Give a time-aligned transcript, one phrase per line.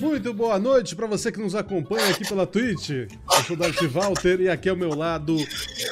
[0.00, 2.90] Muito boa noite para você que nos acompanha aqui pela Twitch.
[2.90, 3.08] Eu
[3.46, 5.36] sou o Darth Walter e aqui ao meu lado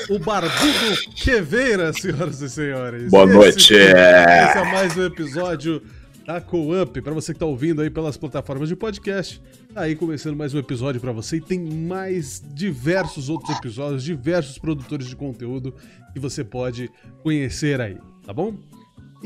[0.08, 3.10] o Barbudo Queveira, senhoras e senhores.
[3.10, 3.74] Boa noite.
[3.74, 5.82] Esse é mais um episódio
[6.24, 7.00] da Co-Up.
[7.00, 9.42] Para você que tá ouvindo aí pelas plataformas de podcast,
[9.74, 14.56] tá aí começando mais um episódio para você e tem mais diversos outros episódios, diversos
[14.56, 15.74] produtores de conteúdo
[16.12, 16.90] que você pode
[17.22, 18.54] conhecer aí, tá bom?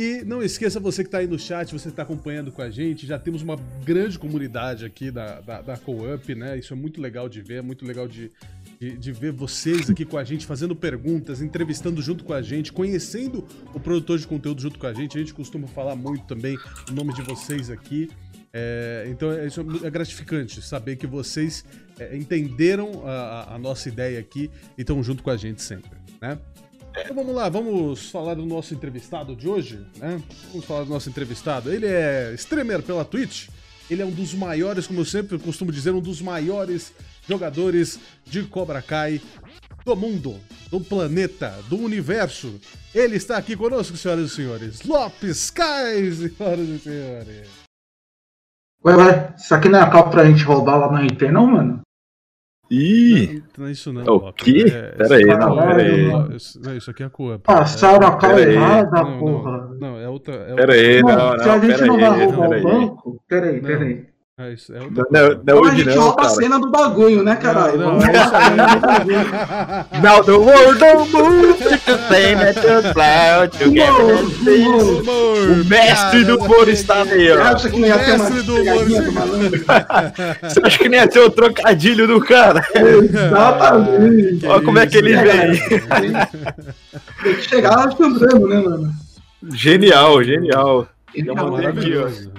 [0.01, 3.07] E não esqueça você que está aí no chat, você está acompanhando com a gente,
[3.07, 6.59] já temos uma grande comunidade aqui da, da, da Co-Up, né?
[6.59, 8.33] Isso é muito legal de ver, é muito legal de,
[8.81, 12.73] de, de, ver vocês aqui com a gente, fazendo perguntas, entrevistando junto com a gente,
[12.73, 15.19] conhecendo o produtor de conteúdo junto com a gente.
[15.19, 16.57] A gente costuma falar muito também
[16.89, 18.09] o nome de vocês aqui.
[18.55, 21.63] É, então é, isso é gratificante saber que vocês
[21.99, 25.91] é, entenderam a, a nossa ideia aqui e estão junto com a gente sempre,
[26.23, 26.39] né?
[26.91, 30.21] Então vamos lá, vamos falar do nosso entrevistado de hoje, né?
[30.51, 31.73] Vamos falar do nosso entrevistado.
[31.73, 33.49] Ele é streamer pela Twitch.
[33.89, 36.93] Ele é um dos maiores, como eu sempre costumo dizer, um dos maiores
[37.29, 39.21] jogadores de Cobra Kai
[39.85, 40.39] do mundo,
[40.71, 42.61] do planeta, do universo.
[42.95, 44.83] Ele está aqui conosco, senhoras e senhores.
[44.83, 47.49] Lopes Kai, senhoras e senhores.
[48.85, 51.47] Ué, ué, isso aqui não é a copa pra gente roubar lá na RT, não,
[51.47, 51.81] mano?
[52.71, 53.35] Ih!
[53.35, 54.03] Não, não é isso não.
[54.03, 54.45] O Lopes.
[54.45, 54.65] quê?
[54.69, 56.07] É, Pera aí, isso- não, pera aí.
[56.07, 57.43] Não, isso, não, aqui é a Coop.
[57.43, 58.55] Passaram a cal Pera aí.
[58.55, 59.51] errada, Não, porra.
[59.51, 60.35] não, não, é outra.
[60.35, 62.49] É Pera outra- aí, Mano, não, se a não, gente pera não vai aí, roubar
[62.49, 62.63] pera o aí.
[62.63, 63.63] banco, peraí, Não.
[63.69, 64.10] peraí.
[64.41, 65.05] É, isso, é outra.
[65.11, 66.35] Não, não é Então a gente não, rouba a cara.
[66.35, 67.77] cena do bagulho, né, caralho?
[67.77, 69.87] Não, não, a.
[70.01, 74.17] Now the world don't move to the same at the cloud together.
[75.61, 77.43] O mestre do humor está aí, Você ó.
[77.43, 79.07] acha que não ia ter uma Mestre do humor, pegadinha sim.
[79.07, 79.61] do malandro?
[80.49, 82.67] Você acha que nem ia ter o trocadilho do cara?
[82.75, 84.47] Exatamente.
[84.47, 85.61] Olha como é que ele É, vem.
[87.23, 88.91] Tem que chegar chambrando, né, mano?
[89.53, 90.89] Genial, genial.
[91.15, 92.33] Ele Dá tá uma Maravilhoso.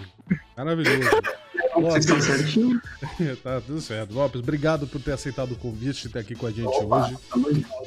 [1.76, 2.82] Vocês estão certinho?
[3.44, 4.14] tá tudo certo.
[4.14, 7.18] Lopes, obrigado por ter aceitado o convite de estar aqui com a gente Opa, hoje.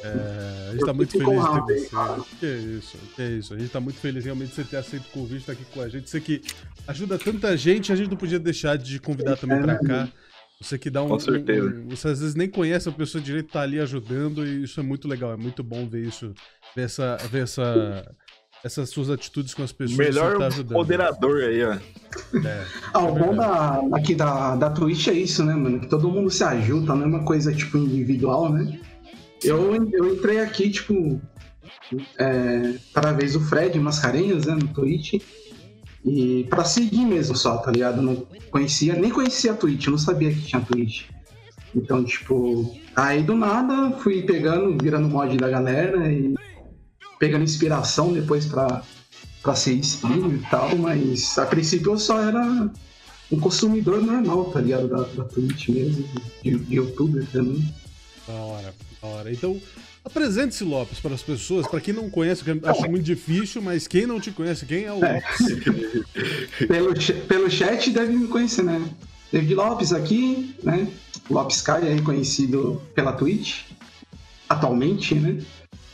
[0.03, 1.89] É, a gente Eu tá muito feliz de ter você.
[1.89, 2.21] cara.
[2.39, 3.53] Que isso, que isso.
[3.53, 5.81] A gente tá muito feliz realmente de você ter aceito o convite, estar aqui com
[5.81, 6.09] a gente.
[6.09, 6.41] Você que
[6.87, 10.07] ajuda tanta gente, a gente não podia deixar de convidar também pra cá.
[10.61, 11.09] Você que dá um.
[11.09, 11.67] Com certeza.
[11.69, 14.83] um- você às vezes nem conhece a pessoa direito, tá ali ajudando, e isso é
[14.83, 15.33] muito legal.
[15.33, 16.33] É muito bom ver isso,
[16.75, 17.17] ver essa.
[17.29, 18.15] Ver essa
[18.65, 20.73] essas suas atitudes com as pessoas Melhor tá ajudando.
[20.73, 21.73] moderador aí, ó.
[21.73, 25.79] É, Ah, o bom da, aqui da, da Twitch é isso, né, mano?
[25.79, 28.79] Que todo mundo se ajuda, não é uma coisa, tipo, individual, né?
[29.43, 31.21] Eu, eu entrei aqui, tipo,
[32.17, 35.21] é, através do Fred Mascarenhas, né, no Twitch.
[36.03, 38.01] E pra seguir mesmo só, tá ligado?
[38.01, 41.03] Não conhecia, nem conhecia a Twitch, não sabia que tinha Twitch.
[41.75, 46.33] Então, tipo, aí do nada fui pegando, virando mod da galera e
[47.19, 48.83] pegando inspiração depois pra,
[49.41, 52.69] pra ser streamer e tal, mas a princípio eu só era
[53.31, 54.87] um consumidor normal, tá ligado?
[54.87, 56.07] Da, da Twitch mesmo,
[56.43, 57.63] de, de youtuber também.
[58.27, 59.31] Da hora, da hora.
[59.31, 59.59] Então,
[60.03, 61.67] apresente-se, Lopes, para as pessoas.
[61.67, 64.83] Para quem não conhece, que eu acho muito difícil, mas quem não te conhece, quem
[64.85, 65.13] é o É.
[65.15, 66.05] Lopes?
[66.67, 68.83] Pelo, ch- pelo chat deve me conhecer, né?
[69.31, 70.87] David Lopes aqui, né?
[71.29, 73.63] Lopes Kai é conhecido pela Twitch,
[74.47, 75.39] atualmente, né?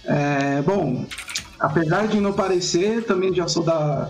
[0.05, 1.05] É, bom,
[1.59, 4.09] apesar de não parecer, também já sou da,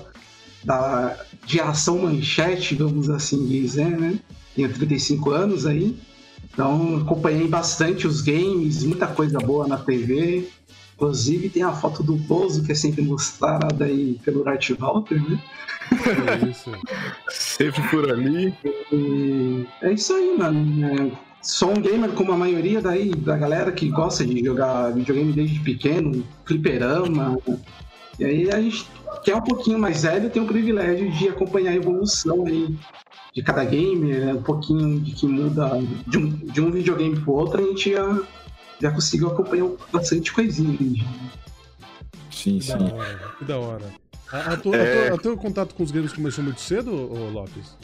[0.63, 4.19] da geração manchete, vamos assim dizer, né?
[4.56, 5.97] Tenho 35 anos aí,
[6.44, 10.47] então acompanhei bastante os games, muita coisa boa na TV.
[10.96, 15.41] Inclusive tem a foto do Bozo, que é sempre mostrada aí pelo Art Walter, né?
[15.91, 16.72] É isso.
[17.30, 18.53] Sempre por ali.
[18.91, 20.85] E é isso aí, mano.
[20.85, 25.34] É, sou um gamer como a maioria daí da galera que gosta de jogar videogame
[25.34, 27.38] desde pequeno, fliperama.
[28.19, 28.85] E aí a gente
[29.24, 32.75] que é um pouquinho mais velho tem o privilégio de acompanhar a evolução aí
[33.34, 34.34] de cada gamer, né?
[34.34, 35.69] um pouquinho de que muda
[36.07, 38.19] de um, de um videogame pro outro, a gente já,
[38.81, 40.78] já conseguiu acompanhar bastante coisinha.
[40.80, 41.06] né?
[42.31, 42.91] Sim, Que da sim.
[42.94, 43.85] hora, que da hora.
[44.31, 45.03] A, a tua- É.
[45.03, 47.75] a tua- a teu contato com os games começou muito cedo, ô, Lopes?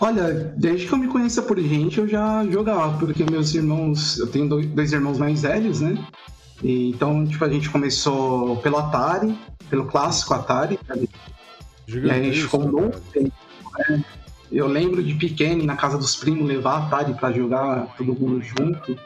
[0.00, 4.28] Olha, desde que eu me conheça por gente, eu já jogava, porque meus irmãos, eu
[4.28, 5.98] tenho dois, irmãos mais velhos, né?
[6.62, 9.36] E, então, tipo, a gente começou pelo Atari,
[9.68, 10.78] pelo clássico Atari.
[11.88, 13.02] E aí a gente ficou um bom cara.
[13.12, 13.32] tempo,
[13.88, 14.04] né?
[14.50, 18.96] Eu lembro de pequeno, na casa dos primos, levar Atari pra jogar todo mundo junto.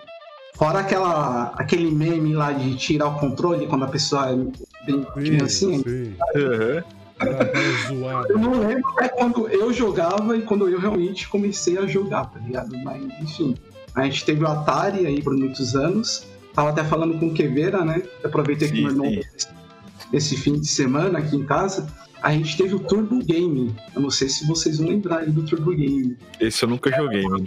[0.55, 4.37] Fora aquela, aquele meme lá de tirar o controle quando a pessoa é
[4.85, 5.07] bem.
[5.49, 6.17] Sim, sim.
[6.37, 6.85] Aham.
[8.29, 12.39] Eu não lembro até quando eu jogava e quando eu realmente comecei a jogar, tá
[12.41, 12.77] ligado?
[12.85, 13.57] Mas, enfim,
[13.95, 16.27] a gente teve o Atari aí por muitos anos.
[16.55, 18.03] Tava até falando com o Queveira, né?
[18.23, 19.49] Eu aproveitei que Sim, meu irmão sim.
[20.13, 21.87] nesse fim de semana aqui em casa,
[22.23, 23.75] a gente teve o Turbo Game.
[23.95, 26.17] Eu não sei se vocês vão lembrar aí do Turbo Game.
[26.39, 27.47] Esse eu nunca joguei, mano.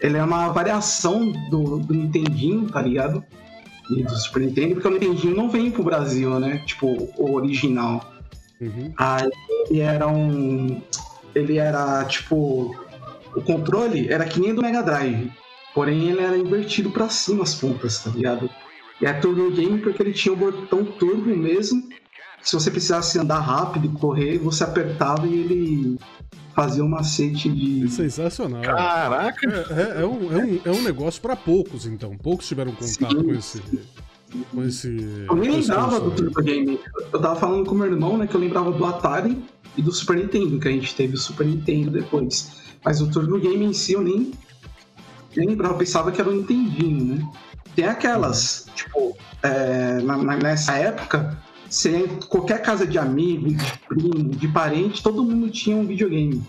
[0.00, 3.22] Ele é uma variação do, do Nintendinho, tá ligado?
[3.90, 6.62] E do Super Nintendo, porque o Nintendinho não vem pro Brasil, né?
[6.64, 6.86] Tipo,
[7.18, 8.09] o original.
[8.60, 8.92] Uhum.
[8.96, 9.30] Aí
[9.68, 10.82] ele era um.
[11.34, 12.74] Ele era tipo.
[13.34, 15.30] O controle era que nem do Mega Drive.
[15.74, 18.50] Porém, ele era invertido pra cima as pontas, tá ligado?
[19.00, 21.88] E é Turbo Game porque ele tinha o botão turbo mesmo.
[22.42, 25.98] Se você precisasse andar rápido e correr, você apertava e ele
[26.54, 27.88] fazia um macete de.
[27.88, 28.62] Sensacional.
[28.62, 29.46] Caraca!
[29.70, 32.16] É, é- é um, é, um, é um negócio pra poucos, então.
[32.16, 33.22] Poucos tiveram contato Sim.
[33.24, 33.62] com esse.
[34.52, 34.88] Com esse.
[35.28, 36.10] Eu nem lembrava do.
[36.10, 36.78] Turbo Game.
[37.12, 39.36] Eu tava falando com meu irmão, né, que eu lembrava do Atari
[39.76, 42.52] e do Super Nintendo, que a gente teve o Super Nintendo depois.
[42.84, 44.32] Mas o Turbo Game em si eu nem,
[45.36, 47.28] nem lembrava, eu pensava que era o Nintendinho, né?
[47.74, 51.38] Tem aquelas, tipo, é, na- na- nessa época,
[51.68, 56.42] você, qualquer casa de amigo, de primo, de parente, todo mundo tinha um videogame.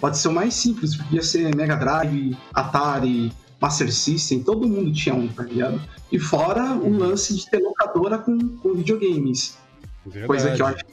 [0.00, 5.14] Pode ser o mais simples, podia ser Mega Drive, Atari, Master System, todo mundo tinha
[5.14, 5.80] um, tá ligado?
[6.12, 9.58] E fora o lance de ter locadora com, com videogames.
[10.26, 10.92] Coisa que eu acho que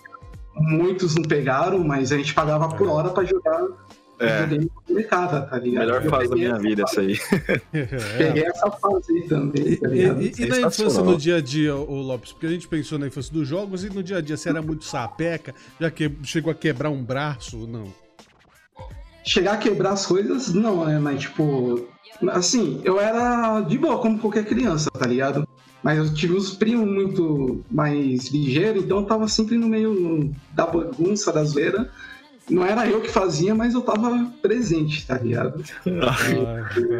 [0.55, 2.89] muitos não pegaram, mas a gente pagava por É.
[2.91, 3.65] hora pra jogar
[4.17, 5.85] É, videogame com molecada, tá ligado?
[5.85, 7.49] melhor Eu fase da minha vida fase- essa aí.
[7.73, 8.17] É.
[8.17, 10.21] Peguei essa fase aí também, E, tá e- ligado?
[10.21, 10.67] e- e na Sensacional.
[10.67, 12.31] infância, no dia a dia, o Lopes?
[12.31, 14.61] Porque a gente pensou na infância dos jogos e no dia a dia você era
[14.61, 17.93] muito sapeca, já que chegou a quebrar um braço, não.
[19.23, 20.97] Chegar a quebrar as coisas, não, né?
[20.99, 21.85] Mas, tipo,
[22.31, 25.47] assim, eu era de boa, como qualquer criança, tá ligado?
[25.83, 30.65] Mas eu tive uns primos muito mais ligeiros, então eu tava sempre no meio da
[30.65, 31.89] bagunça, da zoeira.
[32.49, 35.63] Não era eu que fazia, mas eu tava presente, tá ligado?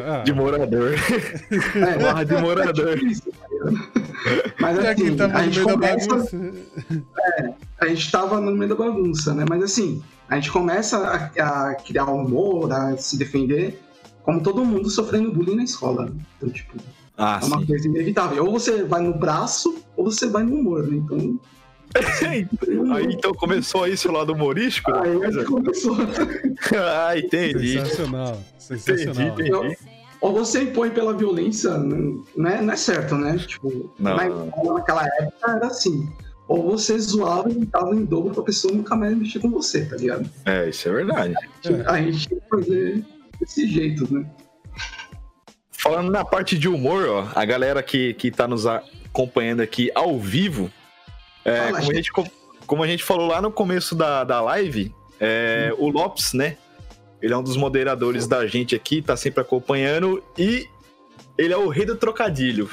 [0.05, 0.93] Ah, De morador.
[1.75, 2.97] É, Barra de morador.
[3.03, 3.47] isso, tá?
[4.59, 6.07] Mas assim, a no gente meio da começa...
[6.07, 6.53] bagunça.
[7.79, 9.45] a gente tava no meio da bagunça, né?
[9.47, 13.79] Mas assim, a gente começa a, a criar humor, a se defender,
[14.25, 16.05] como todo mundo sofrendo bullying na escola.
[16.07, 16.11] né?
[16.37, 16.73] Então, tipo,
[17.17, 17.65] Ah, é uma sim.
[17.67, 18.45] coisa inevitável.
[18.45, 20.97] Ou você vai no braço, ou você vai no humor, né?
[20.97, 21.39] Então.
[22.93, 25.39] Aí então começou aí seu lado humorístico Aí a coisa?
[25.39, 25.95] gente começou.
[26.77, 27.73] Ah, entendi.
[27.79, 28.31] Sensacional,
[28.65, 29.39] Entendi, sensacional.
[29.39, 29.77] entendi.
[30.19, 33.37] Ou você impõe pela violência, não é, não é certo, né?
[33.37, 34.17] Tipo, Não.
[34.17, 36.09] na escola, naquela época era assim.
[36.47, 39.95] Ou você zoava e tava em dobro pra pessoa nunca mais mexer com você, tá
[39.95, 40.29] ligado?
[40.45, 41.33] É, isso é verdade.
[41.65, 41.81] É.
[41.89, 43.05] A gente tinha que fazer
[43.39, 44.25] desse jeito, né?
[45.71, 50.19] Falando na parte de humor, ó, a galera que, que tá nos acompanhando aqui ao
[50.19, 50.71] vivo,
[51.43, 51.95] é, Fala, como, a gente.
[51.95, 52.27] gente, co-
[52.65, 56.57] como a gente falou lá no começo da, da live, é, o Lopes, né?
[57.21, 60.67] Ele é um dos moderadores da gente aqui, tá sempre acompanhando e
[61.37, 62.69] ele é o rei do trocadilho.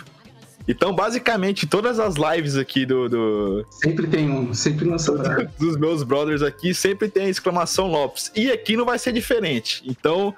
[0.69, 5.44] Então, basicamente, todas as lives aqui do, do- Sempre tem um, sempre lança pra...
[5.59, 8.31] dos meus brothers aqui sempre tem a exclamação Lopes.
[8.37, 9.82] E aqui não vai ser diferente.
[9.85, 10.35] Então,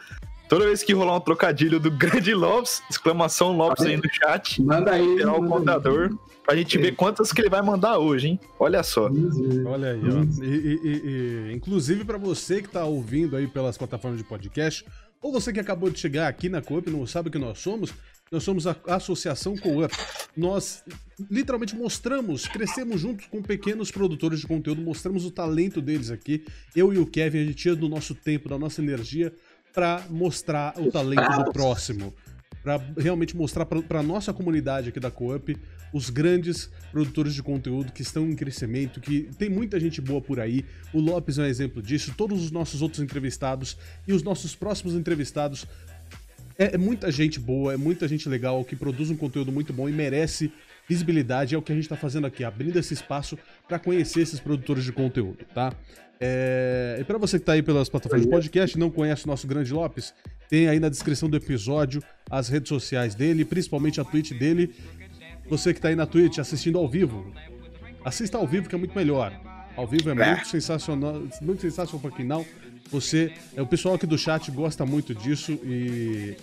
[0.48, 4.92] toda vez que rolar um trocadilho do grande Lopes, exclamação Lopes aí no chat, Manda
[4.92, 5.16] aí.
[5.16, 5.58] virar o manda aí.
[5.60, 6.10] contador,
[6.44, 8.40] pra gente ver quantas que ele vai mandar hoje, hein?
[8.58, 9.10] Olha só.
[9.66, 10.42] Olha aí, ó.
[10.42, 14.84] E, e- e- e, inclusive para você que tá ouvindo aí pelas plataformas de podcast,
[15.22, 17.58] ou você que acabou de chegar aqui na Coop e não sabe o que nós
[17.58, 17.92] somos,
[18.30, 19.94] nós somos a Associação Co-Up.
[20.36, 20.82] Nós
[21.30, 26.44] literalmente mostramos, crescemos juntos com pequenos produtores de conteúdo, mostramos o talento deles aqui.
[26.74, 29.32] Eu e o Kevin, a gente tira do nosso tempo, da nossa energia,
[29.72, 32.14] para mostrar o talento do próximo.
[32.62, 35.54] Para realmente mostrar para nossa comunidade aqui da Coop
[35.92, 40.40] os grandes produtores de conteúdo que estão em crescimento, que tem muita gente boa por
[40.40, 40.64] aí.
[40.92, 43.76] O Lopes é um exemplo disso, todos os nossos outros entrevistados
[44.08, 45.66] e os nossos próximos entrevistados.
[46.58, 49.88] É, é muita gente boa, é muita gente legal que produz um conteúdo muito bom
[49.88, 50.52] e merece
[50.88, 51.54] visibilidade.
[51.54, 54.84] É o que a gente está fazendo aqui, abrindo esse espaço para conhecer esses produtores
[54.84, 55.72] de conteúdo, tá?
[56.20, 59.28] É, E para você que está aí pelas plataformas de podcast e não conhece o
[59.28, 60.14] nosso grande Lopes,
[60.48, 64.74] tem aí na descrição do episódio as redes sociais dele, principalmente a Twitch dele.
[65.48, 67.34] Você que tá aí na Twitch assistindo ao vivo,
[68.04, 69.32] assista ao vivo que é muito melhor.
[69.76, 72.46] Ao vivo é muito sensacional, muito sensacional para quem não.
[72.90, 76.36] Você, é, o pessoal aqui do chat gosta muito disso e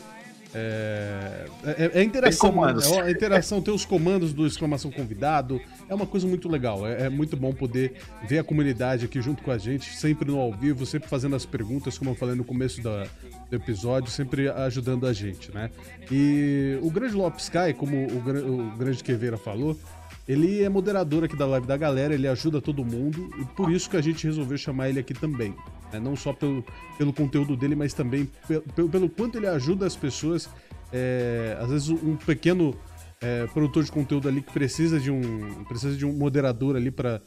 [0.53, 2.91] é, é, é interação, Tem comandos.
[2.91, 2.97] né?
[2.97, 7.03] É a interação, tem os comandos do exclamação convidado, é uma coisa muito legal, é,
[7.03, 7.93] é muito bom poder
[8.27, 11.45] ver a comunidade aqui junto com a gente, sempre no ao vivo, sempre fazendo as
[11.45, 13.05] perguntas, como eu falei no começo da,
[13.49, 15.69] do episódio, sempre ajudando a gente, né?
[16.11, 19.79] E o Grande Lopes Sky, como o, o Grande Queveira falou,
[20.27, 23.89] ele é moderador aqui da live da galera, ele ajuda todo mundo, e por isso
[23.89, 25.55] que a gente resolveu chamar ele aqui também.
[25.91, 25.99] Né?
[25.99, 26.63] Não só pelo,
[26.97, 30.49] pelo conteúdo dele, mas também pelo, pelo, quanto ele ajuda as pessoas.
[30.93, 32.75] É, às vezes um pequeno
[33.21, 37.21] é, produtor de conteúdo ali que precisa de um precisa de um moderador ali para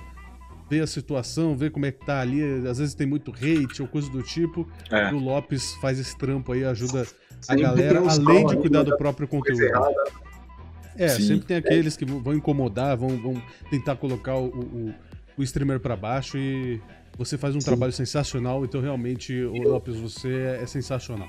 [0.68, 2.42] ver a situação, ver como é que tá ali.
[2.66, 4.68] Às vezes tem muito hate ou coisa do tipo.
[4.90, 5.10] É.
[5.10, 7.06] E o Lopes faz esse trampo aí, ajuda
[7.48, 9.62] a galera, além de cuidar do próprio conteúdo.
[10.96, 11.26] É, Sim.
[11.26, 14.94] sempre tem aqueles que vão incomodar, vão, vão tentar colocar o, o,
[15.36, 16.80] o streamer pra baixo e
[17.16, 21.28] você faz um trabalho sensacional, então realmente, o Lopes, você é, é sensacional.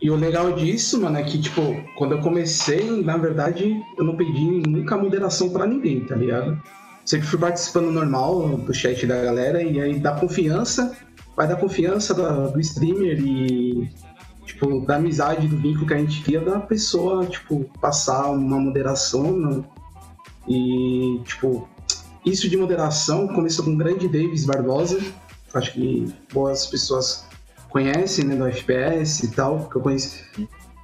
[0.00, 1.62] E o legal disso, mano, é que, tipo,
[1.96, 6.60] quando eu comecei, na verdade, eu não pedi nunca moderação pra ninguém, tá ligado?
[7.04, 10.94] Sempre fui participando normal do chat da galera e aí dá confiança,
[11.34, 13.88] vai dar confiança da- do streamer e,
[14.44, 19.38] tipo, da amizade, do vínculo que a gente cria da pessoa, tipo, passar uma moderação
[19.38, 19.64] né?
[20.48, 21.68] e, tipo,
[22.26, 24.98] isso de moderação começou com o grande Davis Barbosa,
[25.54, 27.24] acho que boas pessoas
[27.70, 30.22] conhecem, né, do FPS e tal, que eu conheci.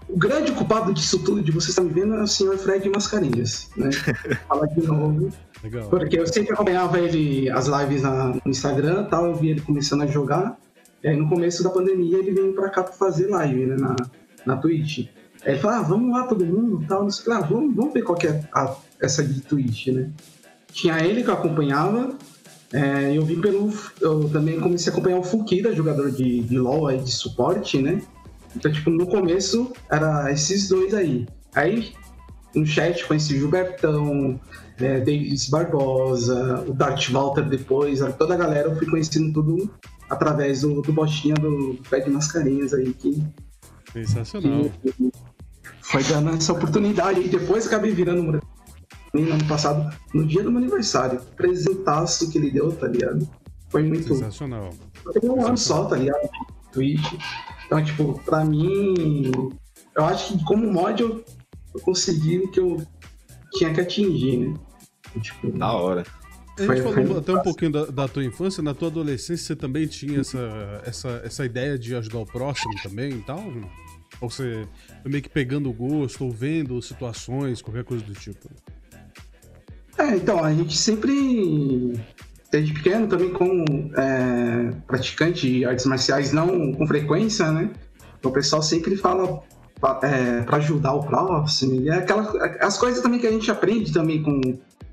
[0.09, 3.69] O grande culpado disso tudo, de você estar me vendo, é o senhor Fred Mascarenhas,
[3.77, 3.91] né?
[4.49, 5.31] Fala de novo.
[5.63, 5.89] Legal.
[5.89, 9.61] Porque eu sempre acompanhava ele, as lives na- no Instagram e tal, eu vi ele
[9.61, 10.59] começando a jogar.
[11.03, 13.97] E aí no começo da pandemia ele veio pra cá pra fazer live, né, na,
[14.45, 15.09] na Twitch.
[15.45, 17.93] Aí ele falou, ah, vamos lá todo mundo e tal, não sei lá, vamos, vamos
[17.95, 20.11] ver qual que é a- essa de Twitch, né?
[20.73, 22.17] Tinha ele que eu acompanhava,
[22.73, 23.73] é, eu vi pelo.
[24.01, 28.01] Eu também comecei a acompanhar o Fukida, jogador de, de LoL aí, de suporte, né?
[28.57, 31.27] Então, tipo, no começo era esses dois aí.
[31.55, 31.93] Aí,
[32.55, 34.41] no chat, conheci o Gilbertão,
[34.79, 39.71] é, Davis Barbosa, o Dart Walter depois, toda a galera eu fui conhecendo tudo
[40.09, 43.23] através do, do bostinha do Fred Mascarenhas aí, que,
[43.93, 44.71] Sensacional.
[44.83, 45.13] que
[45.81, 47.21] foi dando essa oportunidade.
[47.21, 48.43] E depois acabei virando
[49.21, 51.21] no ano passado, no dia do meu aniversário.
[51.37, 53.29] Presentaço que ele deu, tá ligado?
[53.69, 54.09] Foi muito.
[54.15, 54.71] Sensacional.
[55.07, 56.29] Eu tenho um ano só, tá ligado?
[56.73, 57.13] Twitch.
[57.67, 59.33] Então, tipo, pra mim,
[59.97, 61.25] eu acho que como mod eu,
[61.75, 62.83] eu consegui o que eu
[63.53, 64.55] tinha que atingir, né?
[65.21, 66.05] Tipo, Da hora.
[66.59, 69.47] A gente Foi- falou foi até um pouquinho da, da tua infância, na tua adolescência
[69.47, 73.43] você também tinha essa, essa, essa ideia de ajudar o próximo também e tal?
[74.21, 74.69] Ou você
[75.03, 78.51] foi meio que pegando o gosto, ou vendo situações, qualquer coisa do tipo?
[79.99, 81.93] É, então, a gente sempre,
[82.51, 83.65] desde pequeno, também como
[83.97, 87.71] é, praticante de artes marciais, não com frequência, né?
[88.25, 89.43] O pessoal sempre fala
[89.81, 91.89] pa- é, ajudar o próximo.
[91.91, 92.23] É aquela,
[92.61, 94.41] as coisas também que a gente aprende também com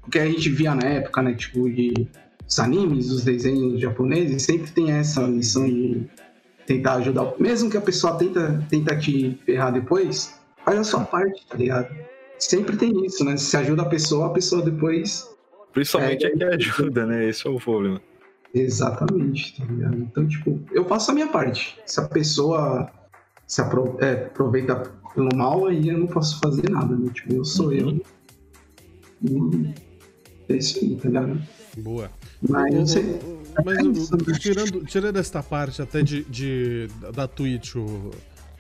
[0.05, 1.33] o que a gente via na época, né?
[1.33, 2.07] Tipo, de
[2.47, 6.01] os animes, os desenhos japoneses, sempre tem essa lição de
[6.65, 7.33] tentar ajudar.
[7.39, 10.33] Mesmo que a pessoa tenta, tenta te ferrar depois,
[10.65, 11.87] faz a sua parte, tá ligado?
[12.39, 13.35] Sempre tem isso, né?
[13.37, 15.29] Se ajuda a pessoa, a pessoa depois
[15.73, 17.29] Principalmente É, é, que ajuda, né?
[17.29, 18.01] Esse é o problema.
[18.53, 19.97] Exatamente, tá ligado?
[19.97, 21.77] Então, tipo, eu faço a minha parte.
[21.85, 22.89] Se a pessoa
[23.45, 24.75] se apro é, aproveita
[25.13, 27.11] pelo mal, aí eu não posso fazer nada, né?
[27.13, 28.01] Tipo, eu sou eu.
[29.21, 29.73] E
[30.49, 31.41] é isso aí, tá ligado?
[31.77, 32.09] Boa.
[32.47, 33.19] Mas eu sei.
[33.63, 34.37] mas é o- isso, né?
[34.39, 38.11] tirando, tirando esta parte até de, de- da Twitch, o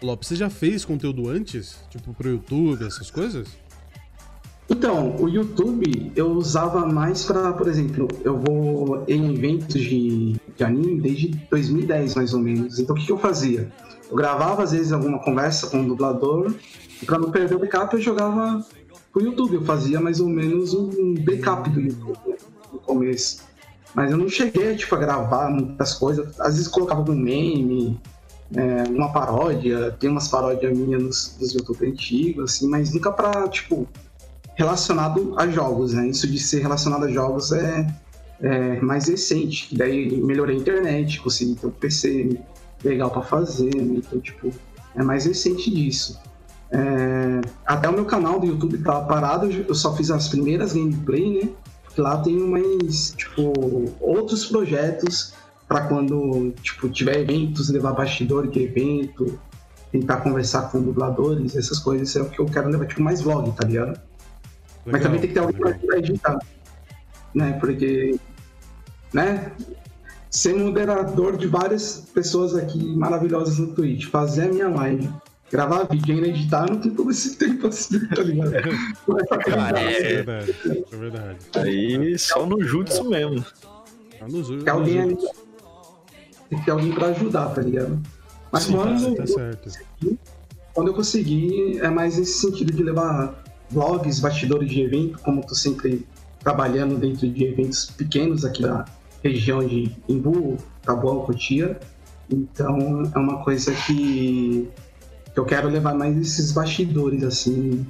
[0.01, 1.79] Lopes, você já fez conteúdo antes?
[1.89, 3.47] Tipo, pro YouTube, essas coisas?
[4.69, 10.63] Então, o YouTube eu usava mais pra, por exemplo, eu vou em eventos de, de
[10.63, 12.77] anime desde 2010, mais ou menos.
[12.77, 13.71] Então, o que, que eu fazia?
[14.09, 16.53] Eu gravava, às vezes, alguma conversa com o dublador,
[17.01, 18.63] e pra não perder o backup, eu jogava
[19.11, 19.55] pro YouTube.
[19.55, 22.35] Eu fazia mais ou menos um backup do YouTube né,
[22.71, 23.41] no começo.
[23.95, 26.39] Mas eu não cheguei, tipo, a gravar muitas coisas.
[26.39, 27.99] Às vezes colocava algum meme,
[28.55, 33.47] é, uma paródia, tem umas paródias minhas nos, nos YouTube antigos, assim, mas nunca pra,
[33.47, 33.87] tipo,
[34.59, 36.09] relacionado a jogos, né?
[36.09, 37.87] Isso de ser relacionado a jogos é,
[38.41, 39.73] é mais recente.
[39.73, 42.37] Daí melhorei a internet, consegui ter um PC
[42.83, 44.01] legal pra fazer, né?
[44.05, 44.51] Então, tipo,
[44.95, 46.19] é mais recente disso.
[46.71, 51.41] É, até o meu canal do YouTube tá parado, eu só fiz as primeiras gameplay,
[51.41, 51.49] né?
[51.85, 53.53] Porque lá tem mais, tipo,
[54.01, 55.33] outros projetos
[55.69, 59.39] para quando, tipo, tiver eventos, levar bastidor de evento,
[59.89, 63.49] tentar conversar com dubladores, essas coisas, é o que eu quero levar, tipo, mais vlog,
[63.53, 64.08] tá ligado?
[64.91, 66.39] Mas Legal, também tem que ter alguém pra editar.
[67.33, 67.53] Né?
[67.59, 68.19] Porque,
[69.13, 69.51] né?
[70.31, 75.09] Ser moderador de várias pessoas aqui maravilhosas no Twitch, fazer a minha live,
[75.51, 78.53] gravar vídeo e ainda editar, não tem todo esse tempo assim, tá ligado?
[78.55, 78.61] É
[79.25, 79.79] pra Cara.
[79.79, 80.13] É É.
[80.23, 80.55] verdade,
[80.91, 81.37] é verdade.
[81.55, 83.43] Aí só no jutsu mesmo.
[84.19, 85.15] Tá nos- Tem alguém ali,
[86.49, 87.99] tem que ter alguém pra ajudar, tá ligado?
[88.51, 89.71] Mas Sim, quando, tá, tá certo.
[90.75, 95.55] quando eu conseguir, é mais nesse sentido de levar vlogs, bastidores de evento, como tô
[95.55, 96.05] sempre
[96.39, 98.85] trabalhando dentro de eventos pequenos aqui da
[99.23, 101.79] região de Imbu, Taboão, Cotia.
[102.31, 104.69] Então é uma coisa que,
[105.33, 107.85] que eu quero levar mais esses bastidores, assim.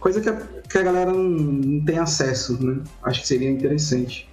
[0.00, 0.30] Coisa que,
[0.68, 2.82] que a galera não, não tem acesso, né?
[3.02, 4.28] Acho que seria interessante.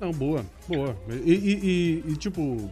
[0.00, 0.94] Não, boa, boa.
[1.24, 2.70] E, e- e- e, tipo,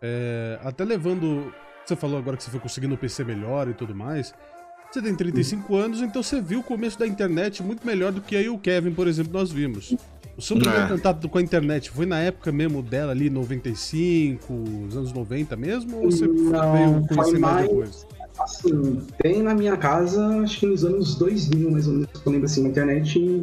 [0.00, 1.52] é, até levando.
[1.84, 4.32] Você falou agora que você foi conseguindo um PC melhor e tudo mais.
[4.94, 8.36] Você tem 35 anos, então você viu o começo da internet muito melhor do que
[8.36, 9.92] aí o Kevin, por exemplo, nós vimos.
[10.38, 10.88] O seu primeiro É.
[10.88, 14.54] contato com a internet foi na época mesmo dela ali, 95,
[14.88, 15.96] os anos 90 mesmo?
[15.96, 18.06] Ou você Não, veio conhecer mais mais- depois?
[18.38, 22.44] Assim, tem na minha casa, acho que nos anos 2000, mais ou menos, eu lembro
[22.46, 23.42] assim, uma internet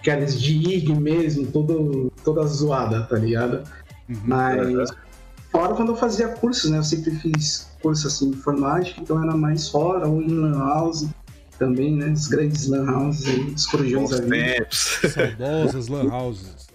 [0.00, 3.62] aquelas de IG mesmo, todo, toda zoada, tá ligado?
[4.08, 4.16] Uhum.
[4.24, 4.90] Mas
[5.50, 6.78] fora quando eu fazia cursos, né?
[6.78, 11.06] Eu sempre fiz curso assim de informática, então era mais fora, ou em lan house
[11.58, 12.10] também, né?
[12.10, 14.66] Os grandes lan houses aí, os corujões ali.
[14.70, 16.68] Saudosas lan houses.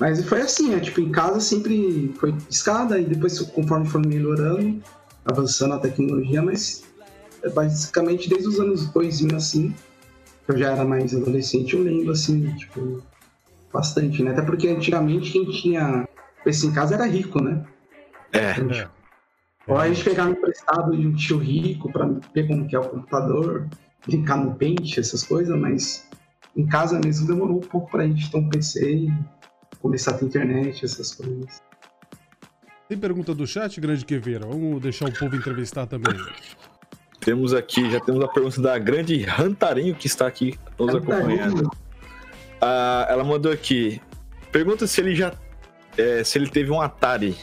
[0.00, 4.82] Mas foi assim, é, tipo, em casa sempre foi escada e depois conforme foi melhorando,
[5.24, 6.82] avançando a tecnologia, mas
[7.42, 9.74] é basicamente desde os anos 2000, assim,
[10.44, 13.02] que eu já era mais adolescente, eu lembro, assim, tipo,
[13.72, 14.32] bastante, né?
[14.32, 16.08] Até porque antigamente quem tinha
[16.44, 17.64] PC em casa era rico, né?
[18.32, 18.50] É.
[18.80, 18.88] É.
[19.66, 22.88] Ou a gente pegava emprestado de um tio rico pra ver como que é o
[22.88, 23.66] computador,
[24.06, 26.06] brincar no Paint, essas coisas, mas
[26.54, 29.12] em casa mesmo demorou um pouco pra gente ter um PC e
[29.80, 31.62] começar a ter internet, essas coisas.
[32.88, 34.46] Tem pergunta do chat, grande Queveira?
[34.46, 36.14] Vamos deixar o povo entrevistar também.
[37.20, 41.70] Temos aqui, já temos a pergunta da grande Rantarinho que está aqui nos acompanhando.
[42.60, 44.00] Ah, ela mandou aqui.
[44.52, 45.32] Pergunta se ele já.
[45.96, 47.36] É, se ele teve um Atari.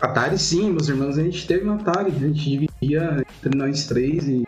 [0.00, 4.26] Atari sim, meus irmãos, a gente teve um Atari, a gente dividia entre nós três
[4.26, 4.46] e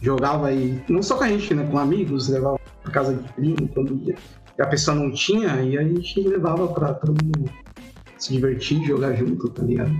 [0.00, 3.68] jogava aí, não só com a gente, né, com amigos, levava pra casa de primo
[3.68, 4.14] quando ia.
[4.58, 7.50] E a pessoa não tinha, e a gente levava pra todo mundo
[8.16, 9.92] se divertir, jogar junto, tá ligado?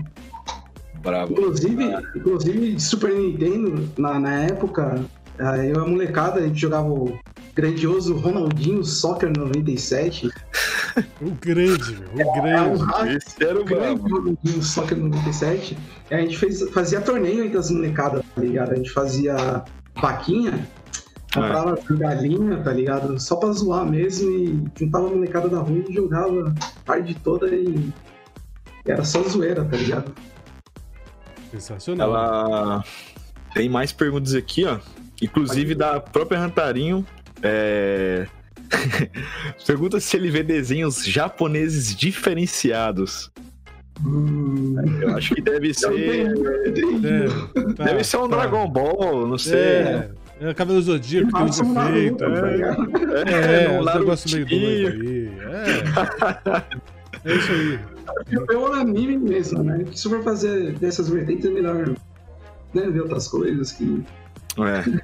[1.02, 1.32] Bravo.
[1.32, 1.84] Inclusive,
[2.16, 5.04] inclusive de Super Nintendo, na, na época,
[5.38, 7.16] eh, eu e a molecada, a gente jogava o
[7.54, 10.28] grandioso Ronaldinho Soccer 97.
[11.20, 12.82] O grande, meu, o É um grande.
[12.82, 14.16] hack Esse era o grande bravo.
[14.16, 15.78] Ronaldinho Soccer 97.
[16.10, 18.72] E a gente fez, fazia torneio entre as molecadas, tá ligado?
[18.72, 20.66] A gente fazia vaquinha,
[21.32, 23.18] comprava galinha, tá ligado?
[23.20, 27.48] Só pra zoar mesmo e juntava a molecada da rua e jogava a tarde toda
[27.48, 27.92] e
[28.86, 30.14] era só zoeira, tá ligado?
[31.50, 32.08] Sensacional.
[32.08, 32.84] Ela
[33.54, 34.78] tem mais perguntas aqui, ó.
[35.20, 37.04] Inclusive da própria Rantarinho.
[37.42, 38.26] É...
[39.66, 43.30] Pergunta se ele vê desenhos japoneses diferenciados.
[44.04, 45.92] Hum, Eu acho que deve ser.
[45.92, 47.28] É,
[47.74, 48.36] tá, Deve ser um tá.
[48.36, 49.58] Dragon Ball, não sei.
[49.58, 53.28] É, é Cavaleiro Zodíaco, tem um tá É, ligado?
[53.28, 55.28] é, um uns negócios meio doido aí.
[57.24, 57.28] É.
[57.30, 57.78] É isso aí.
[58.50, 59.84] É o anime mesmo, né?
[59.94, 61.94] Se for fazer dessas vertentes é melhor
[62.74, 64.02] né, ver outras coisas que.
[64.58, 65.00] É.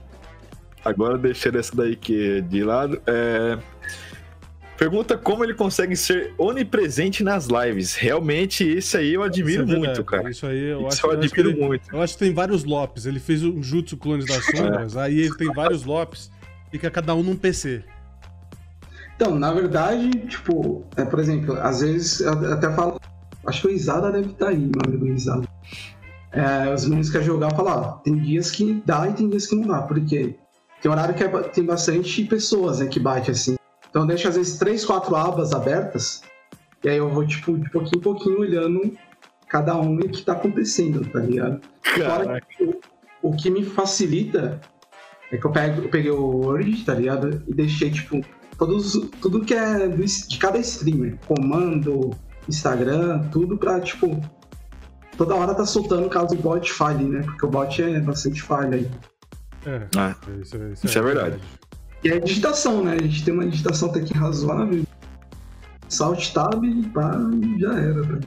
[0.84, 3.00] Agora deixando essa daí que de lado.
[3.06, 3.58] é,
[4.76, 7.94] Pergunta como ele consegue ser onipresente nas lives.
[7.94, 10.30] Realmente, esse aí eu admiro Isso é muito, cara.
[10.30, 11.94] Isso aí eu Isso acho, eu eu acho que admiro ele, muito.
[11.94, 13.06] eu acho que tem vários Lopes.
[13.06, 16.28] Ele fez um Jutsu Clones das Sombras, aí ele tem vários Lopes,
[16.72, 17.84] fica cada um num PC.
[19.14, 23.00] Então, na verdade, tipo, é, por exemplo, às vezes eu até falo.
[23.46, 25.46] Acho que o Isada deve estar aí, meu amigo Isada.
[26.32, 29.54] É, os meninos querem jogar falar, ó, tem dias que dá e tem dias que
[29.54, 30.34] não dá, porque
[30.84, 33.56] tem horário que é tem bastante pessoas né, que bate assim.
[33.88, 36.20] Então eu deixo às vezes três, quatro abas abertas,
[36.82, 38.92] e aí eu vou, tipo, de pouquinho em pouquinho olhando
[39.48, 41.62] cada um e o que tá acontecendo, tá ligado?
[41.82, 42.80] Fora que o,
[43.22, 44.60] o que me facilita
[45.32, 47.42] é que eu, pego, eu peguei o Word, tá ligado?
[47.48, 48.20] E deixei, tipo,
[48.58, 51.18] todos, tudo que é do de cada streamer.
[51.26, 52.10] Comando,
[52.46, 54.20] Instagram, tudo pra, tipo,
[55.16, 57.22] toda hora tá soltando caso o bot falhe, né?
[57.22, 58.90] Porque o bot é bastante falha aí.
[59.66, 61.38] É, Ah, isso, isso Isso é verdade.
[62.02, 62.96] E é digitação, né?
[62.98, 64.84] A gente tem uma digitação até que razoável.
[65.88, 67.12] Salt tab, pá,
[67.58, 68.20] já era, velho.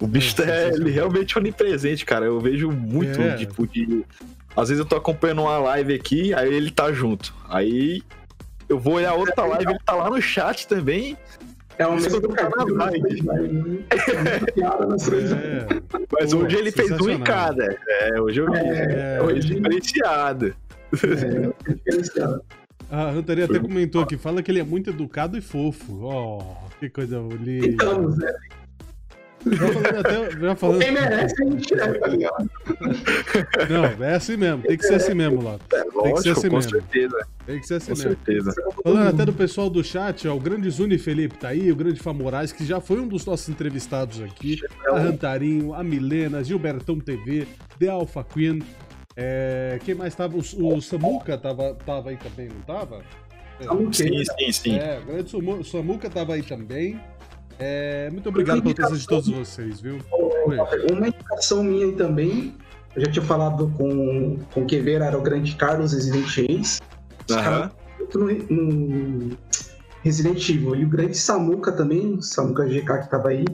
[0.00, 0.80] O bicho é sensacional.
[0.80, 2.26] ele realmente onipresente, cara.
[2.26, 3.36] Eu vejo muito, É.
[3.36, 4.04] tipo, de.
[4.56, 7.34] Às vezes eu tô acompanhando uma live aqui, aí ele tá junto.
[7.48, 8.02] Aí
[8.68, 11.16] eu vou olhar outra live, ele tá lá no chat também.
[11.82, 13.34] É Isso mesmo lives, né?
[14.56, 15.74] É.
[15.74, 17.76] É, Mas hoje ele fez um em cada.
[17.88, 18.58] É, hoje eu vi.
[18.58, 19.20] é.
[19.22, 20.54] hoje- Diferenciado.
[20.92, 22.42] É, é diferenciado.
[22.90, 25.94] A Rantaria até comentou aqui, fala que ele é muito educado e fofo.
[26.04, 26.42] Oh,
[26.78, 27.68] que coisa linda.
[27.68, 28.30] Tentamos, né?
[29.50, 30.30] Já falando até.
[30.40, 30.80] Já falando...
[30.80, 32.50] Quem merece, a gente é, tá ligado?
[33.70, 35.58] Não, é assim mesmo, tem que ser assim mesmo, lá.
[35.72, 36.70] É, que ser assim com mesmo.
[36.70, 37.26] certeza.
[37.46, 38.10] Tem que ser assim Com mesmo.
[38.10, 38.54] certeza.
[38.82, 42.00] Falando até do pessoal do chat, ó, o grande Zuni Felipe tá aí, o grande
[42.00, 44.58] Famorais, que já foi um dos nossos entrevistados aqui.
[44.88, 47.46] A Rantarinho, a Milena, Gilbertão TV,
[47.78, 48.62] The Alpha Queen.
[49.16, 50.36] É, quem mais tava?
[50.36, 53.02] O, o Samuca tava, tava aí também, não tava?
[53.92, 54.76] Sim, sim, sim.
[54.76, 56.98] É, o grande Samu- Samuca tava aí também.
[57.58, 59.98] É, muito obrigado pela presença de todos vocês, viu?
[60.90, 62.54] Uma indicação minha aí também,
[62.94, 66.80] eu já tinha falado com, com o Queveira, era o grande Carlos Resident Reis.
[67.28, 67.42] Os Aham.
[67.42, 69.36] caras muito no, no
[70.02, 70.76] Resident Evil.
[70.76, 73.44] E o grande Samuca também, o Samuca GK que tava aí.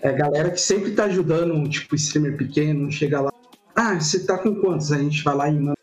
[0.00, 3.32] É galera que sempre tá ajudando, tipo, streamer pequeno, chega lá.
[3.74, 4.92] Ah, você tá com quantos?
[4.92, 5.78] A gente vai lá e manda.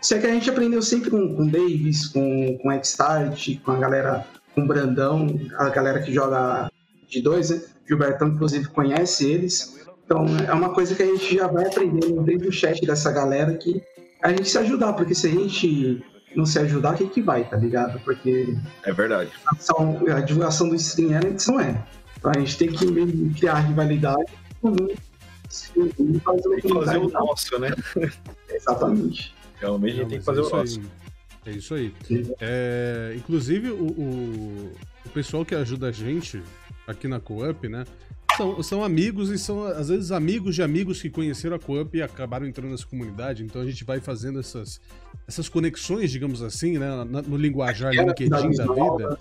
[0.00, 3.60] Isso é que a gente aprendeu sempre com, com o Davis, com, com o Xstart,
[3.62, 6.69] com a galera, com o Brandão, a galera que joga
[7.10, 7.60] de dois, né?
[7.86, 9.78] Gilbertão, inclusive, conhece eles.
[10.04, 13.54] Então, é uma coisa que a gente já vai aprendendo desde o chat dessa galera
[13.54, 13.82] que
[14.22, 16.04] a gente se ajudar, porque se a gente
[16.36, 18.00] não se ajudar, quem que vai, tá ligado?
[18.04, 19.30] Porque É verdade.
[19.46, 21.84] a divulgação- a divulgação do stream é, a edição é.
[22.18, 26.68] Então a gente tem que meio criar rivalidade com um e fazer uma Tem que
[26.74, 27.70] fazer o nosso, né?
[28.50, 29.34] Exatamente.
[29.60, 30.80] Realmente a gente tem que fazer é o nosso.
[30.80, 30.86] aí.
[31.46, 31.94] É isso aí.
[32.40, 34.72] É, inclusive, o, o,
[35.06, 36.42] o pessoal que ajuda a gente
[36.86, 37.84] aqui na Co-Up, né?
[38.36, 42.00] São, são amigos e são, às vezes, amigos de amigos que conheceram a Co-Up e
[42.00, 43.42] acabaram entrando nessa comunidade.
[43.44, 44.80] Então a gente vai fazendo essas,
[45.28, 47.04] essas conexões, digamos assim, né?
[47.04, 49.18] na- no linguajar LinkedIn da vida.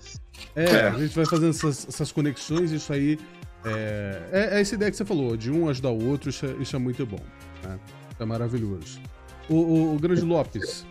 [0.55, 0.87] É, É.
[0.89, 3.19] a gente vai fazendo essas, essas conexões, isso aí.
[3.65, 6.51] É, é, é essa ideia que você falou, de um ajudar o outro, isso é,
[6.61, 7.19] isso é muito bom.
[7.63, 7.77] Né?
[8.19, 9.01] É maravilhoso.
[9.49, 10.85] O, o, o Grande Lopes,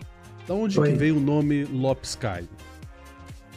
[0.47, 0.91] da onde Oi.
[0.93, 2.49] que veio o nome Lopes Caio?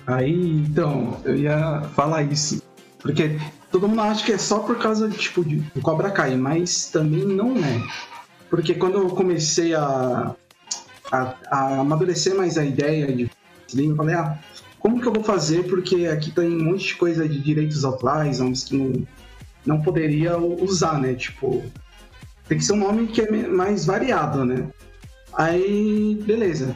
[0.07, 2.61] Aí, então, eu ia falar isso.
[3.01, 3.39] Porque
[3.71, 7.25] todo mundo acha que é só por causa tipo, de do Cobra Kai, mas também
[7.25, 7.83] não é.
[8.49, 10.35] Porque quando eu comecei a,
[11.11, 13.29] a, a amadurecer mais a ideia de
[13.67, 14.37] stream, eu falei, ah,
[14.79, 15.63] como que eu vou fazer?
[15.67, 19.07] Porque aqui tem um monte de coisa de direitos autorais, uns que não,
[19.65, 21.13] não poderia usar, né?
[21.13, 21.63] Tipo,
[22.47, 24.67] tem que ser um nome que é mais variado, né?
[25.33, 26.75] Aí, beleza.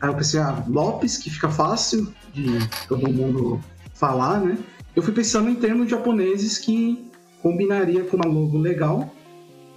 [0.00, 3.60] Aí eu pensei, ah, Lopes, que fica fácil de todo mundo
[3.94, 4.58] falar, né?
[4.94, 7.10] Eu fui pensando em termos japoneses que
[7.42, 9.12] combinaria com uma logo legal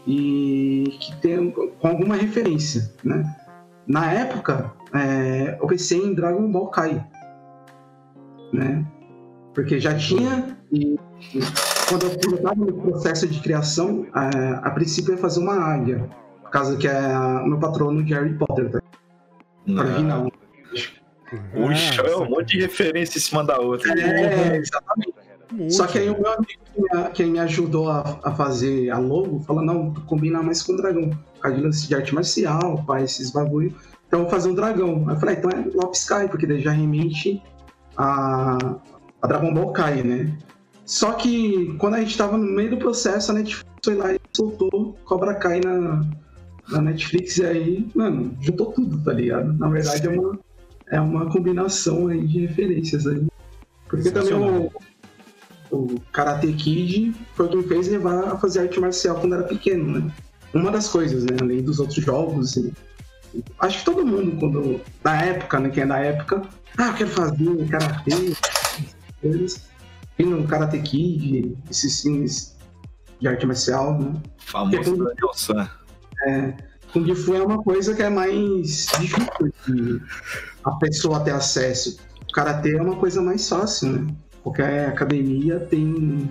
[0.06, 3.36] e que tem com alguma referência, né?
[3.86, 7.06] Na época, é, eu pensei em Dragon Ball Kai,
[8.54, 8.86] né?
[9.54, 11.00] Porque já tinha e,
[11.34, 11.40] e
[11.90, 16.10] quando eu estava no processo de criação, a, a princípio eu ia fazer uma águia,
[16.42, 18.82] por causa que é o meu patrono de Harry Potter, tá?
[19.68, 20.32] original.
[21.30, 23.92] Puxa, Ah, é um monte de referência em cima da outra.
[24.00, 25.14] É, exatamente.
[25.52, 28.36] um monte, Só que aí o meu amigo que me, que me ajudou a, a
[28.36, 31.10] fazer a logo falou, não, tu combina mais com o dragão.
[31.10, 33.76] Por causa de lance de arte marcial, pá, esses bagulho.
[34.08, 35.06] Então eu vou fazer um dragão.
[35.08, 37.42] Aí eu falei, ah, então é Lopes Kai, porque daí já remete
[37.98, 38.58] a,
[39.22, 40.38] a Dragon Ball Kai, né?
[40.86, 44.20] Só que quando a gente tava no meio do processo, a Netflix foi lá e
[44.32, 46.02] soltou Cobra Kai na,
[46.70, 49.52] na Netflix e aí, mano, juntou tudo, tá ligado?
[49.54, 50.40] Na verdade é uma,
[50.90, 53.26] é uma combinação aí de referências aí.
[53.88, 54.72] Porque também o,
[55.72, 60.12] o Karate Kid foi quem fez levar a fazer arte marcial quando era pequeno, né?
[60.54, 61.38] Uma das coisas, né?
[61.42, 62.56] Além dos outros jogos.
[62.58, 62.74] e-
[63.60, 64.82] acho que todo mundo, quando.
[65.04, 65.70] Na época, né?
[65.70, 66.42] Quem é da época,
[66.78, 69.68] ah, eu quero fazer Karate, essas coisas.
[70.20, 72.58] E no Karate Kid, esses filmes
[73.20, 74.14] de arte marcial, né?
[74.38, 75.70] Famoso Daniel San.
[76.94, 80.02] Kung Fu é uma coisa que é mais difícil de
[80.68, 81.98] a pessoa ter acesso.
[82.30, 84.16] O Karatê é uma coisa mais fácil, né?
[84.44, 86.30] Qualquer academia tem,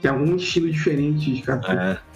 [0.00, 1.72] tem algum estilo diferente de Karatê.
[1.72, 2.09] É.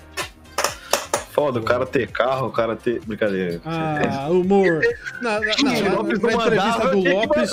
[1.34, 3.00] Foda, o cara ter carro, o cara ter.
[3.04, 3.60] Brincadeira.
[3.64, 4.80] Ah, humor.
[5.20, 7.50] Na, na, na, na- Lopes na não entrevista do Lopes,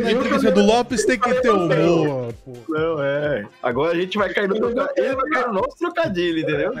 [0.00, 2.52] na entrevista do Lopes tem que ter humor, pô.
[2.68, 3.46] Não, é.
[3.62, 5.06] Agora a gente vai cair no trocadilho.
[5.06, 6.72] Ele vai cair no nosso trocadilho, entendeu?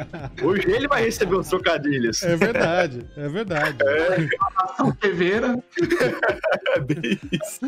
[0.42, 2.20] Hoje ele vai receber os trocadilhos.
[2.24, 3.78] É verdade, é verdade.
[4.80, 5.56] O Queveira,
[6.74, 7.60] É bem isso.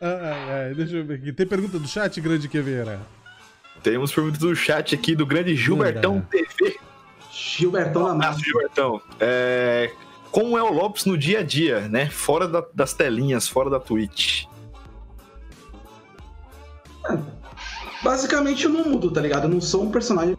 [0.00, 1.32] Ah, ah, ah, deixa eu ver aqui.
[1.32, 3.00] Tem pergunta do chat, grande Queveira?
[3.82, 6.26] Temos perguntas do chat aqui do grande Gilbertão Manda.
[6.30, 6.78] TV.
[7.32, 8.44] Gilbertão na Abraço, massa.
[8.44, 9.00] Gilbertão.
[9.20, 9.92] É,
[10.30, 12.06] como é o Lopes no dia a dia, né?
[12.10, 14.44] Fora da- das telinhas, fora da Twitch.
[18.02, 19.44] Basicamente eu não mudo, tá ligado?
[19.44, 20.36] Eu não sou um personagem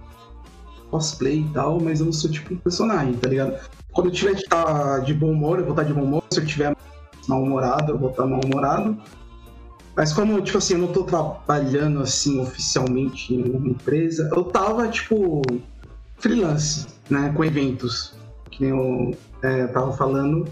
[0.89, 3.59] cosplay e tal, mas eu não sou tipo um personagem, tá ligado?
[3.91, 6.23] Quando eu tiver que estar de bom humor, eu vou estar de bom humor.
[6.31, 6.75] Se eu tiver
[7.27, 8.97] mal-humorado, eu vou estar mal-humorado.
[9.99, 14.87] Mas como, tipo assim, eu não tô trabalhando assim oficialmente em uma empresa, eu tava,
[14.87, 15.41] tipo,
[16.19, 17.33] freelance, né?
[17.35, 18.13] Com eventos.
[18.49, 20.47] Que nem eu é, tava falando.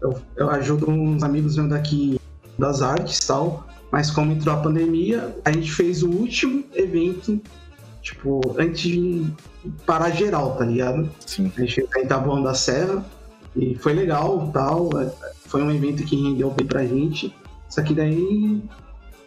[0.00, 2.20] Eu, eu ajudo uns amigos meus daqui
[2.58, 3.68] das artes e tal.
[3.92, 7.40] Mas como entrou a pandemia, a gente fez o último evento
[8.02, 9.30] Tipo, antes de
[9.86, 11.08] parar geral, tá ligado?
[11.24, 11.52] Sim.
[11.56, 13.04] A gente fez em Taboão da Serra
[13.54, 14.90] e foi legal tal.
[15.46, 17.32] Foi um evento que rendeu bem pra gente.
[17.68, 18.62] Só que daí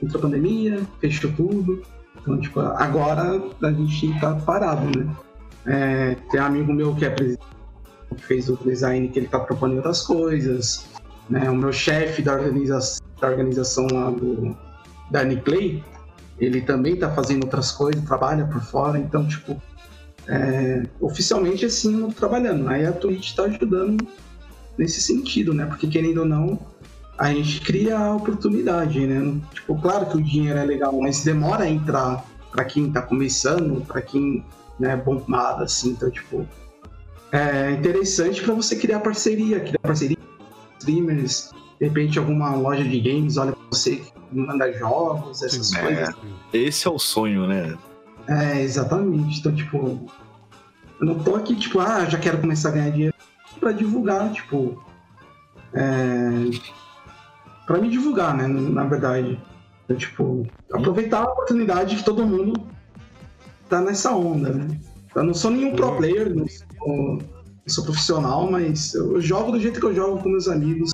[0.01, 1.81] entrou a pandemia, fechou tudo.
[2.21, 5.15] Então, tipo, agora a gente tá parado, né?
[5.65, 7.45] É, tem um amigo meu que é presidente,
[8.15, 10.85] que fez o design, que ele tá propondo outras coisas.
[11.29, 11.49] Né?
[11.49, 14.55] O meu chefe da, organiza da organização lá do,
[15.09, 15.83] da Niclay,
[16.39, 19.61] ele também tá fazendo outras coisas, trabalha por fora, então, tipo,
[20.27, 22.67] é, oficialmente assim, não trabalhando.
[22.67, 24.07] Aí a Twitch tá ajudando
[24.77, 25.65] nesse sentido, né?
[25.65, 26.59] Porque querendo ou não,
[27.17, 29.39] a gente cria a oportunidade, né?
[29.53, 33.85] Tipo, claro que o dinheiro é legal, mas demora a entrar para quem tá começando,
[33.85, 34.43] para quem
[34.79, 35.91] né, bombado, assim.
[35.91, 36.47] Então, tipo,
[37.31, 42.99] é interessante para você criar parceria, criar parceria com streamers, de repente alguma loja de
[42.99, 46.09] games olha pra você manda jogos, essas Sim, coisas.
[46.53, 47.77] É, esse é o sonho, né?
[48.27, 49.39] É, exatamente.
[49.39, 50.09] Então, tipo,
[50.99, 53.15] eu não tô aqui, tipo, ah, já quero começar a ganhar dinheiro
[53.59, 54.83] pra divulgar, tipo.
[55.73, 56.29] É,
[57.65, 58.47] pra me divulgar, né?
[58.47, 59.39] Na verdade.
[59.85, 62.53] Então, tipo, aproveitar a oportunidade que todo mundo
[63.69, 64.79] tá nessa onda, né?
[65.15, 67.19] Eu não sou nenhum pro player, não sou, não
[67.67, 70.93] sou profissional, mas eu jogo do jeito que eu jogo com meus amigos,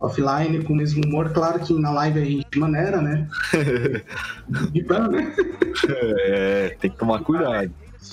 [0.00, 1.30] offline, com o mesmo humor.
[1.30, 3.28] Claro que na live a gente maneira, né?
[4.72, 5.34] De ban, né?
[5.88, 7.70] É, tem que tomar cuidado.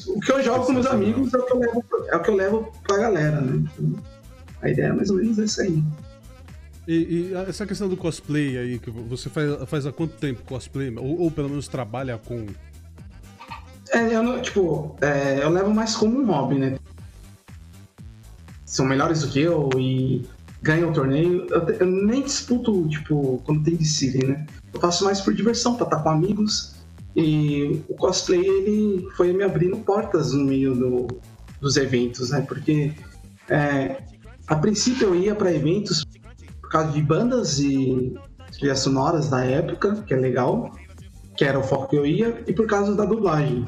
[0.07, 2.29] O que eu jogo com meus amigos é o que eu levo, é o que
[2.29, 3.63] eu levo pra galera, né?
[3.73, 4.03] Então,
[4.61, 5.83] a ideia é mais ou menos essa aí.
[6.89, 10.91] E, e essa questão do cosplay aí, que você faz, faz há quanto tempo cosplay?
[10.97, 12.47] Ou, ou pelo menos trabalha com.
[13.91, 16.79] É, eu não, tipo, é, eu levo mais como um hobby, né?
[18.65, 20.25] São melhores do que eu e
[20.63, 21.45] ganham o torneio.
[21.51, 24.47] Eu, eu, nem disputo, tipo, quando tem de né?
[24.73, 26.73] Eu faço mais por diversão, pra estar com amigos.
[27.15, 31.07] E o cosplay, ele foi me abrindo portas no meio do,
[31.61, 32.41] dos eventos, né?
[32.41, 32.93] Porque
[33.47, 34.01] é,
[34.47, 36.03] a princípio eu ia para eventos
[36.69, 38.15] por causa de bandas e
[38.51, 40.71] trilhas sonoras da época, que é legal,
[41.35, 43.67] que era o foco que eu ia, e por causa da dublagem.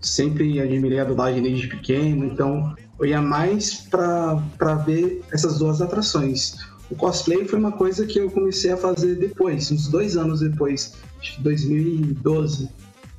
[0.00, 6.56] Sempre admirei a dublagem desde pequeno, então eu ia mais para ver essas duas atrações.
[6.90, 10.94] O cosplay foi uma coisa que eu comecei a fazer depois, uns dois anos depois,
[11.20, 12.70] acho que 2012.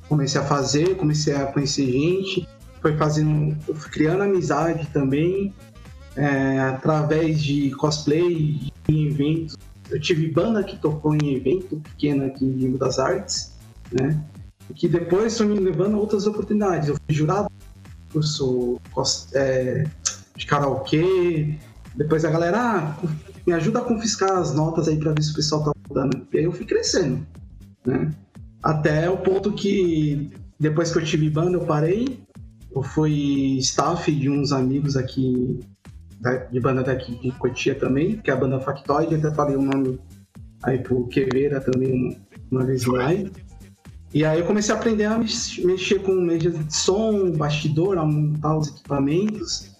[0.08, 2.48] Comecei a fazer, comecei a conhecer gente,
[2.82, 3.56] foi fazendo,
[3.92, 5.54] criando amizade também,
[6.16, 9.56] é, através de cosplay em eventos.
[9.90, 13.52] Eu tive banda que tocou em evento pequeno aqui em Rio das Artes,
[13.92, 14.20] né?
[14.74, 16.88] Que depois foi me levando a outras oportunidades.
[16.88, 17.48] Eu fui jurado
[18.12, 18.80] curso
[19.34, 19.86] é,
[20.36, 21.56] de karaokê.
[21.94, 22.96] Depois a galera, ah,
[23.46, 26.26] me ajuda a confiscar as notas aí para ver se o pessoal tá mudando.
[26.32, 27.24] E aí eu fui crescendo,
[27.84, 28.12] né?
[28.62, 32.20] Até o ponto que depois que eu tive banda, eu parei.
[32.74, 35.60] Eu fui staff de uns amigos aqui,
[36.50, 39.14] de banda daqui de Cotia também, que é a banda Factoid.
[39.14, 40.00] Até falei o nome
[40.62, 42.18] aí pro Queveira também
[42.50, 43.32] uma vez live.
[44.14, 48.56] E aí eu comecei a aprender a mexer com mídia de som, bastidor, a montar
[48.56, 49.76] os equipamentos.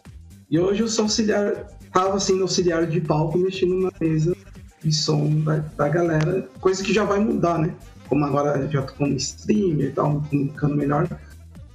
[0.50, 4.36] E hoje eu sou auxiliar, tava sendo auxiliar de palco mexendo na mesa
[4.82, 7.74] de som da, da galera, coisa que já vai mudar, né?
[8.08, 11.08] Como agora já tô como streamer e tal, comunicando melhor.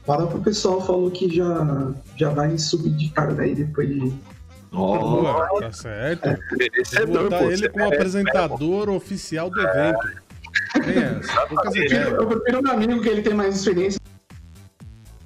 [0.05, 4.13] Fala pro pessoal, falou que já, já vai subir de carga aí depois de
[4.71, 6.29] Oh, tá certo.
[6.29, 7.05] É.
[7.05, 10.21] Vou botar ele como apresentador oficial do evento.
[10.85, 13.99] É, eu prefiro um amigo que ele tem mais experiência.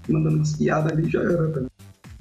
[0.10, 1.65] Mandando umas piadas ali já era.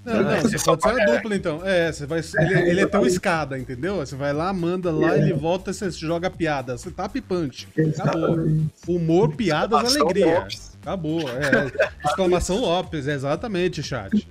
[0.04, 1.60] Não, não, você pode ser a dupla então.
[1.64, 2.20] É, você vai.
[2.20, 3.96] Ele, ele é tão escada, entendeu?
[3.96, 5.20] Você vai lá, manda lá, é.
[5.20, 6.76] ele volta, você joga piada.
[6.76, 7.66] Você tá pipante.
[7.98, 8.36] Acabou.
[8.86, 10.46] Humor, piadas, alegria.
[10.84, 11.22] Acabou.
[11.22, 11.88] É.
[12.04, 14.28] Exclamação Lopes, exatamente, chat.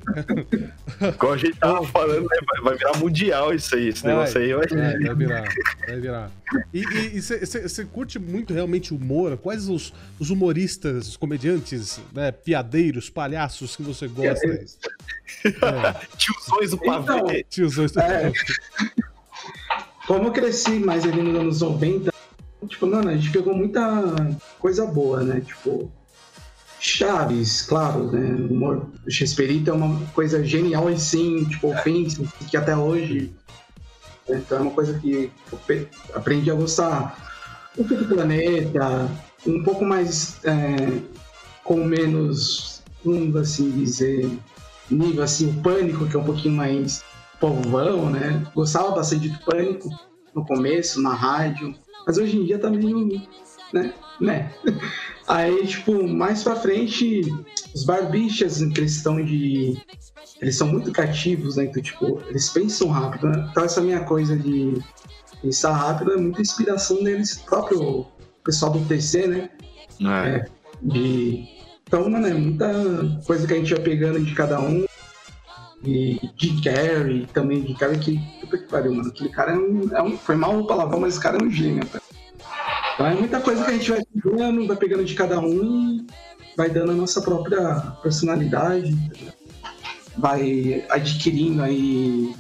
[1.18, 2.38] Como a gente tava falando, né?
[2.62, 3.88] vai virar mundial isso aí.
[3.90, 4.66] Esse vai, negócio aí vai...
[4.66, 5.44] É, vai virar.
[5.88, 6.32] Vai virar.
[6.72, 9.36] E você curte muito realmente humor?
[9.38, 14.48] Quais os, os humoristas, os comediantes, né, piadeiros, palhaços que você gosta?
[14.48, 14.64] É.
[16.16, 17.14] Tiozões do pavê.
[17.14, 18.32] Então, Tiozões do é,
[20.06, 22.14] Como eu cresci mais ali nos anos 90,
[22.68, 24.14] tipo, mano, a gente pegou muita
[24.60, 25.42] coisa boa, né?
[25.42, 25.92] Tipo,
[26.86, 28.36] Chaves, claro, né?
[28.50, 33.34] O humor do Chespirito é uma coisa genial e sim, tipo, ofensa, que até hoje.
[34.30, 35.60] Então é uma coisa que eu
[36.14, 37.72] aprendi a gostar.
[37.78, 39.10] O do Planeta,
[39.48, 40.44] um pouco mais.
[40.44, 41.00] É,
[41.64, 44.30] com menos, vamos assim dizer,
[44.92, 47.02] nível assim, o Pânico, que é um pouquinho mais
[47.40, 48.46] povão, né?
[48.54, 49.90] Gostava bastante do Pânico
[50.36, 51.74] no começo, na rádio.
[52.06, 53.22] Mas hoje em dia tá meio
[53.72, 53.94] né?
[54.20, 54.54] Né?
[55.28, 57.22] Aí, tipo, mais pra frente,
[57.74, 59.78] os barbichas em questão de.
[60.42, 61.66] Eles são muito criativos, né?
[61.66, 63.48] Então, tipo, eles pensam rápido, né?
[63.50, 64.82] Então, essa minha coisa de
[65.42, 68.06] pensar rápido é muita inspiração deles, próprio
[68.44, 69.50] pessoal do TC, né?
[70.02, 70.38] É.
[70.38, 70.46] É,
[70.82, 71.48] de...
[71.88, 72.68] Então, mano, é muita
[73.26, 74.86] coisa que a gente vai pegando de cada um.
[75.86, 78.18] E de Gary, também de cara que.
[78.40, 79.10] Puta que pariu, mano.
[79.10, 80.18] Aquele cara é um, é um.
[80.18, 82.03] Foi mal o palavrão, mas esse cara é um gênio, cara.
[82.94, 86.08] Então é muita coisa que a gente vai pegando, vai pegando de cada um e
[86.56, 88.96] vai dando a nossa própria personalidade.
[90.18, 92.36] Vai adquirindo aí.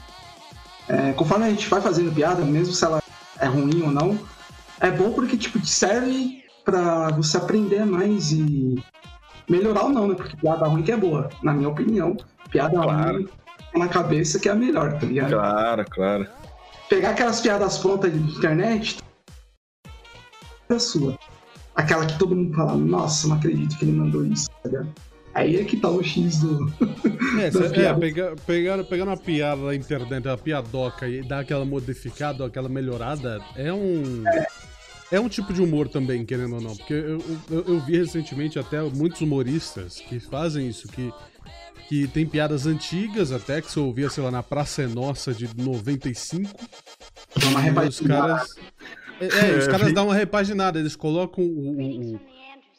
[0.88, 3.02] é, conforme a gente vai fazendo piada, mesmo se ela
[3.39, 4.20] é ruim ou não,
[4.80, 8.76] é bom porque tipo, te serve pra você aprender mais e
[9.50, 10.16] melhorar ou não, né?
[10.16, 12.16] Porque piada ruim que é boa, na minha opinião.
[12.52, 13.13] Piada Claro.
[13.16, 13.28] ruim
[13.76, 15.32] na cabeça que é a melhor, tá ligado?
[15.32, 16.28] Claro, claro.
[16.88, 18.98] Pegar aquelas piadas prontas de internet
[20.76, 21.18] é sua.
[21.76, 24.90] Aquela que todo mundo fala, nossa, não acredito que ele mandou isso, tá ligado?
[25.34, 26.72] Aí é que tá o X do.
[27.40, 27.48] É,
[27.88, 32.70] é pegar, pegar, pegar uma piada na internet, uma piadoca e dar aquela modificada, aquela
[32.70, 34.24] melhorada, é um.
[35.12, 36.76] É um tipo de humor também, querendo ou não.
[36.76, 41.14] Porque eu, eu, eu vi recentemente até muitos humoristas que fazem isso, que,
[41.88, 45.48] que tem piadas antigas até, que você ouvia, sei lá, na Praça é Nossa de
[45.56, 46.50] 95.
[47.36, 48.56] Dá uma E os caras.
[49.32, 51.48] É, é, os É, caras dão uma repaginada, eles colocam o.
[51.48, 52.20] o- o-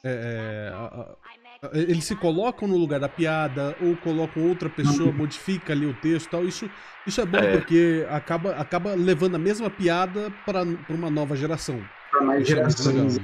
[0.02, 4.68] é, é, a- a- a- eles se colocam no lugar da piada, ou colocam outra
[4.68, 6.44] pessoa, modifica ali o texto e tal.
[6.44, 6.68] Isso,
[7.06, 7.52] isso é bom É.
[7.56, 11.80] porque acaba, acaba levando a mesma piada para uma nova geração.
[12.10, 13.18] pra mais gerações.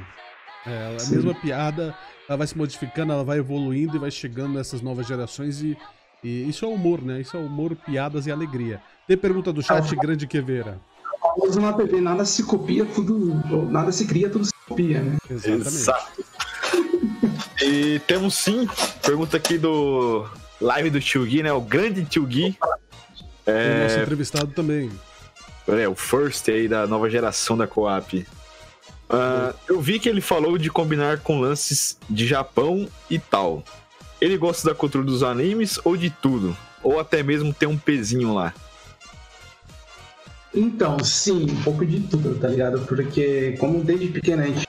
[0.66, 1.14] É, a Sim.
[1.16, 1.94] mesma piada,
[2.28, 5.76] ela vai se modificando, ela vai evoluindo e vai chegando nessas novas gerações e,
[6.24, 7.20] e isso é humor, né?
[7.20, 8.80] Isso é humor, piadas e alegria.
[9.06, 10.80] Tem pergunta do chat, Grande Queveira.
[11.34, 13.34] Famoso na TV, nada se copia, tudo.
[13.70, 15.16] Nada se cria, tudo se copia, né?
[15.28, 15.68] Exatamente.
[15.68, 16.24] Exato.
[17.62, 18.68] E temos sim,
[19.02, 20.26] pergunta aqui do
[20.60, 21.52] live do Tio Gui, né?
[21.52, 22.56] O grande Tio Gui.
[23.44, 24.90] Tem o nosso entrevistado também.
[25.68, 28.26] É, o first aí da nova geração da Coap.
[29.08, 33.62] Ah, eu vi que ele falou de combinar com lances de Japão e tal.
[34.20, 36.56] Ele gosta da cultura dos animes ou de tudo?
[36.82, 38.54] Ou até mesmo tem um pezinho lá?
[40.54, 42.80] Então, sim, um pouco de tudo, tá ligado?
[42.86, 44.66] Porque, como desde pequeno a gente.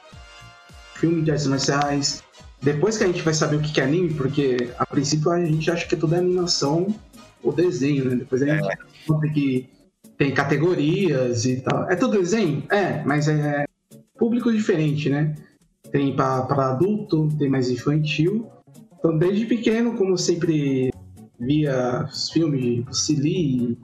[0.96, 2.24] Filme de artes marciais.
[2.62, 5.72] Depois que a gente vai saber o que é anime, porque a princípio a gente
[5.72, 6.94] acha que tudo é animação
[7.41, 8.15] ou desenho, né?
[8.15, 9.70] Depois a gente descobre que
[10.15, 11.89] tem categorias e tal.
[11.89, 12.63] É tudo desenho?
[12.70, 13.65] É, mas é
[14.15, 15.36] público diferente, né?
[15.91, 18.48] Tem pra adulto, tem mais infantil.
[19.00, 20.91] Então, desde pequeno, como eu sempre
[21.39, 23.80] via os filmes de Bruce Lee,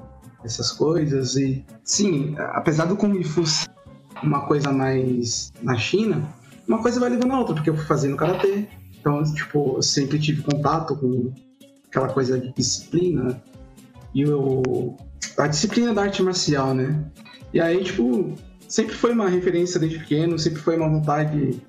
[0.48, 3.70] essas coisas, e sim, apesar do Kung Fu ser
[4.24, 6.28] uma coisa mais na China,
[6.68, 8.68] uma coisa vai levando a outra, porque eu fui fazendo karatê.
[9.00, 11.32] Então, tipo, eu sempre tive contato com
[11.88, 13.42] aquela coisa de disciplina
[14.14, 14.96] e o,
[15.38, 17.06] a disciplina da arte marcial, né?
[17.54, 18.34] E aí, tipo,
[18.68, 21.62] sempre foi uma referência desde pequeno, sempre foi uma vontade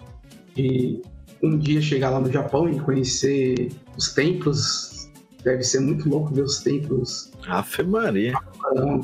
[0.57, 1.03] de
[1.43, 4.98] um dia chegar lá no Japão e conhecer os templos.
[5.43, 8.33] Deve ser muito louco ver os templos Afe Maria.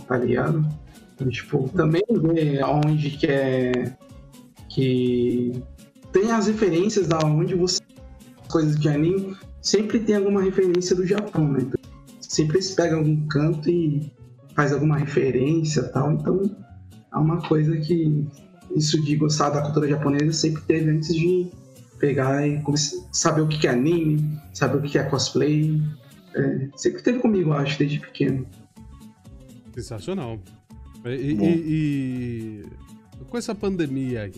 [0.09, 0.67] Tá ligado?
[1.15, 3.97] Então, tipo, também ver onde que é.
[4.69, 5.63] Que
[6.13, 7.81] tem as referências da onde você.
[8.43, 11.61] As coisas de anime sempre tem alguma referência do Japão, né?
[11.63, 11.81] Então,
[12.21, 14.13] sempre se pega algum canto e
[14.55, 16.13] faz alguma referência tal.
[16.13, 16.43] Então
[17.13, 18.27] é uma coisa que
[18.75, 21.51] isso de gostar da cultura japonesa sempre teve antes de
[21.99, 22.61] pegar e
[23.13, 25.81] saber o que é anime, saber o que é cosplay.
[26.35, 28.47] É, sempre teve comigo, acho, desde pequeno.
[29.75, 30.39] Sensacional.
[31.05, 34.33] E, e- e- com essa pandemia aí,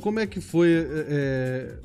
[0.00, 1.78] como é que foi é, é,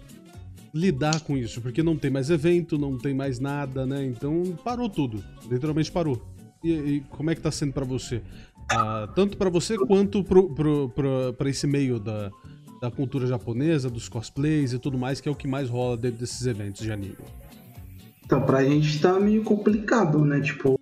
[0.74, 1.62] lidar com isso?
[1.62, 4.06] Porque não tem mais evento, não tem mais nada, né?
[4.06, 6.22] Então parou tudo, literalmente parou.
[6.64, 8.22] E, e como é que tá sendo pra você?
[8.70, 10.24] Ah, tanto pra você quanto
[11.38, 12.30] pra esse meio da,
[12.82, 16.20] da cultura japonesa, dos cosplays e tudo mais, que é o que mais rola dentro
[16.20, 17.16] desses eventos de anime.
[18.32, 20.40] Então, pra gente tá meio complicado, né?
[20.40, 20.80] Tipo,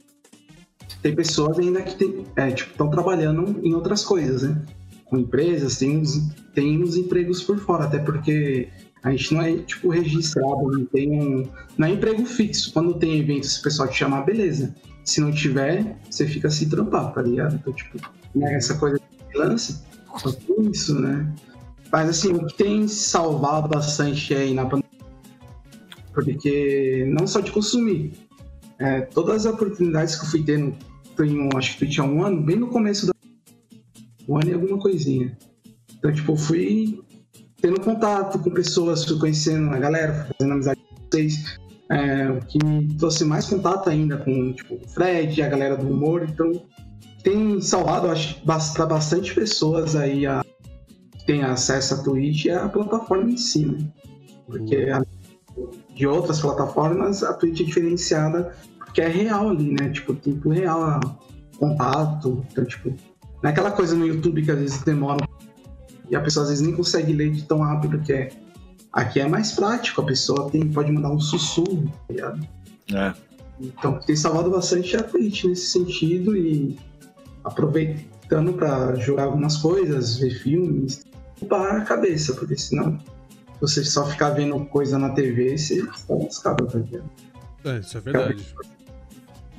[1.01, 4.61] tem pessoas ainda que tem, é, tipo, estão trabalhando em outras coisas, né?
[5.05, 8.69] Com empresas, tem uns, tem uns empregos por fora, até porque
[9.01, 11.49] a gente não é, tipo, registrado, não tem um.
[11.75, 12.71] Não é emprego fixo.
[12.71, 14.75] Quando tem evento, se o pessoal te chamar, beleza.
[15.03, 17.55] Se não tiver, você fica se trampar, tá ligado?
[17.55, 17.97] Então, tipo,
[18.35, 21.27] né, essa coisa de tem isso, né?
[21.91, 24.88] Mas assim, o que tem salvado bastante aí na pandemia
[26.23, 28.13] porque não só de consumir.
[28.79, 30.75] É, todas as oportunidades que eu fui tendo,
[31.15, 33.13] tenho, acho que tinha um ano, bem no começo da.
[34.27, 35.37] Um ano e alguma coisinha.
[35.97, 37.01] Então, tipo, eu fui
[37.61, 41.59] tendo contato com pessoas, fui conhecendo a galera, fazendo amizade com vocês,
[41.89, 45.89] é, o que me trouxe mais contato ainda com tipo, o Fred, a galera do
[45.89, 46.51] humor, então
[47.23, 50.45] tem salvado, acho, para bastante pessoas aí a,
[51.17, 53.77] que tem acesso à Twitch e a plataforma em si, né?
[54.45, 55.03] Porque a,
[55.99, 59.89] de outras plataformas, a Twitch é diferenciada porque é real ali, né?
[59.89, 61.01] Tipo, tempo real,
[61.57, 62.95] contato, então, tipo,
[63.43, 65.27] não é aquela coisa no YouTube que às vezes demora
[66.09, 68.29] e a pessoa às vezes nem consegue ler de tão rápido que é.
[68.93, 72.47] Aqui é mais prático, a pessoa tem, pode mandar um sussurro, tá ligado?
[72.93, 73.13] É.
[73.59, 76.79] Então tem salvado bastante a Twitch nesse sentido e
[77.43, 83.18] aproveitando para jogar algumas coisas, ver filmes, ocupar a cabeça, porque senão se
[83.59, 87.09] você só ficar vendo coisa na TV, você está lascado, tá ligado?
[87.65, 88.45] É, isso é verdade.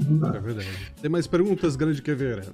[0.01, 0.93] É verdade.
[1.01, 2.45] Tem mais perguntas, grande que ver?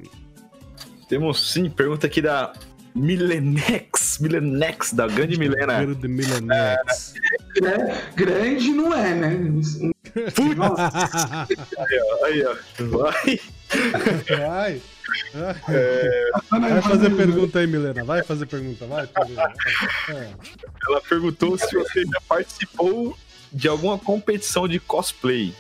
[1.09, 2.53] Temos sim, pergunta aqui da
[2.97, 5.85] Milenex, Milenex, da grande Milena.
[5.85, 7.15] Grande Milenex.
[7.63, 9.37] É, grande não é, né?
[10.35, 10.73] Putz!
[11.79, 12.57] aí, ó, aí, ó.
[12.85, 13.41] Vai.
[14.39, 14.83] Vai.
[15.69, 16.31] É...
[16.51, 18.05] Vai fazer pergunta aí, Milena.
[18.05, 19.09] Vai fazer pergunta, vai.
[20.09, 20.31] É.
[20.89, 23.17] Ela perguntou se você já participou
[23.53, 25.55] de alguma competição de cosplay.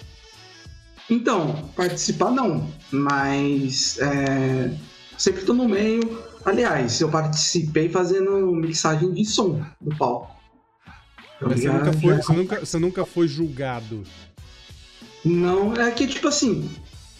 [1.09, 4.72] Então, participar não, mas é,
[5.16, 6.00] sempre tô no meio
[6.46, 10.30] Aliás, eu participei fazendo mixagem de som do palco.
[11.40, 14.04] Mas você, nunca foi, você, nunca, você nunca foi julgado?
[15.24, 16.70] Não, é que tipo assim,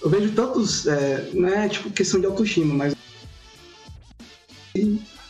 [0.03, 0.87] eu vejo tantos.
[0.87, 2.95] É, não é tipo questão de autoestima, mas.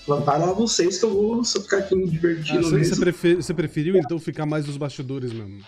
[0.08, 2.58] Levantaram a vocês que eu vou só ficar aqui me divertindo.
[2.58, 5.60] Ah, você, você, prefer, você preferiu então ficar mais nos bastidores mesmo?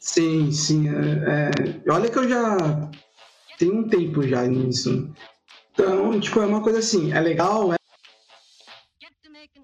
[0.00, 0.88] Sim, sim.
[0.88, 1.50] É,
[1.86, 2.90] é, olha que eu já
[3.58, 5.10] tenho um tempo já nisso.
[5.72, 7.76] Então, tipo, é uma coisa assim, é legal, é,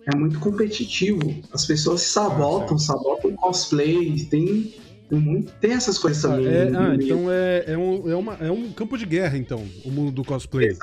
[0.07, 1.21] é muito competitivo.
[1.53, 4.81] As pessoas se sabotam, sabotam cosplay, tem, tem,
[5.11, 6.47] muito, tem essas coisas também.
[6.47, 9.91] É, ah, então é, é, um, é, uma, é um campo de guerra, então, o
[9.91, 10.77] mundo do cosplay.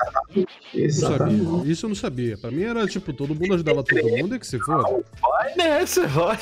[0.72, 1.70] Exatamente.
[1.70, 2.38] Isso eu não sabia.
[2.38, 5.04] Pra mim era tipo, todo mundo ajudava todo mundo e que se for.
[5.20, 6.38] Vai nessa, vai.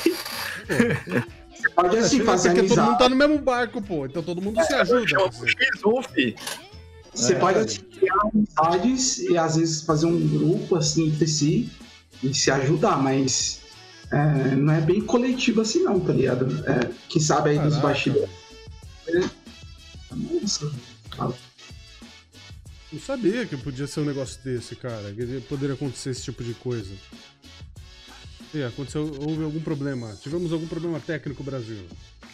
[1.61, 4.05] Você pode assim é, fazer Porque todo mundo tá no mesmo barco, pô.
[4.05, 5.05] Então todo mundo se ajuda.
[5.15, 6.33] É,
[7.13, 11.69] você é, pode assim, criar amizades e às vezes fazer um grupo assim entre si
[12.23, 13.60] e se ajudar, mas
[14.11, 16.45] é, não é bem coletivo assim não, tá ligado?
[16.67, 17.75] É, quem sabe aí Caraca.
[17.75, 18.29] dos bastidores.
[20.11, 20.71] Nossa,
[22.91, 25.13] Não sabia que podia ser um negócio desse, cara.
[25.13, 26.93] Que poderia acontecer esse tipo de coisa.
[28.53, 30.13] E aconteceu, houve algum problema.
[30.21, 31.87] Tivemos algum problema técnico, Brasil.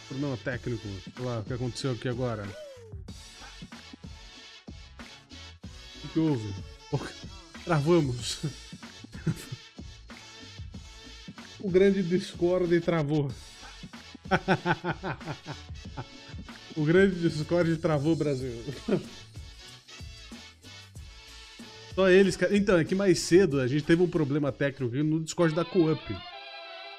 [0.07, 2.43] Problema técnico, sei lá, o que aconteceu aqui agora.
[6.03, 6.53] O que houve?
[7.63, 8.39] Travamos.
[11.59, 13.31] o grande Discord travou.
[16.75, 18.51] o grande Discord travou, Brasil.
[21.95, 22.55] Só eles, cara.
[22.55, 26.15] Então, é que mais cedo a gente teve um problema técnico no Discord da Coop.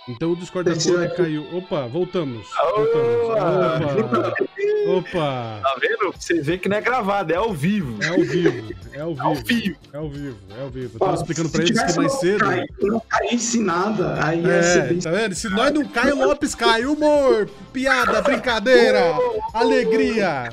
[0.08, 1.46] Então o Discord da Coop caiu.
[1.52, 2.46] Opa, voltamos.
[2.74, 4.04] Voltamos.
[4.04, 4.34] Opa!
[4.88, 5.60] Opa!
[5.62, 6.14] Tá vendo?
[6.18, 8.02] Você vê que não é gravado, é ao vivo.
[8.02, 8.74] É ao vivo.
[8.92, 9.76] É ao vivo.
[9.92, 10.38] É ao vivo.
[10.56, 10.94] É ao vivo.
[10.94, 12.38] Eu tava explicando pra eles que mais cedo.
[12.38, 14.98] Cai, não caísse nada, aí é, ser bem...
[14.98, 15.34] Tá vendo?
[15.34, 16.86] Se nós não cai, o Lopes cai.
[16.86, 19.14] Humor, piada, brincadeira,
[19.52, 20.50] alegria.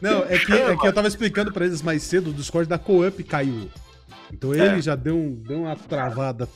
[0.00, 2.78] Não, é que, é que eu tava explicando pra eles mais cedo, o Discord da
[2.78, 3.68] Coop caiu.
[4.32, 4.82] Então ele é.
[4.82, 6.48] já deu, um, deu uma travada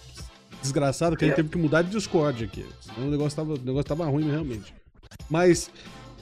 [0.67, 2.65] desgraçada que a gente teve que mudar de Discord aqui.
[2.81, 4.75] Senão o negócio tava, o negócio tava ruim realmente.
[5.31, 5.71] Mas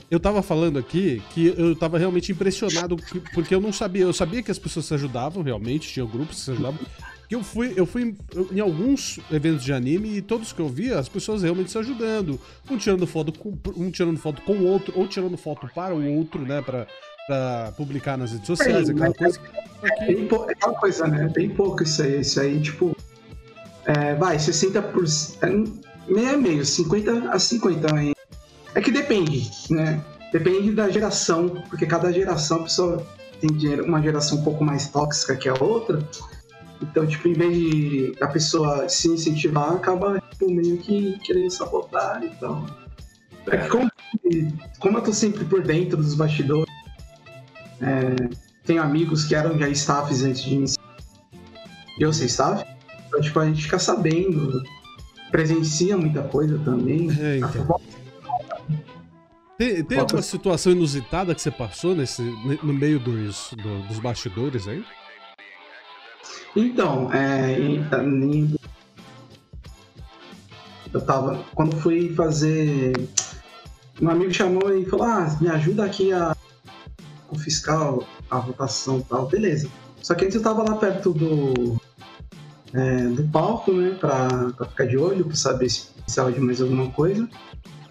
[0.09, 2.97] eu tava falando aqui que eu tava realmente impressionado
[3.33, 4.03] porque eu não sabia.
[4.03, 6.79] Eu sabia que as pessoas se ajudavam realmente, tinha grupos que se ajudavam.
[7.27, 8.15] Que eu fui, eu fui
[8.51, 12.39] em alguns eventos de anime e todos que eu via, as pessoas realmente se ajudando.
[12.69, 16.17] Um tirando foto com, um tirando foto com o outro, ou tirando foto para o
[16.17, 16.61] outro, né?
[16.61, 16.85] Pra,
[17.25, 19.39] pra publicar nas redes sociais, aquela coisa.
[19.81, 21.27] É, bem é aquela coisa, né?
[21.29, 22.21] Bem pouco isso aí.
[22.21, 22.95] Isso aí, tipo.
[23.85, 25.37] É, vai, 60%.
[25.41, 28.13] É, meio a meio, 50 a 50 aí.
[28.73, 30.03] É que depende, né?
[30.31, 33.07] Depende da geração, porque cada geração a pessoa
[33.39, 35.99] tem uma geração um pouco mais tóxica que a outra.
[36.81, 42.21] Então, tipo, em vez de a pessoa se incentivar, acaba tipo, meio que querendo sabotar.
[42.23, 42.65] Então.
[43.47, 43.89] É que como,
[44.79, 46.73] como eu tô sempre por dentro dos bastidores,
[47.81, 48.29] é,
[48.65, 50.83] tenho amigos que eram já staffs antes de iniciar.
[51.99, 52.74] Eu sei staff.
[53.07, 54.61] Então, tipo, a gente fica sabendo,
[55.31, 57.09] presencia muita coisa também.
[57.19, 57.81] É, então.
[59.57, 62.21] Tem, tem alguma situação inusitada que você passou nesse,
[62.61, 64.83] no meio dos, do, dos bastidores aí?
[66.55, 67.57] Então, é,
[70.93, 71.43] Eu tava.
[71.53, 72.93] Quando fui fazer.
[74.01, 76.35] Um amigo chamou e falou: Ah, me ajuda aqui a
[77.27, 77.93] confiscar
[78.29, 79.27] a votação e tal.
[79.27, 79.69] Beleza.
[80.01, 81.75] Só que antes eu tava lá perto do.
[82.77, 83.95] É, do palco, né?
[83.99, 87.27] Pra, pra ficar de olho, pra saber se precisava de mais alguma coisa.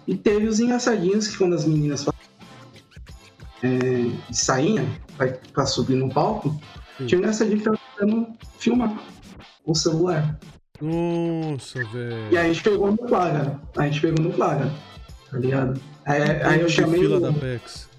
[0.07, 2.05] E teve os engraçadinhos que quando as meninas
[3.63, 3.67] é,
[4.29, 4.85] de sainha
[5.17, 6.49] pra, pra subir no palco,
[6.97, 7.05] Sim.
[7.07, 8.27] tinha um engraçadinho que tava tentando
[8.59, 8.93] filmar
[9.65, 10.37] o celular.
[10.81, 12.27] Nossa, E velho.
[12.29, 13.59] aí a gente pegou no flagra.
[13.77, 14.71] A gente pegou no flagra.
[15.31, 15.81] Tá ligado?
[16.05, 16.99] Aí, aí eu chamei.
[16.99, 17.89] fila o- da PEX.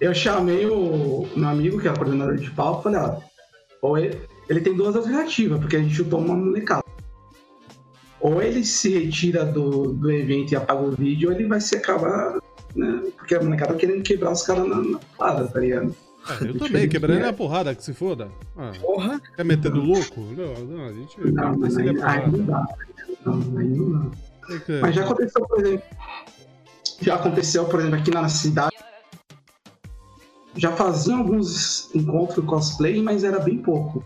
[0.00, 3.18] Eu chamei o meu amigo, que é o coordenador de palco, falei, ó,
[3.80, 6.82] ou ele, ele tem duas alternativas, porque a gente chutou uma molecada.
[8.20, 11.76] Ou ele se retira do, do evento e apaga o vídeo, ou ele vai se
[11.76, 12.38] acabar,
[12.74, 13.02] né?
[13.16, 15.94] Porque a molecada tá querendo quebrar os caras na, na quadra, tá ligado?
[16.26, 18.30] Ah, eu também, quebrando na porrada, que se foda.
[18.56, 19.20] Ah, Porra.
[19.36, 20.20] quer metendo louco?
[20.20, 21.20] Não, não, a gente.
[21.20, 22.66] Não, mas aí, aí não dá.
[23.26, 24.10] Não, aí não dá.
[24.46, 25.84] Tem que- Mas já aconteceu, por exemplo.
[27.02, 28.74] Já aconteceu, por exemplo, aqui na cidade.
[30.56, 34.02] Já faziam alguns encontros cosplay, mas era bem pouco.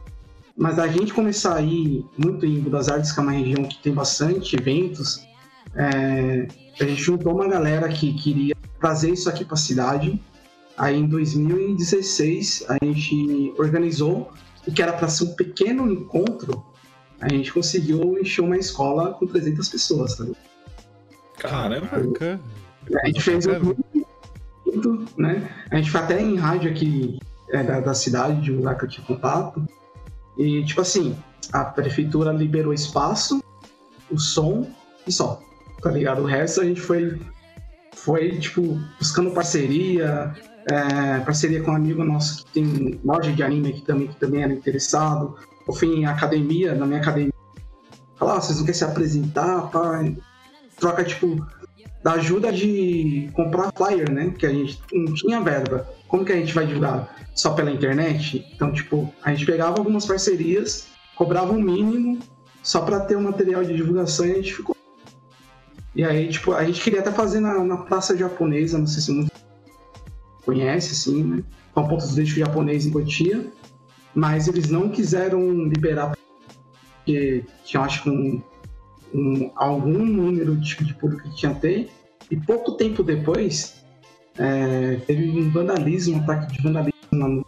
[0.59, 3.79] Mas a gente começar a ir muito em das Artes, que é uma região que
[3.81, 5.25] tem bastante eventos,
[5.77, 6.49] é,
[6.81, 10.21] a gente juntou uma galera que queria trazer isso aqui para a cidade.
[10.77, 14.33] Aí em 2016 a gente organizou
[14.67, 16.65] o que era para ser um pequeno encontro.
[17.21, 20.43] A gente conseguiu encher uma escola com 300 pessoas, tá ligado?
[21.39, 22.41] Caraca.
[23.03, 23.75] A gente fez um
[24.67, 25.49] muito, né?
[25.71, 28.85] A gente foi até em rádio aqui é, da, da cidade, de um lugar que
[28.87, 29.65] eu tinha contato.
[30.39, 31.17] E, tipo assim,
[31.53, 33.43] a prefeitura liberou espaço,
[34.11, 34.67] o som
[35.07, 35.43] e só.
[35.83, 36.23] Tá ligado?
[36.23, 37.21] O resto a gente foi,
[37.95, 40.35] foi tipo, buscando parceria,
[40.71, 44.43] é, parceria com um amigo nosso que tem loja de anime aqui também, que também
[44.43, 45.37] era interessado.
[45.67, 47.33] Eu fui em academia, na minha academia.
[48.17, 50.05] Falar, ah, vocês não querem se apresentar, pá?
[50.79, 51.45] Troca, tipo,
[52.03, 54.35] da ajuda de comprar flyer, né?
[54.37, 55.89] Que a gente não tinha verba.
[56.09, 57.15] Como que a gente vai divulgar?
[57.35, 58.45] Só pela internet?
[58.55, 62.19] Então, tipo, a gente pegava algumas parcerias, cobrava um mínimo
[62.63, 64.75] só para ter um material de divulgação e a gente ficou.
[65.95, 69.13] E aí, tipo, a gente queria até fazer na, na praça japonesa, não sei se
[69.13, 69.33] muito
[70.45, 71.45] conhece, assim, né?
[71.75, 73.53] Com ponto turístico japonês em Cotia.
[74.15, 76.17] Mas eles não quiseram liberar
[76.97, 78.43] porque tinha, acho que um,
[79.15, 81.91] um- algum número de, de público que tinha ter.
[82.31, 83.78] E pouco tempo depois,
[84.39, 87.43] é, teve um vandalismo, um ataque de vandalismo na,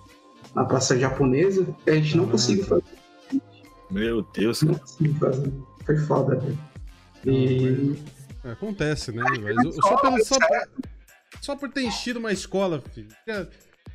[0.55, 2.31] na praça japonesa, que a gente não Ah.
[2.31, 2.85] conseguiu fazer.
[3.91, 4.85] Meu Deus, Não cara.
[4.87, 5.53] conseguiu fazer.
[5.87, 6.59] Foi foda, velho.
[7.27, 7.97] E
[8.45, 9.23] É, Acontece, né?
[9.43, 10.37] Mas eu- só, pelo, só,
[11.43, 13.09] só por ter enchido uma escola, filho.
[13.29, 13.47] Já,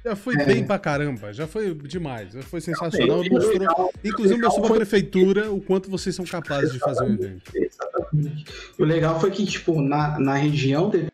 [0.06, 0.46] já foi É.
[0.46, 1.34] bem pra caramba.
[1.34, 2.32] Já foi demais.
[2.34, 3.24] Já foi sensacional.
[3.28, 7.52] Mostrou, legal- inclusive mostrou pra prefeitura o quanto vocês são capazes de fazer um evento.
[7.56, 8.46] Exatamente.
[8.78, 11.08] E o legal foi que, tipo, na, na região teve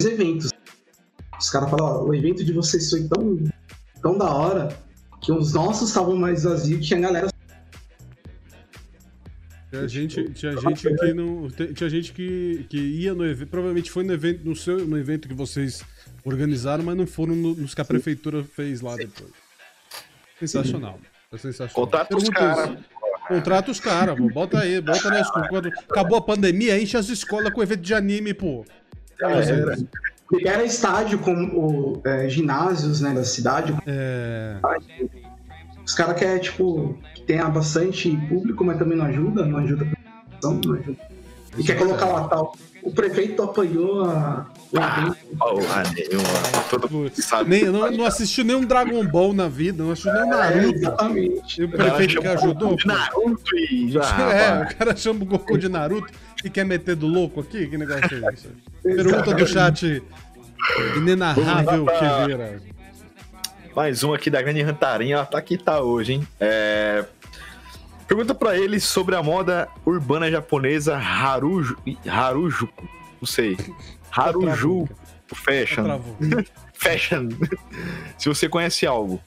[0.00, 0.51] eventos.
[1.42, 3.36] Os caras falaram, ó, o evento de vocês foi tão,
[4.00, 4.78] tão da hora
[5.20, 7.28] que os nossos estavam mais vazios, tinha galera.
[9.70, 11.48] Tinha gente, tinha gente que não.
[11.50, 13.48] Tinha gente que, que ia no evento.
[13.48, 15.82] Provavelmente foi no evento, no, seu, no evento que vocês
[16.24, 19.30] organizaram, mas não foram no- nos que a prefeitura fez lá depois.
[20.38, 21.00] Sensacional.
[21.32, 21.74] É sensacional.
[21.74, 22.78] Contrata os caras.
[23.26, 24.18] Contrata os caras.
[24.32, 25.48] Bota aí, bota na escola.
[25.48, 28.64] Quando acabou a pandemia, enche as escolas com evento de anime, pô.
[29.18, 29.76] Já era.
[30.32, 33.76] Libera estádio com o, é, ginásios né, da cidade.
[33.86, 34.56] É.
[35.84, 40.48] Os caras querem, tipo, que tenha bastante público, mas também não ajuda, não ajuda a
[40.48, 41.11] não ajuda.
[41.56, 42.56] E quer colocar lá tal.
[42.82, 45.16] O prefeito apoiou a, o evento.
[45.38, 46.62] Porra nenhuma.
[46.68, 47.50] Todo sabe.
[47.50, 50.74] Nem, não, não assistiu nenhum Dragon Ball na vida, não assistiu nenhum É, Naruto.
[50.74, 51.60] exatamente.
[51.60, 52.76] E o prefeito que ajudou?
[52.76, 54.32] De Naruto e já.
[54.32, 56.12] É, o cara chama o Goku de Naruto
[56.44, 57.66] e quer meter do louco aqui?
[57.68, 58.48] Que negócio é esse?
[58.82, 60.02] Pergunta do chat
[60.96, 62.60] inenarrável que vira.
[63.76, 66.28] Mais um aqui da grande Rantarinha, ela tá aqui tá hoje, hein?
[66.38, 67.04] É...
[68.12, 71.78] Pergunta pra ele sobre a moda urbana japonesa Haruju...
[72.06, 72.86] Harujuku.
[73.18, 73.56] Não sei.
[74.10, 74.86] Haruju
[75.28, 75.84] Fashion.
[75.84, 76.16] Travou.
[76.74, 77.30] Fashion.
[78.18, 79.18] Se você conhece algo.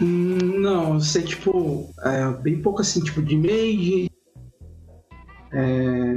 [0.00, 4.10] Hum, Não, eu sei, tipo, é, bem pouco assim, tipo, de made.
[5.52, 6.14] É,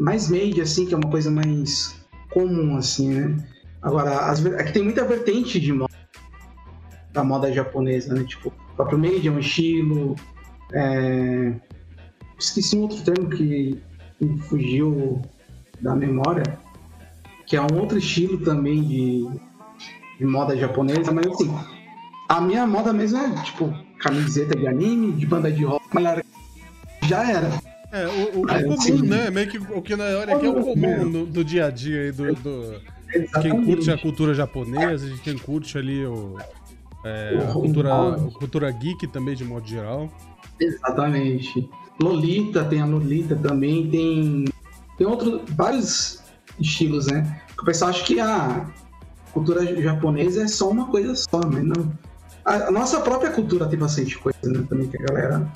[0.00, 3.48] mais made, assim, que é uma coisa mais comum, assim, né?
[3.80, 5.94] Agora, as, é que tem muita vertente de moda,
[7.12, 8.24] da moda japonesa, né?
[8.24, 10.16] Tipo, o próprio made é um estilo.
[10.72, 11.52] É,
[12.38, 13.78] esqueci um outro termo que
[14.20, 15.22] me fugiu
[15.80, 16.58] da memória,
[17.46, 19.26] que é um outro estilo também de,
[20.18, 21.54] de moda japonesa, mas assim,
[22.28, 26.22] a minha moda mesmo é, tipo, camiseta de anime, de banda de rock, mas
[27.02, 27.48] já era.
[27.92, 29.02] É, o, o, o comum, sim.
[29.02, 29.30] né?
[29.30, 32.02] Meio que o que nós olha aqui é o comum no- do dia a dia
[32.04, 32.80] aí do, do-
[33.42, 36.38] quem curte a cultura japonesa, de quem curte ali o,
[37.04, 40.10] é, a cultura, a cultura geek também de modo geral.
[40.58, 41.68] Exatamente.
[42.00, 44.44] Lolita, tem a Lolita também, tem,
[44.96, 46.22] tem outros, vários
[46.58, 47.42] estilos, né?
[47.60, 48.66] O pessoal acha que a
[49.32, 51.92] cultura japonesa é só uma coisa só, mas não.
[52.44, 54.64] A, nossa própria cultura tem bastante coisa, né?
[54.68, 55.52] Também que a galera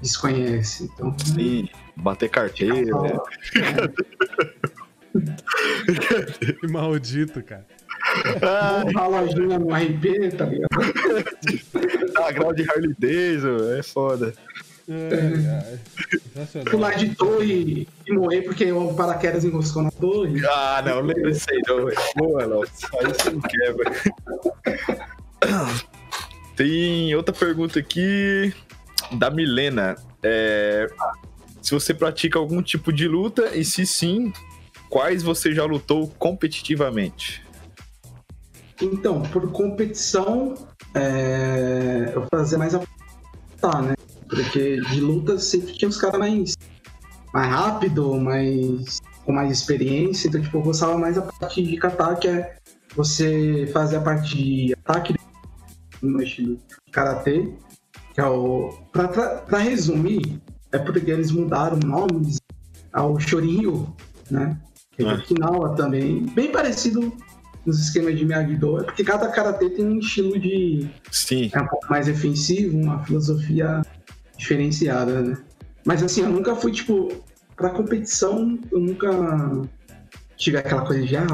[0.00, 0.90] desconhece.
[0.94, 3.00] Então, Sim, bater carteira.
[3.02, 3.12] né?
[6.60, 7.66] Que maldito, cara.
[8.42, 10.68] Ah, uma lojinha no RP, tá ligado?
[12.12, 14.34] dar grau de Harley Davidson, é foda.
[14.88, 15.78] Ai.
[16.34, 16.70] Sensacional.
[16.70, 20.44] Pular de torre e morrer porque o paraquedas enroscou na torre.
[20.46, 21.86] Ah, não, lembra disso aí, não.
[21.86, 21.98] velho.
[22.16, 22.80] Boa, Lopes.
[22.98, 23.92] Aí você não quebra.
[26.56, 28.52] Tem outra pergunta aqui
[29.12, 29.96] da Milena.
[30.22, 30.88] É,
[31.60, 34.32] se você pratica algum tipo de luta e se sim,
[34.88, 37.42] quais você já lutou competitivamente?
[38.82, 40.54] Então, por competição,
[40.94, 42.80] é, eu fazia mais a
[43.60, 43.94] tá, né?
[44.28, 46.54] Porque de luta sempre tinha os caras mais,
[47.32, 50.26] mais rápido, mais com mais experiência.
[50.26, 52.56] Então, tipo, eu gostava mais da parte de kata, que é
[52.96, 55.14] você fazer a parte de ataque
[56.02, 56.58] no estilo
[56.90, 57.52] karatê,
[58.14, 58.74] que é o.
[58.90, 60.40] Pra, pra, pra resumir,
[60.72, 62.40] é porque eles mudaram nomes
[62.92, 63.94] ao Shorinryu,
[64.30, 64.58] né?
[64.90, 65.14] Que é Ah.
[65.14, 66.26] Okinawa também.
[66.34, 67.12] Bem parecido
[67.64, 71.50] nos esquemas de Miyagi-Do, é porque cada karatê tem um estilo de Sim.
[71.52, 73.82] é um pouco mais defensivo, uma filosofia
[74.36, 75.36] diferenciada, né?
[75.84, 77.08] Mas assim, eu nunca fui, tipo,
[77.56, 79.08] pra competição, eu nunca
[80.36, 81.26] tive aquela coisa de, ah,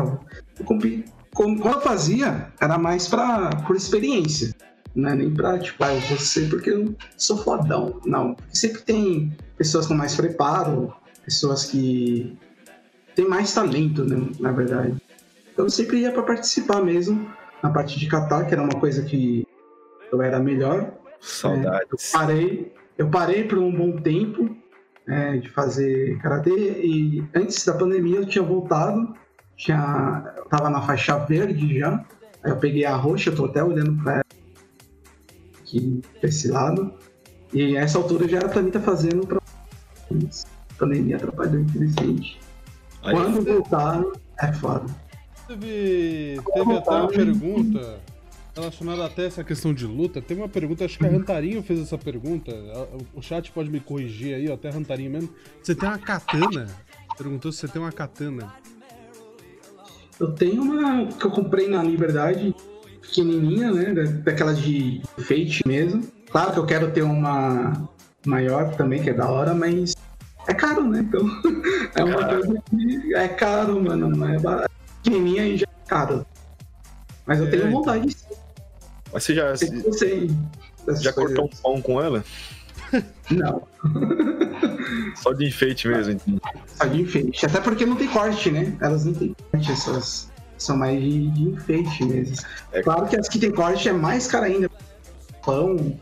[0.58, 1.04] eu compi...
[1.34, 4.54] como- eu fazia, era mais pra, por experiência,
[4.94, 8.36] não é nem pra, tipo, ah, eu vou ser porque eu sou fodão, não.
[8.52, 10.92] Sempre tem pessoas com mais preparo,
[11.24, 12.36] pessoas que
[13.14, 14.94] têm mais talento, né, na verdade.
[15.58, 17.28] Eu sempre ia pra participar mesmo,
[17.60, 19.44] na parte de catar, que era uma coisa que
[20.12, 22.12] eu era melhor, Saudades.
[22.12, 24.56] parei, eu parei por um bom tempo
[25.04, 29.12] né, de fazer karatê e antes da pandemia eu tinha voltado,
[29.56, 32.04] tinha, eu tava na faixa verde já,
[32.44, 34.24] aí eu peguei a roxa, eu tô até olhando pra ela
[35.60, 36.94] aqui pra esse lado,
[37.52, 39.40] e essa altura já era pra mim estar fazendo pra
[40.08, 42.40] mas a pandemia atrapalhou, infelizmente.
[43.02, 44.02] Aí, Quando voltar,
[44.40, 45.07] é foda.
[45.48, 47.98] Teve, teve até uma pergunta
[48.54, 50.20] relacionada até a essa questão de luta.
[50.20, 52.52] Tem uma pergunta, acho que a Rantarinho fez essa pergunta.
[53.14, 55.30] O chat pode me corrigir aí, até a Rantarinho mesmo.
[55.62, 56.66] Você tem uma katana?
[57.16, 58.52] Perguntou se você tem uma katana.
[60.20, 62.54] Eu tenho uma que eu comprei na Liberdade,
[63.00, 63.94] pequenininha, né?
[63.94, 66.02] da- Daquela de enfeite mesmo.
[66.30, 67.88] Claro que eu quero ter uma
[68.26, 69.94] maior também, que é da hora, mas
[70.46, 71.00] é caro, né?
[71.08, 71.20] Então
[71.94, 72.40] é uma Caro.
[72.44, 74.10] coisa que é caro, mano.
[74.10, 74.67] Não é barato.
[75.08, 76.26] Pequenininha e já é caro.
[77.26, 77.72] Mas eu É, tenho então.
[77.72, 78.24] vontade, sim.
[79.12, 79.54] mas você já,
[81.00, 82.24] já cortou um pão com ela?
[83.30, 83.62] Não,
[85.16, 86.40] Só de enfeite mesmo, então.
[86.66, 87.44] só de enfeite.
[87.44, 88.74] Até porque não tem corte, né?
[88.80, 92.36] Elas não têm corte, essas são mais de, de enfeite mesmo.
[92.72, 92.82] É.
[92.82, 94.70] Claro que as que tem corte é mais cara ainda.
[95.44, 95.98] Pão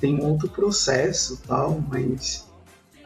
[0.00, 2.47] tem outro processo e tal, mas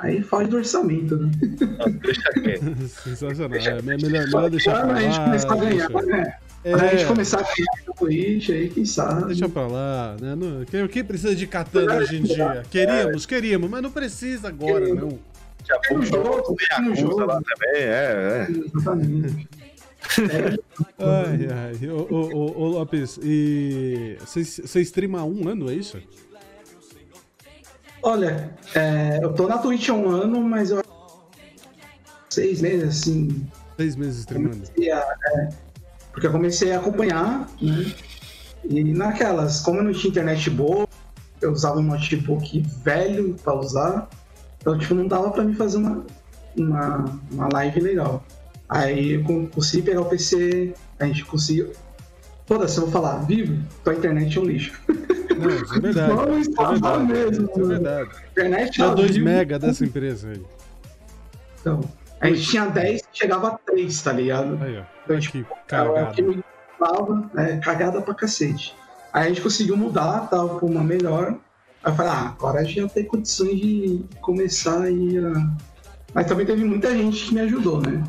[0.03, 1.31] aí foge do orçamento, né?
[1.79, 2.89] Não, deixa quieto.
[2.89, 3.59] Sensacional.
[3.59, 5.25] É melhor, melhor deixar pra a gente lá.
[5.25, 6.35] começar a ganhar, deixa- né?
[6.63, 9.25] Quando a gente É, começar a ganhar na Twitch, aí quem sabe.
[9.27, 10.35] deixa pra lá, né?
[10.37, 12.63] Não- quem, quem precisa de katana hoje em dia?
[12.71, 15.19] Queríamos, queríamos, mas não precisa agora, não.
[15.59, 17.25] Daqui a pouco um jogo, jogo, tem um jogo.
[17.25, 18.49] lá também, é, é.
[18.77, 19.49] Exatamente.
[20.99, 21.49] Ai,
[21.81, 21.89] ai.
[21.89, 25.99] Ô, ô, ô, ô, Lopes, e você você streama há um ano, é isso?
[28.03, 30.83] Olha, é, eu tô na Twitch há um ano, mas eu
[32.31, 33.47] seis meses, assim,
[33.77, 34.63] Seis meses streamando.
[34.81, 35.49] é,
[36.13, 37.93] porque eu comecei a acompanhar, né?
[38.65, 40.87] E naquelas, como eu não tinha internet boa,
[41.41, 44.09] eu usava um notebook velho pra usar,
[44.61, 46.05] então tipo, não dava pra mim fazer uma,
[46.57, 48.25] uma, uma live legal.
[48.69, 51.73] Aí eu con- consegui pegar o PC, a gente conseguiu.
[52.47, 54.81] Foda-se, eu vou falar, vivo, tua internet é um lixo.
[55.39, 56.13] Não, isso é verdade.
[56.13, 57.05] Vamos Isso é verdade.
[57.05, 58.11] mesmo, Isso é verdade.
[58.31, 60.43] Internet ao 2 vivo, mega dessa empresa aí.
[61.61, 61.81] Então,
[62.21, 64.59] a gente tinha 10, chegava a 3, tá ligado?
[64.63, 64.83] Aí, ó.
[65.05, 66.45] Então, tipo, é cagada.
[66.79, 68.75] dava, é, cagada pra cacete.
[69.13, 71.37] Aí a gente conseguiu mudar, tava com uma melhor.
[71.83, 75.51] Aí eu falei, ah, agora a gente já tem condições de começar aí a...
[76.15, 78.03] Mas também teve muita gente que me ajudou, né?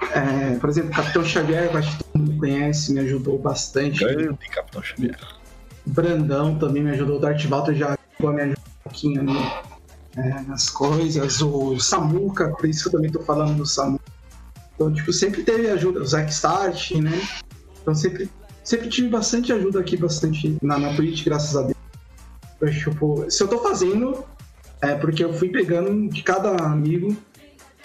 [0.00, 4.04] É, por exemplo, o Capitão Xavier, eu acho que todo mundo conhece, me ajudou bastante.
[4.04, 5.18] Grande Capitão Xavier.
[5.84, 9.38] Brandão também me ajudou, o Darth Walter já me ajudar um pouquinho ali
[10.16, 11.40] é, nas coisas.
[11.40, 14.04] O Samuka, por isso que eu também tô falando do Samuka.
[14.74, 17.20] Então, tipo, sempre teve ajuda, o Zack Start, né?
[17.82, 18.30] Então sempre,
[18.62, 21.76] sempre tive bastante ajuda aqui, bastante na, na Twitch, graças a Deus.
[22.56, 24.24] Então, tipo, se eu tô fazendo,
[24.80, 27.16] é porque eu fui pegando de cada amigo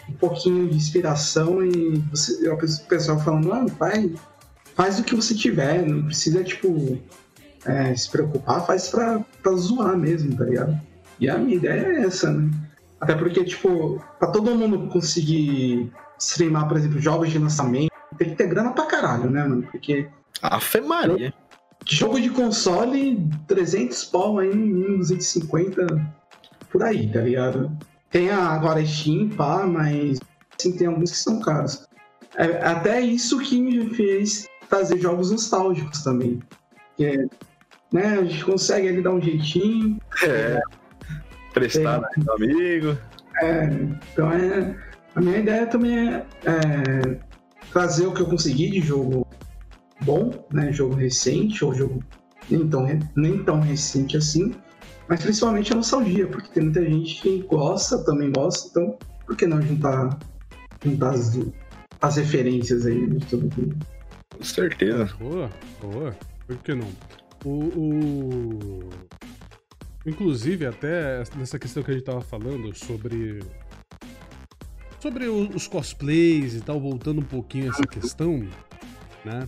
[0.10, 4.12] um pouquinho de inspiração e você, o pessoal falando, mano, faz,
[4.76, 7.00] faz o que você tiver, não precisa, tipo,
[7.66, 10.80] é, se preocupar, faz pra, pra zoar mesmo, tá ligado?
[11.20, 12.52] E a minha ideia é essa, né?
[13.00, 18.36] Até porque, tipo, pra todo mundo conseguir streamar, por exemplo, jogos de lançamento, tem que
[18.36, 19.64] ter grana pra caralho, né, mano?
[19.64, 20.08] Porque.
[20.42, 21.34] Afe Maria.
[21.86, 24.50] Jogo de console, 300 pau aí,
[24.98, 25.86] 250
[26.72, 27.72] por aí, tá ligado?
[28.14, 30.20] Tem a, agora Steam, pá, mas
[30.58, 31.88] assim, tem alguns que são caros.
[32.38, 36.40] É, até isso que me fez trazer jogos nostálgicos também.
[36.96, 37.26] Que é,
[37.92, 40.00] né, a gente consegue ali dar um jeitinho.
[40.24, 40.62] É.
[41.56, 42.98] Prestar é, amigo.
[43.42, 43.66] É,
[44.14, 44.76] então é.
[45.16, 47.20] A minha ideia também é, é
[47.72, 49.28] trazer o que eu consegui de jogo
[50.02, 50.72] bom, né?
[50.72, 52.04] Jogo recente, ou jogo
[52.48, 52.86] nem tão,
[53.16, 54.54] nem tão recente assim,
[55.14, 58.98] mas principalmente a nostalgia, porque tem muita gente que gosta, também gosta, então
[59.28, 60.18] por que não juntar,
[60.84, 61.38] juntar as,
[62.02, 63.78] as referências aí de todo mundo?
[64.36, 65.06] Com certeza.
[65.20, 66.16] Boa, boa.
[66.48, 66.90] Por que não?
[67.46, 68.90] O, o...
[70.04, 73.44] Inclusive, até nessa questão que a gente tava falando sobre.
[75.00, 78.48] Sobre os cosplays e tal, voltando um pouquinho a essa questão,
[79.24, 79.48] né?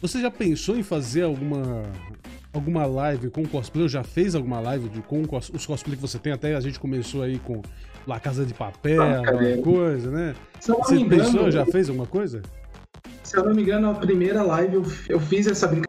[0.00, 1.82] Você já pensou em fazer alguma
[2.56, 3.82] alguma live com cosplay?
[3.82, 6.32] Ou já fez alguma live de, com os cosplays que você tem?
[6.32, 7.62] Até a gente começou aí com
[8.06, 9.22] La Casa de Papel, ah,
[9.62, 10.34] coisa, né?
[10.60, 12.42] Você engano, pensou, já fez alguma coisa?
[13.22, 15.86] Se eu não me engano, a primeira live eu, eu fiz essa brincadeira.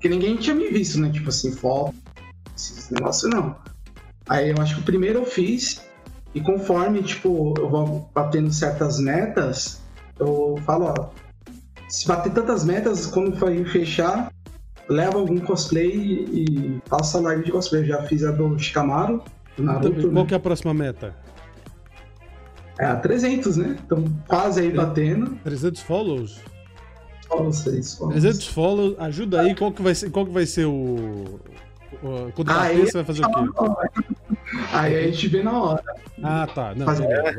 [0.00, 1.10] Que ninguém tinha me visto, né?
[1.10, 1.94] Tipo assim, foto,
[2.56, 3.56] esses negócios não.
[4.28, 5.82] Aí eu acho que o primeiro eu fiz,
[6.34, 9.80] e conforme, tipo, eu vou batendo certas metas,
[10.18, 11.10] eu falo, ó,
[11.88, 14.30] se bater tantas metas, quando for fechar,
[14.88, 17.84] leva algum cosplay e faça live de cosplay.
[17.84, 19.22] Já fiz a do Shikamaru,
[19.56, 19.88] do Naruto.
[19.88, 20.28] Então, qual né?
[20.28, 21.14] que é a próxima meta?
[22.78, 23.76] É a 300, né?
[23.84, 25.36] Então quase aí batendo.
[25.44, 26.40] 300 follows?
[27.28, 28.22] Follows, 3 follows.
[28.22, 31.40] 300 follows, ajuda aí, qual que vai ser, qual que vai ser o...
[32.34, 33.40] Quando bater, você vai fazer o quê?
[34.72, 35.82] Aí a gente vê na hora.
[36.22, 36.74] Ah, tá.
[36.74, 36.86] Não,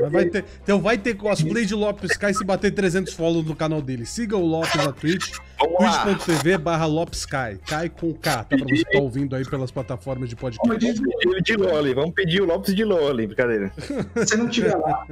[0.09, 3.81] vai ter, então vai ter cosplay de Lopes Sky se bater 300 follows no canal
[3.81, 4.05] dele.
[4.05, 7.59] Siga o Lopes na Twitch, twitch.tv barra Lopes Sky.
[7.65, 8.43] Cai com K, tá?
[8.43, 10.67] Pra você que tá ouvindo aí pelas plataformas de podcast.
[10.67, 10.83] Vamos
[11.19, 13.71] pedir de Loli, vamos pedir o Lopes de Loli, brincadeira.
[14.25, 15.05] Se não tiver lá,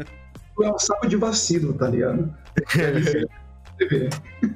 [0.61, 2.33] é um saco de vacilo, tá ligado?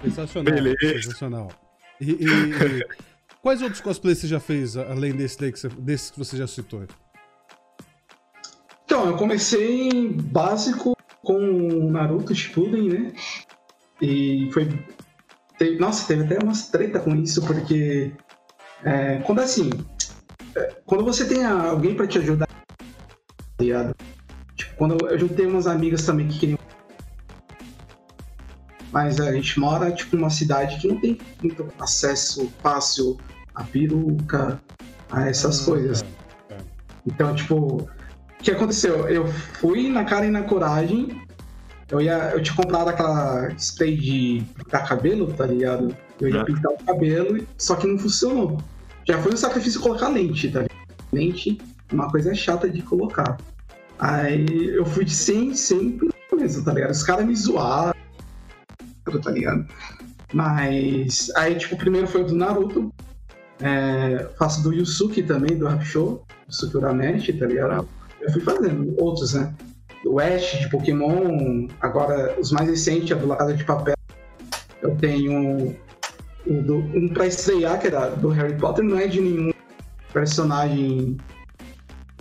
[0.04, 0.54] Sensacional.
[0.54, 0.78] Beleza.
[0.80, 1.50] Sensacional.
[2.00, 2.86] E, e, e,
[3.42, 6.48] quais outros cosplays você já fez, além desse, daí que você, desse que você já
[6.48, 6.86] citou?
[8.86, 13.14] Então, eu comecei básico com Naruto Shippuden, né?
[14.02, 14.68] E foi...
[15.80, 18.12] Nossa, teve até umas treta com isso, porque...
[18.84, 19.70] É, quando assim...
[20.56, 22.48] É, quando você tem alguém para te ajudar,
[23.58, 23.94] tá?
[24.56, 26.60] Tipo, quando eu juntei umas amigas também que queriam
[28.92, 33.18] mas a gente mora tipo numa cidade que não tem muito acesso fácil
[33.56, 34.62] a peruca,
[35.10, 36.04] a essas hum, coisas.
[36.50, 36.58] É, é.
[37.06, 37.90] Então, tipo, o
[38.44, 39.08] que aconteceu?
[39.08, 41.22] Eu fui na cara e na coragem.
[41.90, 45.96] Eu, ia, eu tinha comprado aquela spray de pintar cabelo, tá ligado?
[46.20, 46.44] Eu ia é.
[46.44, 48.62] pintar o cabelo, só que não funcionou.
[49.06, 50.78] Já foi um sacrifício colocar lente, tá ligado?
[51.12, 51.58] Lente
[51.90, 53.38] é uma coisa chata de colocar.
[54.00, 56.00] Aí eu fui de 100, 100
[56.34, 56.92] mesmo, tá ligado?
[56.92, 57.94] Os caras me zoaram,
[59.04, 59.66] tá ligado?
[60.34, 62.94] Mas aí, tipo, o primeiro foi do Naruto.
[63.60, 67.88] É, faço do Yusuke também, do Rap Show, Yusuke Urameshi, tá ligado?
[68.22, 69.54] eu fui fazendo outros, né?
[70.06, 73.96] O Ash de Pokémon, agora os mais recentes, a do La Casa de Papel.
[74.82, 75.76] Eu tenho
[76.48, 79.52] um, do, um pra estrear, que era do Harry Potter, não é de nenhum
[80.12, 81.18] personagem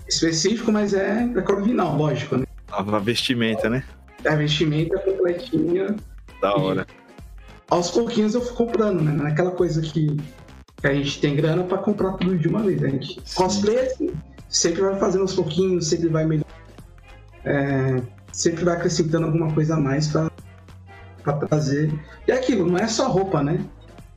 [0.06, 2.44] específico, mas é da cor original, lógico, né?
[2.70, 3.82] A vestimenta, né?
[4.26, 5.96] A vestimenta completinha.
[6.40, 6.86] Da hora.
[7.68, 9.12] aos pouquinhos eu fui comprando, né?
[9.12, 10.16] Naquela coisa que,
[10.76, 12.82] que a gente tem grana pra comprar tudo de uma vez.
[12.82, 14.10] A gente cosplay é assim
[14.50, 16.54] sempre vai fazendo aos pouquinhos, sempre vai melhorando,
[17.44, 20.28] é, sempre vai acrescentando alguma coisa a mais para
[21.46, 21.92] trazer.
[22.26, 23.64] E é aquilo, não é só roupa, né?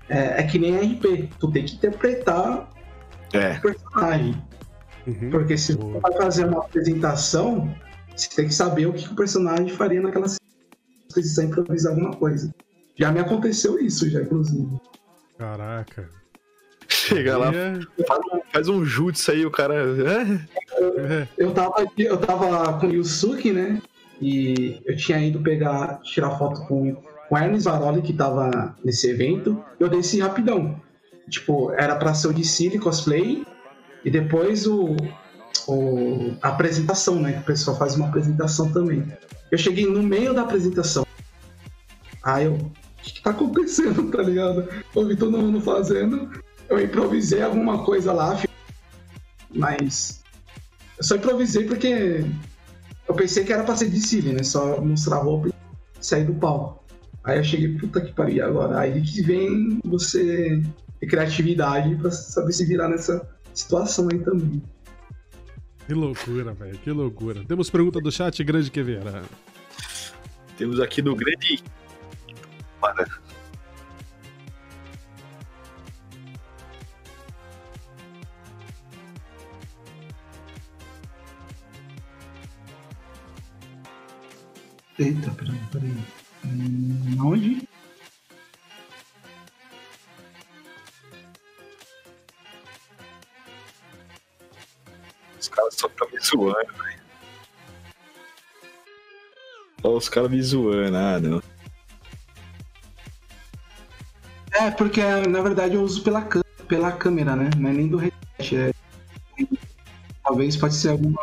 [0.10, 2.68] É, é que nem RP, tu tem que interpretar
[3.32, 3.54] é.
[3.54, 4.44] o personagem.
[5.06, 5.30] Uhum.
[5.30, 7.74] Porque se tu vai fazer uma apresentação,
[8.16, 10.43] você tem que saber o que o personagem faria naquela situação.
[11.14, 12.54] Precisar improvisar alguma coisa.
[12.96, 14.68] Já me aconteceu isso, já, inclusive.
[15.38, 16.10] Caraca.
[16.88, 19.74] Chega lá, É, faz um, faz um jutsu aí, o cara.
[19.76, 21.28] "É?" é.
[21.38, 23.82] Eu tava, aqui- eu tava com o Yusuke, né?
[24.22, 29.10] E eu tinha ido pegar, tirar foto com, com o Ernest Varoli, que tava nesse
[29.10, 29.62] evento.
[29.80, 30.80] Eu desci rapidão.
[31.30, 33.44] Tipo, era pra ser o de Cine cosplay.
[34.06, 34.96] E depois o,
[35.68, 37.34] o- a apresentação, né?
[37.34, 39.04] Que o pessoal faz uma apresentação também.
[39.52, 41.06] Eu cheguei no meio da apresentação.
[42.24, 42.54] Aí eu.
[42.56, 42.72] O
[43.04, 44.68] que, que tá acontecendo, tá ligado?
[44.96, 46.32] Eu vi todo mundo fazendo.
[46.70, 48.42] Eu improvisei alguma coisa lá,
[49.54, 50.24] mas
[50.98, 52.26] eu só improvisei porque
[53.08, 54.44] eu pensei que era pra ser de Cine, né?
[54.44, 55.54] Só mostrar a roupa e
[56.00, 56.84] sair do palco.
[57.24, 58.80] Aí eu cheguei, puta que pariu, agora?
[58.80, 60.62] Aí que vem você
[61.00, 64.62] ter criatividade pra saber se virar nessa situação aí também.
[65.86, 66.78] Que loucura, velho.
[66.80, 67.44] Que loucura.
[67.46, 69.24] Temos pergunta do chat, grande Queveira.
[70.58, 71.64] Temos aqui do grande.
[72.80, 73.06] Para.
[85.00, 85.98] Eita, peraí, peraí.
[86.46, 87.68] Hum, onde?
[95.54, 97.04] Caras só ficam me zoando, velho.
[99.84, 101.44] Olha os caras me zoando, ah, não.
[104.54, 106.22] É, porque na verdade eu uso pela,
[106.68, 107.50] pela câmera, né?
[107.58, 108.56] Não é nem do headset.
[108.56, 108.74] É...
[110.24, 111.20] Talvez pode ser alguma.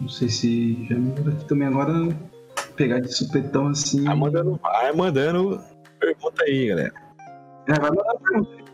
[0.00, 1.92] Não sei se já me aqui também agora
[2.74, 4.04] pegar de supetão assim.
[4.04, 6.94] Vai mandando, vai mandando pergunta aí, galera.
[7.68, 8.64] É, vai mandar pergunta.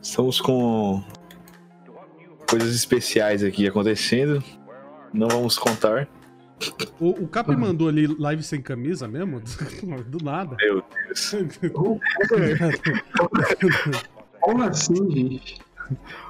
[0.00, 1.02] Estamos com
[2.48, 4.42] coisas especiais aqui acontecendo.
[5.12, 6.08] Não vamos contar.
[6.98, 9.40] O, o Cap mandou ali live sem camisa mesmo?
[10.06, 10.56] Do nada.
[10.60, 11.32] Meu Deus.
[14.40, 15.60] Como assim, gente?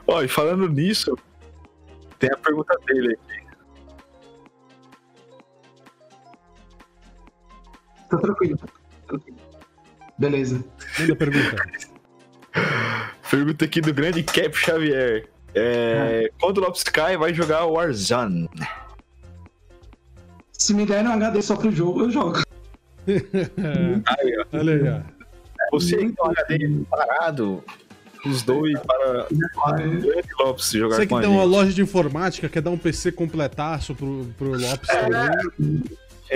[0.07, 1.17] Ó, e falando nisso,
[2.19, 3.48] tem a pergunta dele aqui.
[8.11, 8.57] Tá tranquilo.
[8.59, 8.67] tá
[9.07, 9.37] tranquilo.
[10.19, 10.65] Beleza.
[10.99, 11.57] Manda pergunta.
[13.31, 15.29] Pergunta aqui do grande Cap Xavier.
[15.55, 18.49] É, Quando o Lopes Sky vai jogar Warzone?
[20.53, 22.43] Se me der um HD só pro jogo, eu jogo.
[23.07, 24.59] Aí, ó.
[24.59, 25.19] Olha aí, ó.
[25.73, 27.65] Você que tem um HD parado,
[28.27, 32.71] os dois para o Lopes jogar Você que tem uma loja de informática, quer dar
[32.71, 35.03] um PC completaço pro, pro Lopes É.
[35.05, 35.83] também,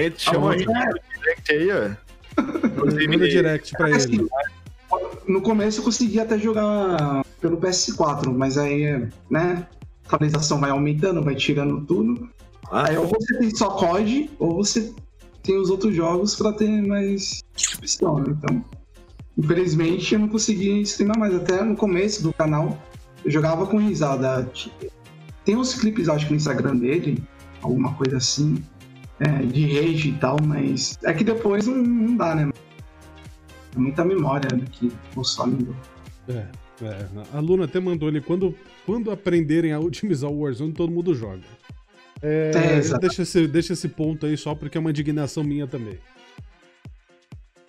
[0.00, 0.74] gente chama a gente no
[1.18, 2.12] direct aí, ó.
[3.06, 3.96] Manda direct pra ele.
[3.96, 4.28] Assim,
[5.26, 9.66] no começo eu consegui até jogar pelo PS4, mas aí, né,
[10.04, 12.28] a atualização vai aumentando, vai tirando tudo.
[12.70, 14.92] Ah, Aí ou você tem só COD, ou você
[15.42, 17.42] tem os outros jogos pra ter mais
[17.76, 18.26] opção, né?
[18.28, 18.64] Então,
[19.36, 21.34] infelizmente eu não consegui streamar mais.
[21.34, 22.78] Até no começo do canal,
[23.24, 24.50] eu jogava com risada.
[25.44, 27.22] Tem uns clipes, acho que no Instagram dele,
[27.60, 28.62] alguma coisa assim,
[29.22, 32.50] é, de rage e tal, mas é que depois não, não dá, né?
[33.74, 35.64] É muita memória né, que consome.
[35.64, 35.76] do-
[36.28, 36.46] É,
[36.82, 37.06] é.
[37.32, 38.54] A Luna até mandou ali, quando,
[38.84, 41.42] quando aprenderem a otimizar o Warzone, todo mundo joga.
[42.20, 43.00] É, É, exato.
[43.00, 45.98] deixa, esse, deixa esse ponto aí só porque é uma indignação minha também.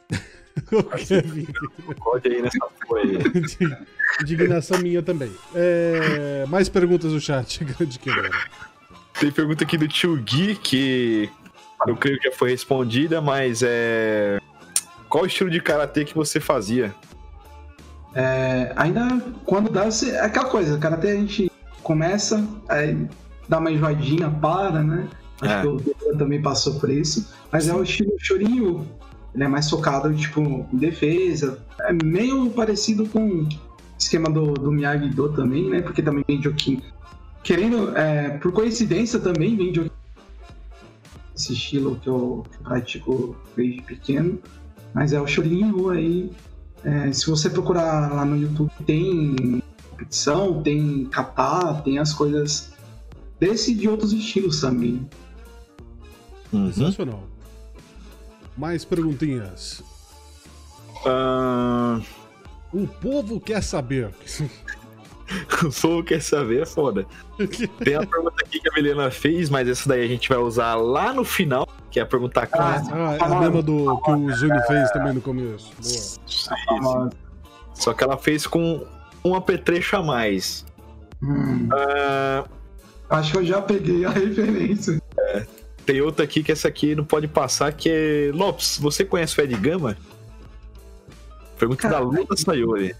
[4.22, 5.32] Indignação minha também.
[5.56, 8.36] É, mais perguntas no chat, grande quebrada.
[9.20, 11.30] Tem pergunta aqui do tio Gui, que
[11.88, 14.40] eu creio que já foi respondida, mas é.
[15.10, 16.94] Qual o estilo de karatê que você fazia?
[18.16, 23.08] É, ainda quando dá, você, é aquela coisa, cara, até a gente começa, aí
[23.48, 25.08] dá uma enjoadinha, para, né?
[25.42, 25.62] Acho É.
[25.62, 27.34] que o também passou por isso.
[27.52, 28.88] Mas é o estilo chorinho.
[29.34, 31.60] Ele é mais focado, tipo, em defesa.
[31.82, 33.50] É meio parecido com o
[33.98, 35.82] esquema do, do Miyagi-Do também, né?
[35.82, 36.82] Porque também vem Jokin.
[37.42, 39.90] Querendo, é, por coincidência também vem Jokin.
[41.36, 44.40] Esse estilo que eu pratico desde pequeno.
[44.94, 46.32] Mas é o chorinho aí.
[46.84, 52.74] É, se você procurar lá no YouTube, tem competição, tem kata, tem as coisas
[53.40, 55.08] desse e de outros estilos também.
[56.52, 57.24] Sensacional.
[58.56, 59.82] Mais perguntinhas.
[61.06, 62.00] Ah,
[62.72, 64.12] O povo quer saber.
[65.66, 67.06] o Soul quer saber, é foda.
[67.84, 70.76] Tem a pergunta aqui que a Milena fez, mas essa daí a gente vai usar
[70.76, 72.96] lá no final, que é a pergunta clássica.
[72.96, 75.72] Ah, é a mesma do que o Zuni fez também no começo.
[76.82, 77.10] Boa.
[77.74, 78.86] Só que ela fez com
[79.24, 80.66] um apetrecho a mais.
[81.22, 82.44] Hum, Ah,
[83.10, 85.02] acho que eu já peguei a referência.
[85.86, 88.32] Tem outra aqui que essa aqui não pode passar, que é.
[88.34, 89.98] Lopes, você conhece o Ed Gama?
[91.58, 92.96] Pergunta Cara, da Luna Sayori.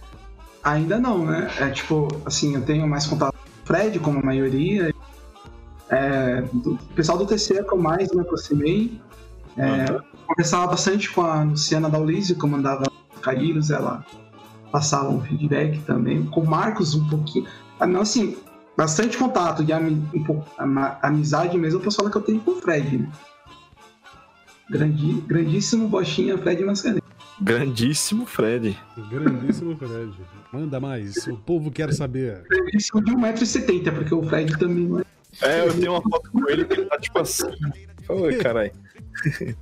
[0.64, 1.50] Ainda não, né?
[1.58, 4.94] É tipo, assim, eu tenho mais contato com o Fred, como a maioria.
[5.90, 9.00] É, do, o pessoal do TC é que eu mais me aproximei.
[9.56, 10.00] É, Uhum.
[10.26, 12.84] Conversava bastante com a Luciana Daulizio, que eu mandava
[13.20, 14.04] Caíros, ela
[14.72, 16.24] passava um feedback também.
[16.24, 17.46] Com o Marcos, um pouquinho.
[17.78, 18.36] Ah, não, assim,
[18.76, 20.46] bastante contato e um pouco,
[21.02, 22.98] amizade mesmo, eu posso falar que eu tenho com o Fred.
[22.98, 23.12] Né?
[24.70, 27.03] Grandi, grandíssimo bochinha, Fred Mascarenhas.
[27.40, 28.78] Grandíssimo Fred.
[29.10, 30.12] Grandíssimo Fred.
[30.52, 32.42] Manda mais, o povo quer saber.
[32.48, 35.04] Grandíssimo de 1,70m, porque o Fred também não é.
[35.42, 37.48] É, eu tenho uma foto com ele que ele tá tipo assim.
[38.08, 38.72] Oi, caralho.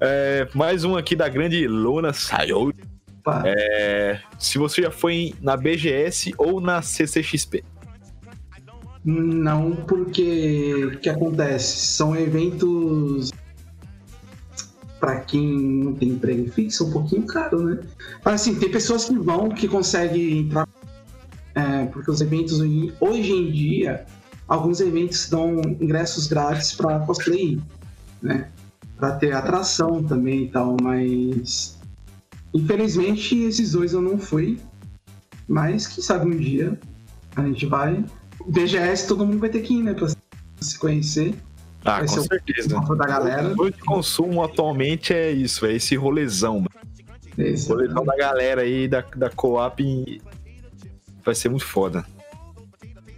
[0.00, 2.74] É, mais um aqui da grande Luna Sayori.
[3.44, 7.62] É, se você já foi na BGS ou na CCXP.
[9.04, 11.86] Não, porque o que acontece?
[11.86, 13.30] São eventos
[14.98, 15.46] para quem
[15.84, 17.80] não tem emprego fixo, um pouquinho caro, né?
[18.24, 20.68] Mas assim, tem pessoas que vão, que conseguem entrar.
[21.54, 22.60] é, porque os eventos
[23.00, 24.06] hoje em dia,
[24.46, 27.60] alguns eventos dão ingressos grátis para cosplay,
[28.22, 28.48] né?
[28.96, 31.78] Para ter atração também e tal, mas
[32.52, 34.58] infelizmente esses dois eu não fui.
[35.48, 36.78] Mas quem sabe um dia
[37.36, 38.04] a gente vai.
[38.46, 39.94] BGS todo mundo vai ter que ir, né?
[39.94, 40.08] Pra
[40.60, 41.34] se conhecer.
[41.84, 42.68] Ah, Vai com o- certeza.
[42.76, 43.54] encontro da galera.
[43.56, 46.64] O de consumo atualmente é isso, é esse rolezão.
[47.36, 50.20] Esse- Rolezão da galera aí da, da Co-op e
[51.24, 52.04] vai ser muito foda.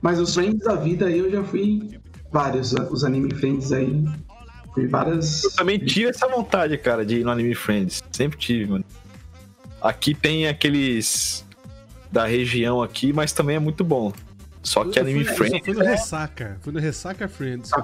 [0.02, 1.98] Mas os friends da vida aí eu já fui
[2.30, 4.04] vários, os anime friends aí.
[4.74, 5.42] Fui várias.
[5.44, 8.02] Eu também tive essa vontade, cara, de ir no Anime Friends.
[8.12, 8.84] Sempre tive, mano.
[9.80, 11.44] Aqui tem aqueles
[12.12, 14.12] da região aqui, mas também é muito bom.
[14.62, 16.58] Só que Eu Anime fui- Friends fui no Ressaca.
[16.60, 17.70] Fui no Ressaca Friends.
[17.70, 17.80] Que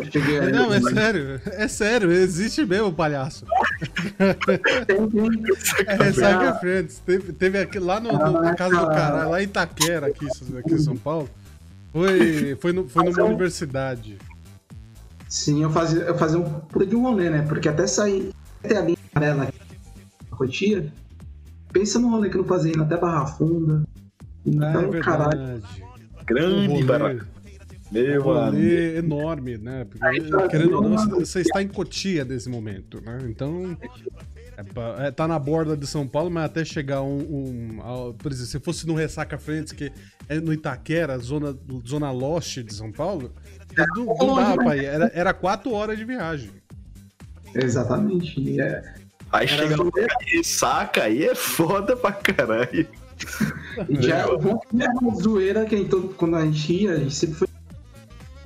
[0.00, 1.40] eu cheguei, eu Não, é sério.
[1.44, 3.44] É sério, existe mesmo, palhaço.
[5.86, 6.98] É Ressaca Friends.
[7.04, 10.26] Teve, teve aqui lá no, no- na casa do Ah, caralho, lá em Itaquera, aqui,
[10.58, 11.28] aqui em São Paulo.
[11.92, 14.18] Foi, foi, no, foi numa eu- universidade.
[15.28, 17.42] Sim, eu fazia, eu fazia um pulo de um rolê, né?
[17.48, 19.58] Porque até sair, até a linha amarela aqui
[20.30, 20.92] na Cotia,
[21.72, 23.82] pensa no rolê que eu não fazia indo até Barra Funda.
[24.46, 25.38] Então, é caralho.
[25.38, 25.84] verdade.
[26.24, 27.20] grande, Um para rolê,
[27.90, 28.64] Meu um amigo.
[28.98, 29.84] enorme, né?
[29.88, 33.18] Porque, Aí, tá, querendo ou não, você- você está em Cotia nesse momento, né?
[33.28, 33.76] Então,
[34.56, 37.18] é pra- é, tá na borda de São Paulo, mas até chegar um...
[37.18, 39.92] um- ao- por exemplo, se fosse no Ressaca Friends, que
[40.28, 43.32] é no Itaquera, zona, zona Lost de São Paulo,
[43.96, 44.84] não, não pra ir.
[44.86, 46.50] Era, era quatro horas de viagem.
[47.54, 48.60] Exatamente.
[48.60, 48.82] É,
[49.32, 49.90] Aí chega no
[50.32, 52.86] e saca, aí é foda pra caralho.
[54.00, 57.48] Já é uma zoeira que todo- quando a gente ia, a gente sempre foi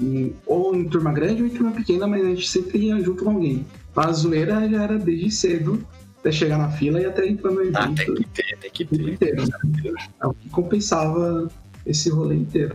[0.00, 3.24] em- ou em turma grande ou em turma pequena, mas a gente sempre ia junto
[3.24, 3.64] com alguém.
[3.94, 5.84] A zoeira já era desde cedo,
[6.20, 8.84] até chegar na fila e até entrar no Ah, tem evento que ter, tem que
[8.84, 9.08] ter.
[9.12, 9.42] inteiro.
[9.42, 9.92] né?
[10.22, 11.50] É o que compensava
[11.86, 12.74] esse rolê inteiro.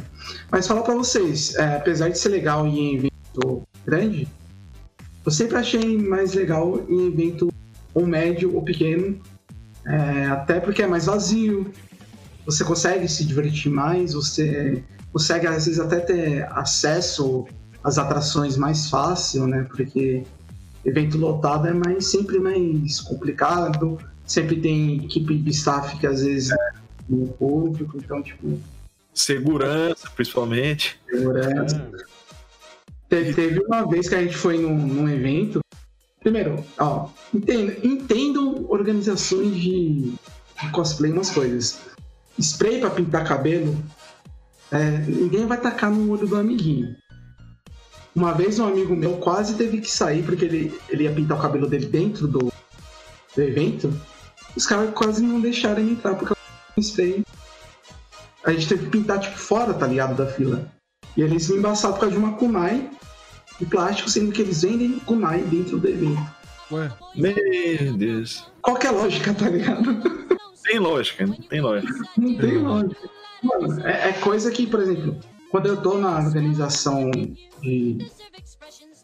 [0.51, 4.27] Mas falar pra vocês, é, apesar de ser legal ir em evento grande,
[5.25, 7.51] eu sempre achei mais legal em evento
[7.93, 9.19] ou médio ou pequeno,
[9.85, 11.71] é, até porque é mais vazio,
[12.45, 17.45] você consegue se divertir mais, você consegue às vezes até ter acesso
[17.83, 19.63] às atrações mais fácil, né?
[19.63, 20.23] Porque
[20.83, 26.51] evento lotado é mais sempre mais complicado, sempre tem equipe de staff que às vezes
[26.51, 26.71] é
[27.09, 28.59] no público, então tipo
[29.13, 30.99] Segurança, principalmente.
[31.09, 31.89] segurança.
[33.09, 33.23] É.
[33.23, 35.59] Te- Teve uma vez que a gente foi num, num evento.
[36.19, 40.11] Primeiro, ó, entendam, entendam organizações de,
[40.61, 41.79] de cosplay umas coisas.
[42.39, 43.77] Spray pra pintar cabelo,
[44.71, 46.95] é, ninguém vai tacar no olho do amiguinho.
[48.15, 51.41] Uma vez um amigo meu quase teve que sair porque ele, ele ia pintar o
[51.41, 52.51] cabelo dele dentro do,
[53.35, 53.93] do evento.
[54.55, 57.23] Os caras quase não deixaram ele entrar porque o spray.
[58.45, 60.15] A gente teve que pintar tipo fora, tá ligado?
[60.15, 60.71] Da fila.
[61.17, 62.89] E eles me embaçaram por causa de uma kunai
[63.59, 66.21] de plástico, sendo que eles vendem kunai dentro do evento.
[66.71, 68.45] Ué, Meu Deus.
[68.61, 70.01] Qual que é a lógica, tá ligado?
[70.65, 71.93] Tem lógica, não tem lógica.
[72.17, 73.09] Não tem lógica.
[73.43, 75.17] Mano, é, é coisa que, por exemplo,
[75.51, 77.11] quando eu tô na organização
[77.61, 77.97] de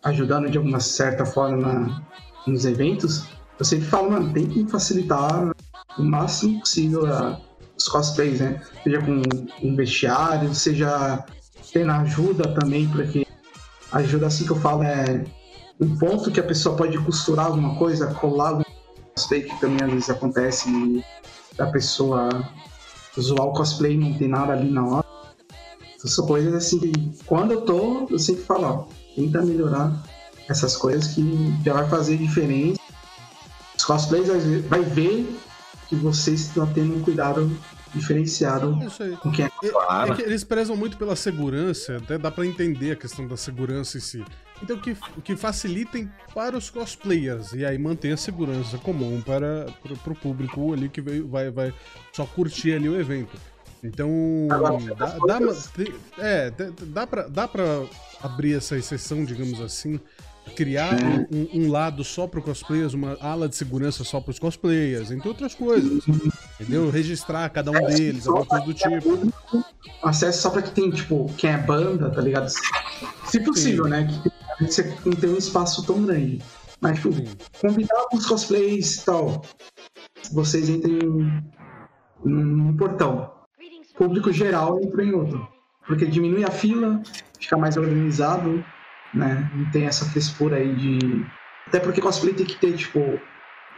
[0.04, 2.02] ajudando de alguma certa forma na-
[2.48, 3.26] nos eventos,
[3.60, 5.52] eu sempre falo, mano, tem que facilitar
[5.98, 7.40] o máximo possível a-
[7.78, 8.60] os cosplays, né?
[8.84, 9.22] Seja com
[9.64, 11.24] um vestiário, seja
[11.72, 13.26] tendo ajuda também, porque
[13.92, 15.24] ajuda assim que eu falo é
[15.80, 18.64] um ponto que a pessoa pode costurar alguma coisa, colar algum
[19.16, 20.70] cosplay, que também às vezes acontece
[21.58, 22.30] da pessoa
[23.20, 25.06] zoar o cosplay não tem nada ali na hora.
[25.98, 26.92] São coisas assim que
[27.26, 28.84] quando eu tô, eu sempre falo, ó,
[29.16, 29.94] tenta melhorar
[30.50, 31.24] essas coisas que
[31.64, 32.80] já vai fazer diferença.
[33.78, 34.28] Os cosplays
[34.68, 35.38] vai ver
[35.88, 37.52] que vocês estão tendo um cuidado
[37.94, 39.16] diferenciado Isso aí.
[39.18, 40.14] com quem é É, Claro.
[40.14, 43.98] é que eles prezam muito pela segurança, até dá pra entender a questão da segurança
[43.98, 44.24] em si.
[44.62, 49.96] Então que, que facilitem para os cosplayers e aí mantém a segurança comum para, para,
[49.96, 51.74] para o público ali que veio, vai, vai
[52.14, 53.36] só curtir ali o evento.
[53.84, 54.10] Então,
[54.96, 55.40] dá, dá,
[56.20, 56.52] é,
[56.86, 57.64] dá- pra, dá pra
[58.22, 60.00] abrir essa exceção, digamos assim,
[60.56, 60.94] criar
[61.32, 65.28] um, um lado só para cosplayers, uma ala de segurança só para os cosplayers, entre
[65.28, 66.04] outras coisas.
[66.60, 66.92] Entendeu?
[66.92, 69.34] Registrar cada um deles, alguma coisa do tipo.
[70.04, 72.52] acesso só pra quem tem, tipo, quem é banda, tá ligado?
[73.26, 74.08] Se possível, né?
[74.24, 74.30] Que
[74.68, 76.42] você não tem um espaço tão grande.
[76.80, 77.26] Mas, tipo, Sim.
[77.62, 79.42] convidar os cosplays e tal.
[80.32, 81.42] Vocês entrem num,
[82.24, 83.32] num portão.
[83.96, 85.48] Público geral entra em outro.
[85.86, 87.02] Porque diminui a fila,
[87.40, 88.64] fica mais organizado,
[89.14, 89.50] né?
[89.54, 91.26] Não tem essa frescura aí de.
[91.68, 93.20] Até porque cosplay tem que ter, tipo.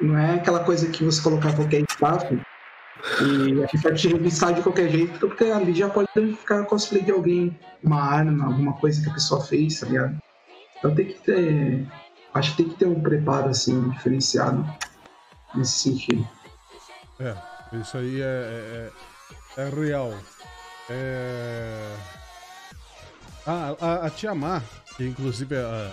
[0.02, 2.40] Não é aquela coisa que você colocar qualquer staff
[3.22, 7.04] e a gente pode te revistar de qualquer jeito, porque ali já pode ficar cosplay
[7.04, 10.18] de alguém, uma arma, alguma coisa que a pessoa fez, tá ligado?
[10.84, 11.88] Então tem que ter.
[12.34, 14.66] Acho que tem que ter um preparo assim, diferenciado
[15.56, 16.28] nesse sentido.
[17.22, 17.34] É,
[17.78, 18.92] isso aí é,
[19.56, 20.14] é, é real.
[20.90, 21.96] É...
[23.48, 24.62] Ah, a, a Tia Má,
[24.98, 25.92] que inclusive é a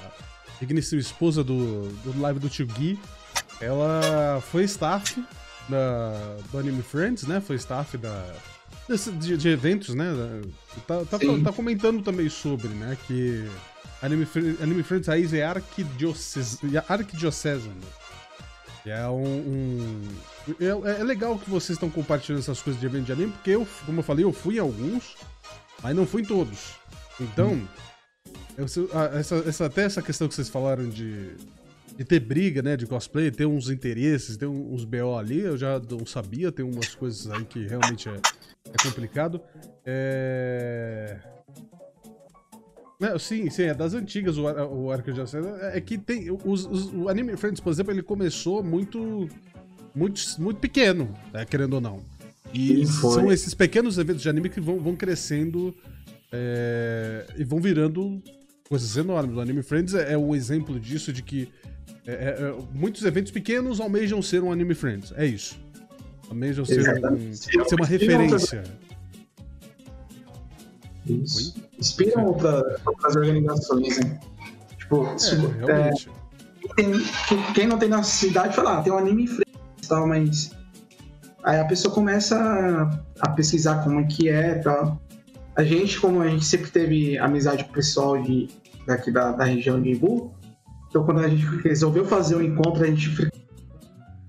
[0.59, 2.99] digníssima esposa do, do live do Tio Gui,
[3.61, 5.25] ela foi staff
[5.69, 7.41] da, do Anime Friends, né?
[7.41, 8.27] Foi staff da,
[8.89, 10.07] desse- de, de eventos, né?
[10.85, 12.97] Tá, tá, tá comentando também sobre, né?
[13.07, 13.49] Que
[14.03, 14.27] Anime,
[14.63, 17.75] Anime Friends raiz é arquidiocese, arquidiocesana.
[18.83, 19.23] Que é um.
[19.27, 20.09] um-
[20.59, 23.67] é, é legal que vocês estão compartilhando essas coisas de evento de anime, porque eu,
[23.85, 25.17] como eu falei, eu fui em alguns,
[25.83, 26.77] mas não fui em todos.
[27.21, 27.61] Então,
[28.57, 31.33] eu sei- ah, essa, essa- até essa questão que vocês falaram de,
[31.95, 32.75] de ter briga, né?
[32.79, 36.95] De cosplay, ter uns interesses, ter uns BO ali, eu já não sabia, tem umas
[36.95, 39.43] coisas aí que realmente é, é complicado.
[39.85, 41.19] É.
[43.01, 45.49] É, sim, sim, é das antigas o, o Arco de Acesso.
[45.61, 46.31] É é que tem.
[46.45, 49.29] Os, os- o Anime Friends, por exemplo, ele começou muito.
[49.95, 52.01] Muito, muito pequeno, né, querendo ou não.
[52.55, 55.75] E são esses pequenos eventos de anime que vão, vão crescendo
[56.31, 58.23] é, e vão virando
[58.69, 59.37] coisas enormes.
[59.37, 61.49] O Anime Friends é, é um exemplo disso, de que
[62.07, 65.13] é, é, é, muitos eventos pequenos almejam ser um Anime Friends.
[65.17, 65.59] É isso.
[66.29, 68.63] Almejam ser, um, ser uma referência.
[71.11, 71.55] Isso.
[71.79, 74.19] Inspiram outra- outras organizações, né?
[74.79, 76.11] Tipo, É, é, realmente.
[76.77, 76.93] tem-
[77.55, 79.51] quem- não tem na cidade fala, ah, tem um anime em frente
[79.83, 80.51] e tal, mas
[81.45, 85.01] aí a pessoa começa a, a pesquisar como é que é e tal.
[85.57, 88.49] A gente, como a gente sempre teve amizade com o pessoal de,
[88.87, 90.33] daqui da, da região de Imbu,
[90.89, 93.31] então quando a gente resolveu fazer o encontro, a gente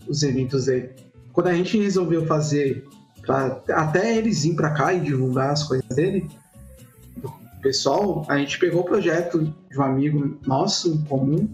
[0.08, 0.92] os eventos dele.
[1.32, 2.84] Quando a gente resolveu fazer
[3.22, 6.28] pra, até eles virem pra cá e divulgar as coisas dele,
[7.62, 11.50] pessoal, a gente pegou o projeto de um amigo nosso comum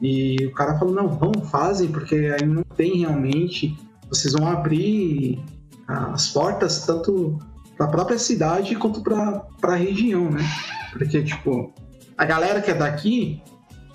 [0.00, 3.76] e o cara falou, não, vamos, fazem, porque aí não tem realmente.
[4.08, 5.38] Vocês vão abrir
[5.86, 7.38] as portas tanto
[7.76, 10.42] para a própria cidade quanto para a região, né?
[10.92, 11.72] Porque, tipo,
[12.16, 13.40] a galera que é daqui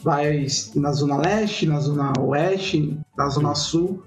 [0.02, 4.04] vai na Zona Leste, na Zona Oeste, na Zona Sul.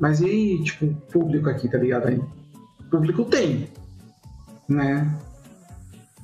[0.00, 2.08] Mas e, tipo, público aqui, tá ligado?
[2.08, 2.20] Aí,
[2.90, 3.68] público tem,
[4.68, 5.14] né?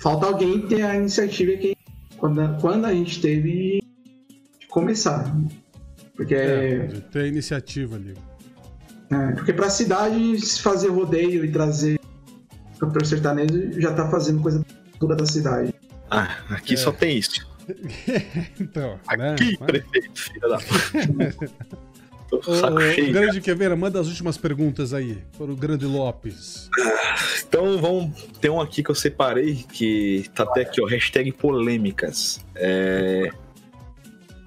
[0.02, 1.76] Falta alguém ter a iniciativa que
[2.16, 3.80] quando, quando a gente teve
[4.60, 5.32] de começar.
[6.16, 8.14] Porque, É, de ter iniciativa ali.
[9.10, 11.98] é, porque pra cidade se fazer rodeio e trazer
[12.78, 15.72] cantor sertanejo já tá fazendo coisa da cultura da cidade.
[16.10, 16.76] Ah, aqui É.
[16.76, 17.46] só tem isso.
[18.60, 19.32] Então, né?
[19.34, 21.48] Aqui, Mas- prefeito, filha da puta.
[22.32, 23.12] Tô com Ô, o saco cheio.
[23.12, 26.70] grande Queveira, manda as últimas perguntas aí para o Grande Lopes.
[27.46, 28.22] Então vamos.
[28.40, 30.86] Tem um aqui que eu separei que tá até aqui, ó.
[30.86, 32.40] Hashtag polêmicas.
[32.54, 33.28] É,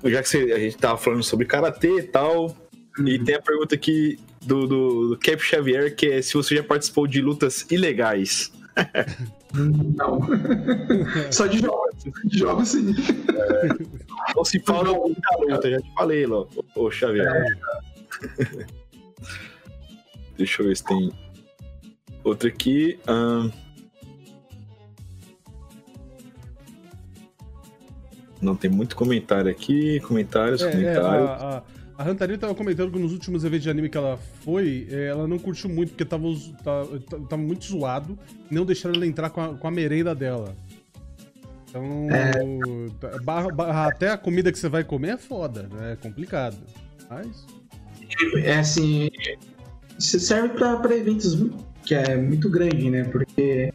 [0.04, 2.58] Já que você- a gente tava falando sobre karatê e tal.
[3.06, 6.64] E tem a pergunta aqui do, do, do Cap Xavier, que é se você já
[6.64, 8.52] participou de lutas ilegais.
[9.56, 10.20] Não.
[11.32, 12.04] Só de jogos.
[12.26, 12.94] De jogos sim.
[14.36, 16.46] Ou se fala muita luta, já te falei, ó,
[16.76, 17.28] ô Xavier.
[20.38, 21.12] Deixa eu ver se tem
[22.24, 23.00] outra aqui.
[23.08, 23.50] ahn.
[28.42, 30.00] Não tem muito comentário aqui.
[30.02, 31.30] Comentários, É, é, comentários.
[31.30, 31.64] a, a,
[31.98, 35.28] a Rantarina tava comentando que nos últimos eventos de anime que ela foi, é, ela
[35.28, 36.28] não curtiu muito, porque tava,
[36.64, 36.86] tá-
[37.30, 38.18] tava muito zoado
[38.50, 40.56] e não deixaram ela entrar com a, com a merenda dela.
[41.70, 42.08] Então,
[43.00, 45.94] tá- barra- barra- até a comida que você vai comer é foda, né?
[45.94, 46.58] É complicado.
[47.10, 47.46] Mas.
[48.44, 49.10] É assim,
[50.00, 51.38] isso serve pra pra eventos
[51.86, 53.04] que é muito grande, né?
[53.06, 53.74] Porque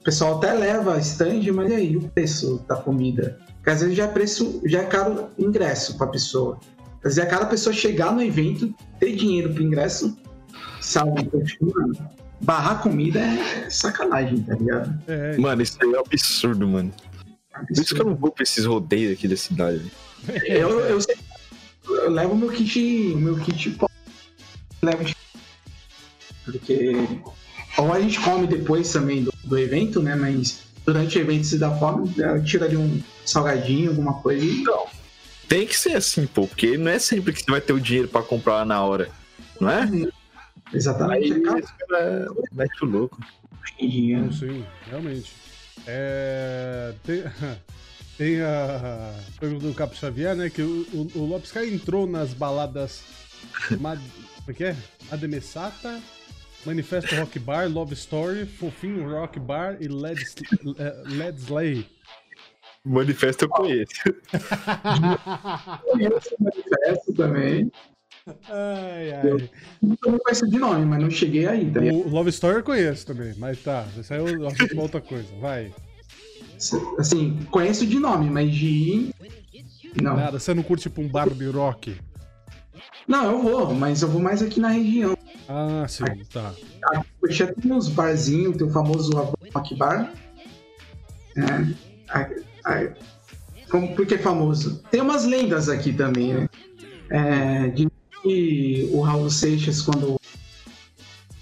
[0.00, 3.38] o pessoal até leva stand, mas e aí o preço da comida?
[3.56, 6.58] Porque às vezes já é preço, já é caro ingresso pra pessoa.
[7.04, 10.16] Às vezes é caro a pessoa chegar no evento, ter dinheiro pro ingresso,
[10.80, 11.20] sabe?
[11.22, 11.94] Então, tipo, mano,
[12.40, 14.98] barrar comida é sacanagem, tá ligado?
[15.06, 16.92] É, Mano, isso aí é absurdo, mano.
[17.68, 19.82] Por isso que eu não vou pra esses rodeios aqui da cidade.
[20.46, 21.22] Eu, eu, sempre-
[21.86, 23.88] eu levo meu kit, o meu kit pó-
[24.82, 25.14] levo de-
[26.44, 26.92] porque
[27.78, 30.14] ou a gente come depois também do, do evento, né?
[30.14, 34.64] Mas durante o evento se dá fome, eu tiro ali um salgadinho, alguma coisa e
[35.48, 38.08] Tem que ser assim, pô, porque não é sempre que você vai ter o dinheiro
[38.08, 39.10] pra comprar lá na hora.
[39.60, 39.88] Não é?
[40.72, 43.18] exatamente Aí é cara mete o louco.
[43.80, 45.32] Não, sim, realmente.
[45.86, 47.22] É, tem,
[48.16, 50.50] tem a pergunta do Capo Xavier, né?
[50.50, 53.02] Que o, o, o Lopes Kai entrou nas baladas.
[53.78, 54.00] Mad,
[54.38, 54.76] como é que é?
[55.10, 56.00] Ademessata,
[56.64, 60.20] Manifesto Rock Bar, Love Story, Fofinho Rock Bar e Led,
[61.06, 61.86] Led Slay.
[62.84, 63.92] Manifesto eu conheço.
[65.90, 67.72] Conheço o manifesto também.
[68.48, 69.50] Ai, ai.
[69.82, 71.80] Eu não conheço de nome, mas não cheguei aí, tá?
[71.80, 73.86] O Love Story eu conheço também, mas tá.
[73.98, 75.28] Isso aí eu acho uma outra coisa.
[75.40, 75.72] Vai.
[76.98, 79.10] Assim, conheço de nome, mas de ir.
[80.00, 80.16] Não.
[80.16, 81.96] Nada, você não curte tipo um Barbie Rock?
[83.06, 85.16] Não, eu vou, mas eu vou mais aqui na região.
[85.48, 86.54] Ah, sim, tá.
[86.84, 89.12] Aqui já tem uns barzinhos, tem o famoso
[89.54, 90.12] Rock Bar.
[91.36, 91.42] É,
[92.08, 92.30] a-
[92.64, 92.88] a-
[93.70, 94.82] como, por que famoso?
[94.90, 96.48] Tem umas lendas aqui também, né?
[97.10, 97.88] É, de
[98.22, 100.16] que o Raul Seixas, quando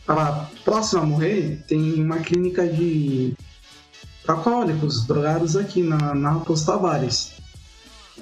[0.00, 3.34] estava próximo a morrer, tem uma clínica de
[4.26, 7.32] alcoólicos, drogados aqui na, na Raposo Tavares.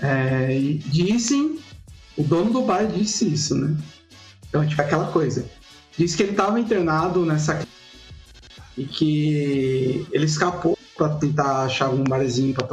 [0.00, 1.58] É, e dizem,
[2.16, 3.76] o dono do bar disse isso, né?
[4.48, 5.48] Então, tipo, aquela coisa.
[5.96, 7.70] Diz que ele estava internado nessa clínica
[8.76, 12.68] e que ele escapou para tentar achar algum barzinho para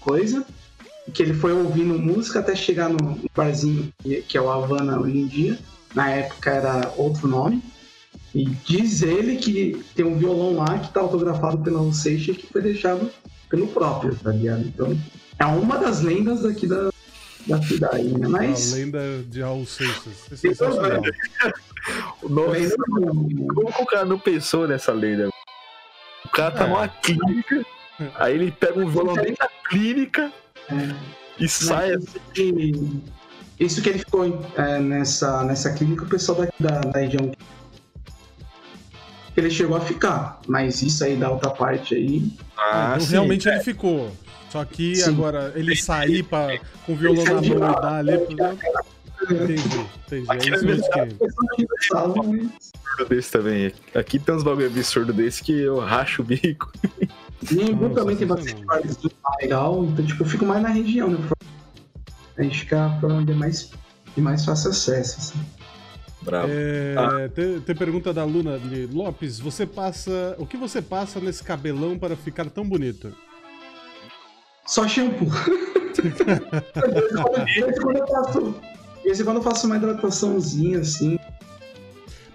[0.00, 0.44] coisa.
[1.14, 3.92] Que ele foi ouvindo música até chegar no barzinho
[4.28, 5.58] que é o Havana hoje em dia.
[5.94, 7.62] Na época era outro nome.
[8.32, 12.46] E diz ele que tem um violão lá que tá autografado pela Raul Seixas que
[12.46, 13.10] foi deixado
[13.48, 14.60] pelo próprio, tá ligado?
[14.62, 14.96] Então,
[15.36, 16.90] é uma das lendas daqui da,
[17.48, 18.26] da cidade, né?
[18.26, 18.72] A Mas.
[18.74, 20.28] lenda de Raul Seixas.
[20.30, 21.02] É sensacional.
[22.28, 25.28] Nossa, não- como que o cara não pensou nessa lenda?
[26.24, 26.68] O cara tá É.
[26.68, 27.64] numa clínica,
[28.16, 30.32] aí ele pega um violão dentro da clínica
[30.70, 30.94] É.
[31.38, 33.02] e sai assim.
[33.58, 34.24] Isso que ele ficou
[34.56, 37.30] é, nessa, nessa clínica, o pessoal daqui da, da região.
[39.36, 42.30] Ele chegou a ficar, mas isso aí da outra parte aí.
[42.56, 43.12] Ah, então sim.
[43.12, 44.10] realmente ele ficou.
[44.50, 45.10] Só que Sim.
[45.10, 48.12] agora ele sair pra, com o violão na mão e dar ali.
[49.22, 50.26] Entendi, entendi.
[50.28, 52.50] É Aqui isso na mesmo que.
[52.98, 53.72] Da desse também.
[53.94, 56.72] Aqui tem uns bagulho absurdo desse que eu racho o bico.
[57.50, 59.10] E Nossa, também tem bastante barzinho
[59.40, 61.18] legal, então tipo, eu fico mais na região, né?
[62.36, 63.70] A gente fica pra onde é mais,
[64.14, 65.18] de mais fácil acesso.
[65.18, 65.38] Assim.
[66.22, 66.52] Bravo.
[66.52, 69.38] É, tem, tem pergunta da Luna de Lopes.
[69.40, 70.34] Você passa.
[70.38, 73.12] O que você passa nesse cabelão para ficar tão bonito?
[74.66, 75.28] Só shampoo.
[75.94, 78.54] De vez quando eu faço.
[78.98, 81.18] De vez em quando eu faço uma hidrataçãozinha assim.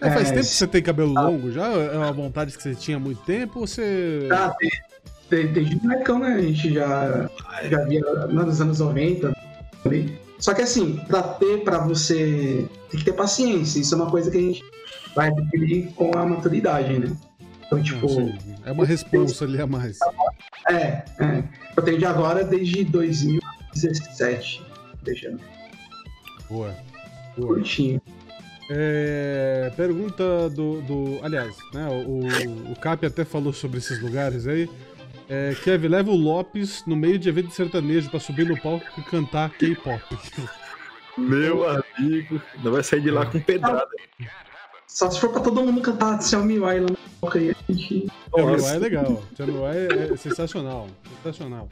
[0.01, 1.67] É, faz É, tempo que você tem cabelo longo já?
[1.67, 4.27] É uma vontade que você tinha há muito tempo ou você.
[4.31, 4.81] Ah, desde,
[5.29, 6.35] desde, molecão, né?
[6.35, 7.29] A gente já,
[7.69, 9.33] já via nos anos 90.
[9.85, 10.19] ali.
[10.39, 12.67] Só que assim, pra ter, pra você.
[12.89, 13.79] Tem que ter paciência.
[13.79, 14.63] Isso é uma coisa que a gente
[15.15, 17.15] vai adquirir com a maturidade, né?
[17.65, 18.07] Então, tipo.
[18.07, 19.97] Não, é uma responsa ali a mais.
[20.69, 21.43] É, é.
[21.75, 24.63] Eu tenho de agora desde 2017.
[25.03, 25.39] Deixando
[26.49, 26.75] Boa.
[27.37, 27.55] Boa.
[27.55, 28.01] curtinho.
[28.69, 31.19] É, pergunta do, do.
[31.23, 34.69] Aliás, né, o, o Cap até falou sobre esses lugares aí.
[35.27, 39.01] É, Kevin, leva o Lopes no meio de evento sertanejo pra subir no palco e
[39.03, 40.01] cantar K-pop.
[41.17, 43.87] Meu amigo, não vai sair de lá com pedrada.
[44.87, 48.05] Só se for pra todo mundo cantar Xiaomi Wai lá no palco aí, a gente.
[48.33, 49.23] Tchau é legal.
[49.35, 50.87] Tchau é, é sensacional.
[51.23, 51.67] Sensacional.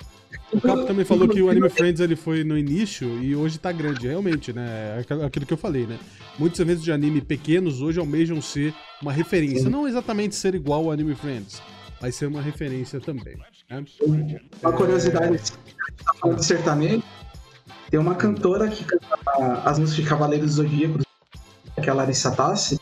[0.51, 3.71] O Capo também falou que o Anime Friends ele foi no início e hoje tá
[3.71, 4.97] grande, realmente, né?
[4.97, 5.99] É aqu- aquilo que eu falei, né?
[6.39, 9.69] Muitos eventos de anime pequenos hoje almejam ser uma referência.
[9.69, 11.61] Não exatamente ser igual ao Anime Friends,
[12.03, 13.37] mas ser uma referência também.
[13.69, 13.85] Né?
[14.61, 17.03] Uma curiosidade, tá falando de sertanejo,
[17.89, 19.07] tem uma cantora que canta
[19.63, 20.99] as músicas de Cavaleiros do Zodíaco,
[21.81, 22.77] que é a Larissa Tassi,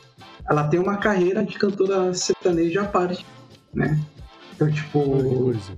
[0.49, 3.23] ela tem uma carreira de cantora sertaneja à parte,
[3.71, 3.99] né?
[4.55, 5.77] Então, tipo, coisa.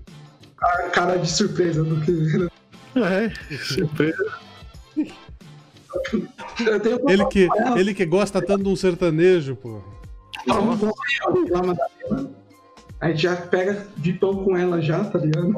[0.93, 2.47] cara de surpresa do que.
[2.97, 4.39] É, surpresa.
[6.65, 9.81] Eu tenho Ele que, ele que gosta tanto de um sertanejo, pô.
[10.47, 12.32] Vamos vamos lá, Madalena.
[13.03, 15.53] A gente já pega de tom com ela já, tá ligado?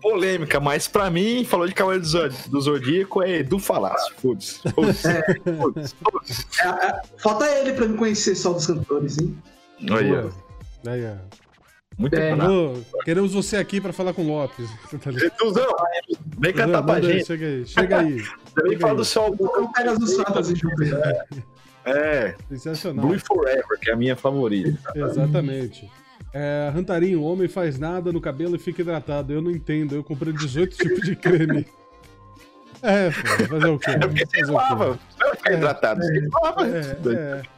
[0.00, 4.14] Polêmica, mas pra mim, falou de Cavaleiro do Zod- do Zodíaco, é Edu Falácio.
[4.16, 4.60] Foda-se.
[5.58, 5.94] Foda-se.
[6.62, 9.36] É, é, falta ele pra me conhecer só dos cantores, hein?
[9.90, 10.22] Aí, ó.
[10.22, 10.32] Boa.
[10.86, 11.36] Aí, ó.
[11.98, 12.32] Muito É.
[13.04, 14.68] queremos você aqui pra falar com o Lopes.
[15.02, 15.10] Tá?
[15.10, 15.74] Eduzão,
[16.38, 17.24] vem cantar pra gente.
[17.26, 18.22] Chega aí, chega aí.
[18.54, 18.96] Também fala aí.
[18.98, 19.46] do seu álbum.
[19.56, 21.24] Eu pego as Fantasy Júpiter.
[21.86, 23.06] É, Sensacional.
[23.06, 24.78] Blue Forever, que é a minha favorita.
[24.94, 25.90] Exatamente.
[26.38, 29.32] É, Rantarinho, o homem faz nada no cabelo e fica hidratado.
[29.32, 31.66] Eu não entendo, eu comprei 18 tipos de creme.
[32.82, 33.90] É, pô, fazer o quê?
[33.92, 34.98] É porque você lava.
[35.34, 36.02] Ficar hidratado.
[36.02, 36.66] Você lava.
[36.66, 36.80] É,
[37.10, 37.56] é.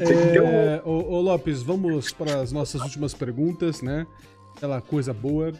[0.00, 4.04] É, ô, ô, Lopes, vamos para as nossas últimas perguntas, né?
[4.56, 5.52] Aquela coisa boa.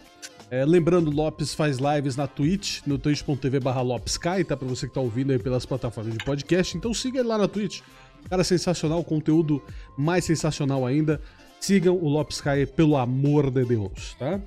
[0.50, 4.56] É, lembrando, Lopes faz lives na Twitch, no twitch.tv barra LopesCai, tá?
[4.56, 6.76] Pra você que tá ouvindo aí pelas plataformas de podcast.
[6.76, 7.82] Então siga ele lá na Twitch.
[8.28, 9.62] Cara sensacional, conteúdo
[9.96, 11.20] mais sensacional ainda.
[11.60, 14.40] Sigam o Lopes Kai, pelo amor de Deus, tá?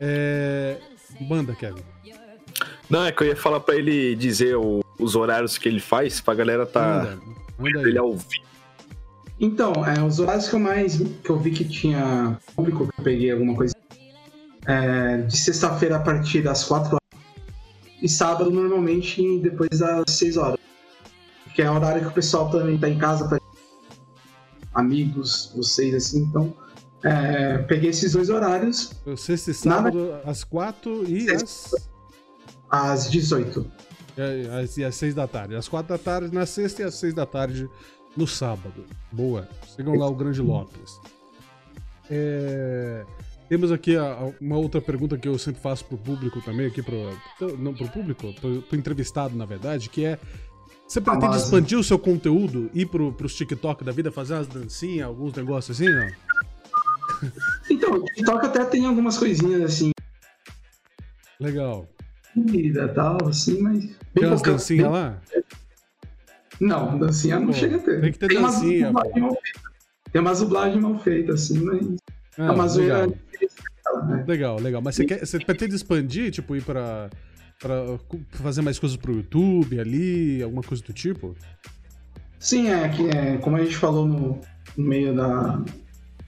[0.00, 0.76] É...
[1.20, 1.82] Manda, Kevin.
[2.88, 6.20] Não, é que eu ia falar pra ele dizer o- os horários que ele faz,
[6.20, 6.80] pra galera tá.
[6.98, 7.18] Manda,
[7.58, 7.98] manda Ele aí.
[7.98, 8.42] ao vivo.
[9.40, 13.04] Então, é, os horários que eu mais que eu vi que tinha público, que eu
[13.04, 13.74] peguei alguma coisa.
[14.66, 17.22] É, de sexta-feira a partir das 4 horas.
[18.00, 20.58] E sábado, normalmente, depois das 6 horas.
[21.54, 23.38] Que é o horário que o pessoal também tá em casa pra
[24.74, 26.20] amigos, vocês, assim.
[26.20, 26.54] Então,
[27.02, 31.74] é, peguei esses dois horários Sexta e sábado, às quatro e às,
[32.70, 33.66] às 18.
[34.16, 35.56] é, e às seis da tarde.
[35.56, 37.68] Às quatro da tarde na sexta e às seis da tarde
[38.16, 38.84] no sábado.
[39.10, 39.48] Boa.
[39.74, 41.00] Sigam lá o Grande Lopes.
[42.10, 43.04] É,
[43.52, 43.96] Temos aqui
[44.40, 46.96] uma outra pergunta que eu sempre faço pro público também, aqui pro.
[47.58, 50.18] Não pro público, pro, pro entrevistado, na verdade, que é.
[50.92, 55.06] Você pretende expandir o seu conteúdo, ir pro, pros TikTok da vida, fazer umas dancinhas,
[55.06, 56.06] alguns negócios assim, não?
[57.70, 59.90] Então, o TikTok até tem algumas coisinhas assim,
[61.40, 61.88] Legal.
[62.34, 63.88] comida tal, assim, mas.
[64.12, 65.18] Tem umas dancinhas bem- lá?
[66.60, 68.00] Não, dancinha não Pô, chega a ter.
[68.02, 69.38] tem que ter umas dancinha, mal feita.
[70.12, 73.06] Tem umas dublagens mal feitas, assim, mas é Ah, uma zoeira.
[73.06, 74.06] legal.
[74.08, 74.24] né?
[74.28, 74.82] Legal, legal.
[74.82, 77.08] Mas você, quer, você pretende expandir, tipo, ir pra,
[78.08, 81.34] cu- fazer mais coisas pro YouTube ali, alguma coisa do tipo?
[82.38, 84.40] Sim, é que é, como a gente falou no,
[84.76, 85.62] no meio da,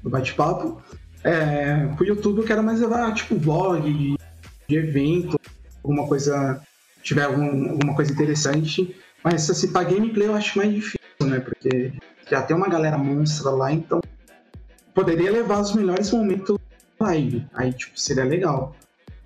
[0.03, 0.81] do bate-papo,
[1.25, 4.15] é, pro YouTube eu quero mais levar, tipo, vlog de,
[4.69, 5.39] de evento,
[5.83, 6.61] alguma coisa,
[7.03, 8.95] tiver algum- alguma coisa interessante.
[9.25, 11.41] Mas, assim, pra gameplay eu acho mais difícil, né?
[11.41, 11.93] Porque
[12.31, 14.01] já tem uma galera monstra lá, então
[14.95, 16.57] poderia levar os melhores momentos
[17.01, 17.45] live.
[17.55, 18.77] Aí, tipo, seria legal.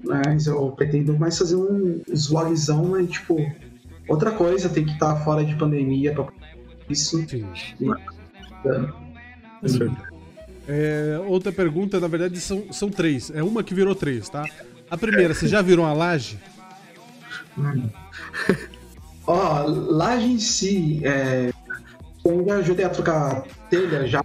[0.05, 3.37] Mas eu pretendo mais fazer um, uns vlogzão, mas, tipo,
[4.09, 6.29] outra coisa, tem que estar fora de pandemia pra
[6.89, 7.25] isso.
[7.29, 7.91] Sim.
[10.67, 13.31] É, outra pergunta, na verdade, são, são três.
[13.31, 14.45] É uma que virou três, tá?
[14.91, 16.39] A primeira, você já virou uma laje?
[19.27, 21.51] Ó, laje em si, é,
[22.25, 24.23] eu já ajudei a trocar telha, já,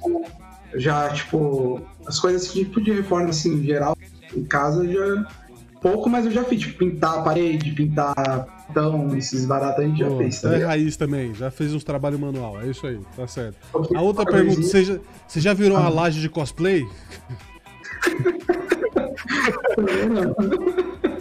[0.76, 3.98] já, tipo, as coisas tipo de reforma, assim, em geral,
[4.36, 5.28] em casa, já,
[5.84, 10.00] pouco, mas eu já fiz, tipo, pintar a parede, pintar então, esses baratos a gente
[10.00, 13.00] já Pô, fez, tá é raiz também, já fez uns trabalhos manual, é isso aí,
[13.16, 13.58] tá certo.
[13.94, 14.98] A outra pergunta, você já,
[15.28, 16.84] você já virou uma laje de cosplay?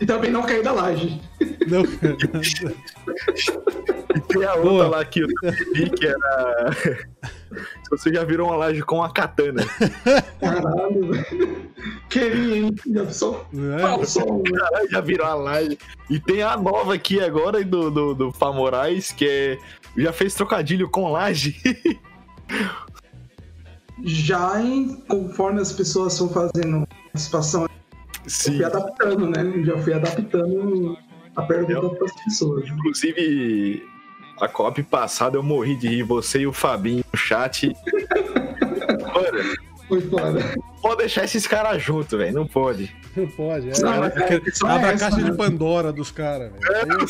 [0.00, 1.20] E também não cair da laje.
[1.68, 1.82] Não,
[4.14, 4.88] E tem a outra Boa.
[4.88, 5.28] lá que eu
[5.74, 6.72] vi que era.
[6.72, 9.64] Se você já virou uma laje com a katana.
[10.40, 11.70] Caralho, velho.
[12.10, 12.74] Queria, hein?
[12.92, 13.78] Já só né?
[13.78, 14.42] falsou?
[14.42, 15.78] Caralho, já virou a laje.
[16.10, 19.58] E tem a nova aqui agora do, do, do Fá Moraes, que é.
[19.96, 21.56] Já fez trocadilho com laje.
[24.04, 27.66] Já em, conforme as pessoas estão fazendo participação,
[28.26, 28.56] eu Sim.
[28.56, 29.64] fui adaptando, né?
[29.64, 30.98] Já fui adaptando
[31.36, 32.68] a pergunta para as pessoas.
[32.68, 33.88] Inclusive,
[34.40, 36.02] a copy passada eu morri de rir.
[36.02, 37.72] Você e o Fabinho no chat.
[39.14, 40.40] Mano, Foi foda.
[40.82, 42.34] pode deixar esses caras juntos, velho.
[42.34, 42.92] Não pode.
[43.16, 43.80] Não pode, é.
[43.80, 45.30] Não, é, mas é, é, abre a essa, caixa né?
[45.30, 46.74] de Pandora dos caras, velho.
[46.74, 47.04] É, mano,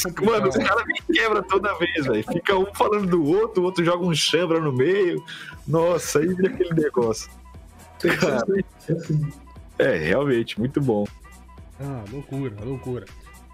[0.49, 2.25] os caras me quebram toda vez, velho.
[2.31, 5.25] Fica um falando do outro, o outro joga um chambra no meio.
[5.67, 7.31] Nossa, aí vira aquele negócio.
[7.99, 8.21] Tem que
[8.81, 9.46] ser assim.
[9.79, 11.07] É, realmente, muito bom.
[11.79, 13.05] Ah, loucura, loucura.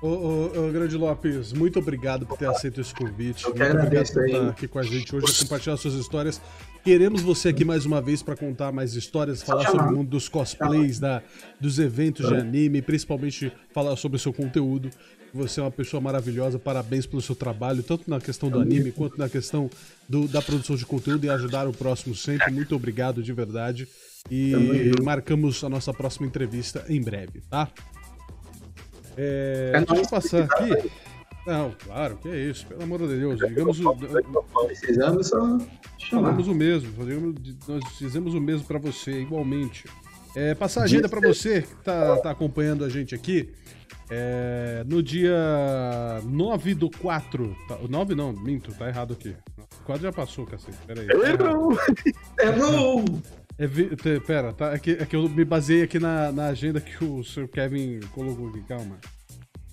[0.00, 3.44] Ô, ô, ô, Grande Lopes, muito obrigado por ter aceito esse convite.
[3.44, 6.40] Eu que muito agradeço por estar aqui com a gente hoje, compartilhar suas histórias.
[6.84, 10.28] Queremos você aqui mais uma vez para contar mais histórias, falar sobre o mundo dos
[10.28, 11.22] cosplays, da,
[11.60, 14.90] dos eventos de anime, principalmente falar sobre o seu conteúdo.
[15.32, 19.16] Você é uma pessoa maravilhosa, parabéns pelo seu trabalho, tanto na questão do anime quanto
[19.16, 19.70] na questão
[20.08, 22.50] do- da produção de conteúdo e ajudar o próximo sempre.
[22.52, 23.86] Muito obrigado de verdade.
[24.30, 24.52] E
[24.88, 25.02] junto.
[25.04, 27.68] marcamos a nossa próxima entrevista em breve, tá?
[29.16, 30.90] É, É deixa eu passar aqui.
[31.46, 33.38] Não, claro, que é isso, pelo amor de Deus.
[33.40, 34.22] Digamos o, é
[36.08, 36.92] falamos o mesmo,
[37.66, 39.84] nós fizemos o mesmo pra você, igualmente.
[40.36, 43.50] É, passar a agenda pra você que tá, tá acompanhando a gente aqui.
[44.08, 45.34] É, no dia
[46.24, 47.56] 9 do 4.
[47.68, 49.34] Tá, 9 não, minto, tá errado aqui.
[49.80, 50.76] O 4 já passou, cacete.
[50.86, 51.06] Pera aí.
[51.06, 51.44] tá.
[51.44, 51.78] Errou.
[52.38, 53.04] Errou!
[53.64, 56.80] É, te- pera, tá, é, que, é que eu me baseei aqui na, na agenda
[56.80, 57.46] que o Sr.
[57.46, 58.98] Kevin colocou aqui, calma.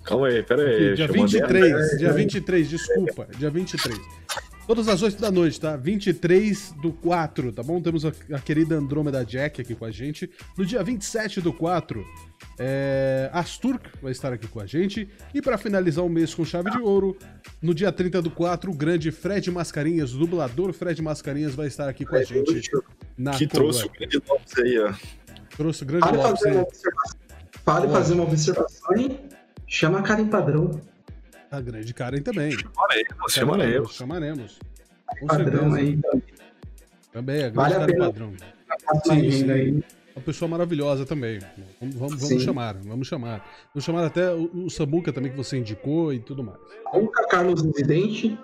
[0.03, 0.94] Calma aí, pera aí.
[0.95, 3.98] Dia eu mandar- 23, dia 23, desculpa, dia 23.
[4.70, 5.76] Todas as 8 da noite, tá?
[5.76, 7.82] 23 do 4, tá bom?
[7.82, 10.30] Temos a, a querida Andrômeda Jack aqui com a gente.
[10.56, 12.06] No dia 27 do 4,
[12.60, 15.10] é, Asturk vai estar aqui com a gente.
[15.34, 17.18] E para finalizar o mês com chave de ouro,
[17.60, 21.90] no dia 30 do 4, o grande Fred Mascarinhas, o dublador Fred Mascarinhas, vai estar
[21.90, 22.70] aqui com a gente
[23.18, 24.94] na Que trouxe o grande Lopes aí, ó.
[25.58, 26.68] Trouxe o grande Lopes fazer uma aí.
[27.66, 29.20] Fale fazer uma observação e
[29.66, 30.80] chama a Karen Padrão.
[31.52, 32.52] A grande Karen também.
[32.52, 33.96] Chamaremos, chamaremos.
[33.96, 34.60] Chamaremos.
[35.20, 35.78] Com Padrão certeza.
[35.78, 35.90] aí.
[35.90, 36.22] então,
[37.12, 38.34] Também, a grande Vale a Karen padrão.
[39.06, 39.52] Sim, sim.
[39.52, 39.84] aí.
[40.16, 41.40] Uma pessoa maravilhosa também.
[41.80, 43.46] Vamos, vamos, vamos chamar, vamos chamar.
[43.74, 46.60] Vamos chamar até o, o Samuca também que você indicou e tudo mais.
[46.94, 48.38] Nunca Carlos Residente.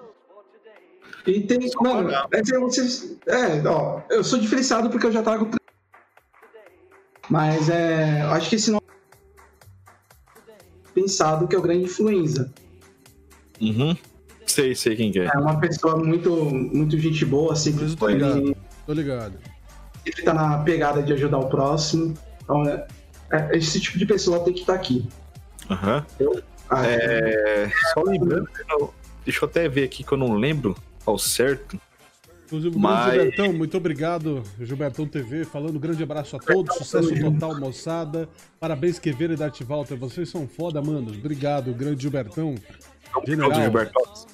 [1.27, 1.59] E tem.
[1.81, 5.49] Mano, é, vocês, é, ó, eu sou diferenciado porque eu já trago.
[7.29, 8.23] Mas é.
[8.23, 8.83] eu Acho que esse nome.
[10.93, 12.53] Pensado que é o grande influenza.
[13.61, 13.95] Uhum.
[14.45, 15.25] Sei, sei quem que é.
[15.25, 18.33] É uma pessoa muito, muito gente boa, sempre Mas tô ligado.
[18.37, 19.33] ali, Tô ligado.
[20.05, 22.13] sempre tá na pegada de ajudar o próximo.
[22.43, 22.85] Então, é,
[23.31, 25.07] é, esse tipo de pessoa tem que estar aqui.
[25.69, 26.05] Aham.
[26.69, 30.75] Ah, É, só lembrando, que eu- deixa eu até ver aqui que eu não lembro
[31.05, 31.79] ao certo.
[32.45, 36.75] Inclusive, o Mas- grande Gilbertão, muito obrigado, Gilbertão TV, falando um grande abraço a todos,
[36.77, 38.29] sucesso total, moçada.
[38.59, 41.17] Parabéns, Quevedo e Darth Walter, vocês são foda, manos.
[41.17, 42.53] Obrigado, grande Gilbertão.
[43.25, 43.53] General.
[43.53, 44.27] Gilberto Lopes.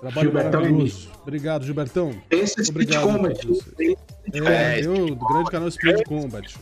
[0.00, 1.08] Trabalho Gilbertão maravilhoso.
[1.22, 2.14] Obrigado, Gilbertão.
[2.30, 3.48] Esse Speed Obrigado Combat.
[4.32, 6.56] É, eu, do grande canal Split Combat.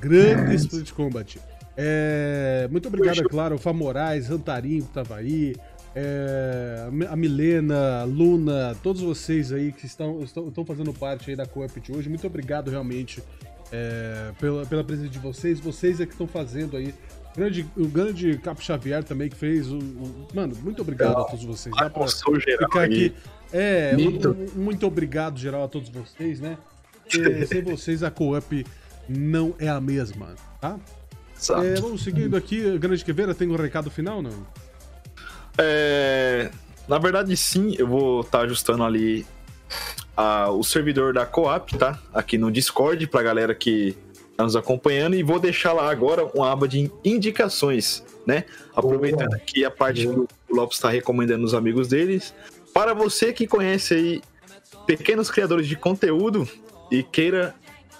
[0.00, 1.38] Grande Split Combat.
[1.76, 5.54] É, muito obrigado, é claro, ao Fá Moraes, Rantarinho que tava aí,
[5.94, 10.92] é, a Mi- a Milena, a Luna, todos vocês aí que estão, estão, estão fazendo
[10.92, 12.08] parte aí da Coop de hoje.
[12.08, 13.22] Muito obrigado realmente
[13.70, 15.60] é, pela, pela presença de vocês.
[15.60, 16.92] Vocês é que estão fazendo aí.
[17.38, 19.68] Grande, o grande Capo Xavier também que fez.
[19.70, 21.74] O, o- mano, muito obrigado a todos vocês.
[21.76, 23.14] Dá pra- Almoçou geral ficar aqui.
[23.52, 26.58] É, um- muito obrigado, geral, a todos vocês, né?
[27.08, 28.66] Porque sem vocês a Co-Up
[29.08, 30.76] não é a mesma, tá?
[31.40, 31.62] Exato.
[31.64, 32.76] É, vamos seguindo aqui.
[32.78, 34.32] Grande Queveira, tem um recado final, não?
[35.56, 36.50] É,
[36.88, 39.26] na verdade, sim, eu vou estar ajustando ali
[40.16, 41.98] a- o servidor da Coap, tá?
[42.12, 43.96] Aqui no Discord, pra galera que
[44.38, 48.44] tá nos acompanhando, e vou deixar lá agora uma aba de indicações, né?
[48.72, 52.32] Aproveitando aqui a parte que o Lopes está recomendando os amigos deles.
[52.72, 54.22] Para você que conhece aí
[54.86, 56.48] pequenos criadores de conteúdo
[56.88, 57.52] e queira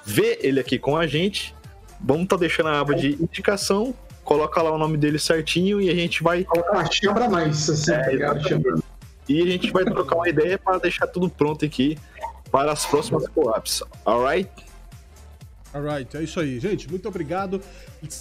[0.07, 1.53] ver ele aqui com a gente,
[2.01, 3.93] vamos estar deixando a aba de indicação.
[4.23, 8.17] Coloca lá o nome dele certinho e a gente vai Ah, chama mais, assim, É,
[8.17, 8.37] tá
[9.29, 11.99] e a gente vai trocar uma ideia para deixar tudo pronto aqui
[12.53, 13.83] para as próximas co-ops.
[14.07, 14.68] Alright?
[15.73, 16.59] Alright, é isso aí.
[16.59, 17.61] Gente, muito obrigado.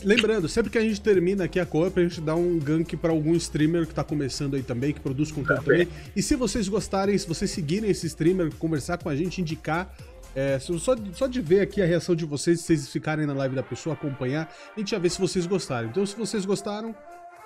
[0.04, 3.12] Lembrando, sempre que a gente termina aqui a Co-Op, a gente dá um gank pra
[3.12, 5.88] algum streamer que tá começando aí também, que produz conteúdo também.
[6.16, 9.96] E se vocês gostarem, se vocês seguirem esse streamer, conversar com a gente, indicar.
[10.36, 13.56] é, só, só de ver aqui a reação de vocês, se vocês ficarem na live
[13.56, 15.90] da pessoa, acompanhar, a gente já vê se vocês gostaram.
[15.90, 16.96] Então, se vocês gostaram,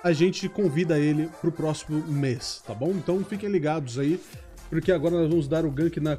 [0.04, 2.92] a gente convida ele pro próximo mês, tá bom?
[2.92, 4.20] Então fiquem ligados aí,
[4.70, 6.18] porque agora nós vamos dar o gank na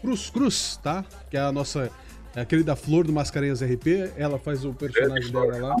[0.00, 1.04] Cruz Cruz, tá?
[1.28, 1.90] Que é a nossa
[2.34, 4.12] a querida Flor do Mascarenhas RP.
[4.16, 5.76] Ela faz o personagem dela lá,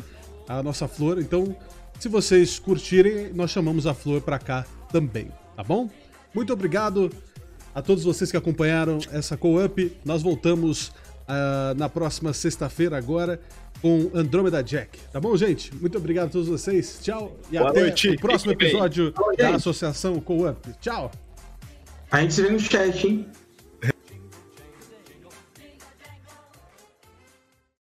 [0.48, 1.18] a nossa Flor.
[1.18, 1.56] Então,
[1.98, 5.88] se vocês curtirem, nós chamamos a Flor pra cá também, tá bom?
[6.34, 7.10] Muito obrigado
[7.74, 9.96] a todos vocês que acompanharam essa co-up.
[10.04, 10.92] Nós voltamos
[11.28, 13.40] ah, na próxima sexta-feira agora
[13.80, 14.98] com Andromeda Jack.
[15.12, 15.74] Tá bom, gente?
[15.74, 16.98] Muito obrigado a todos vocês.
[17.02, 18.10] Tchau e Boa até noite.
[18.10, 19.56] o próximo episódio Tchau, da gente.
[19.56, 20.70] Associação Co-up.
[20.80, 21.10] Tchau!
[22.10, 23.26] A gente se vê no chat, hein?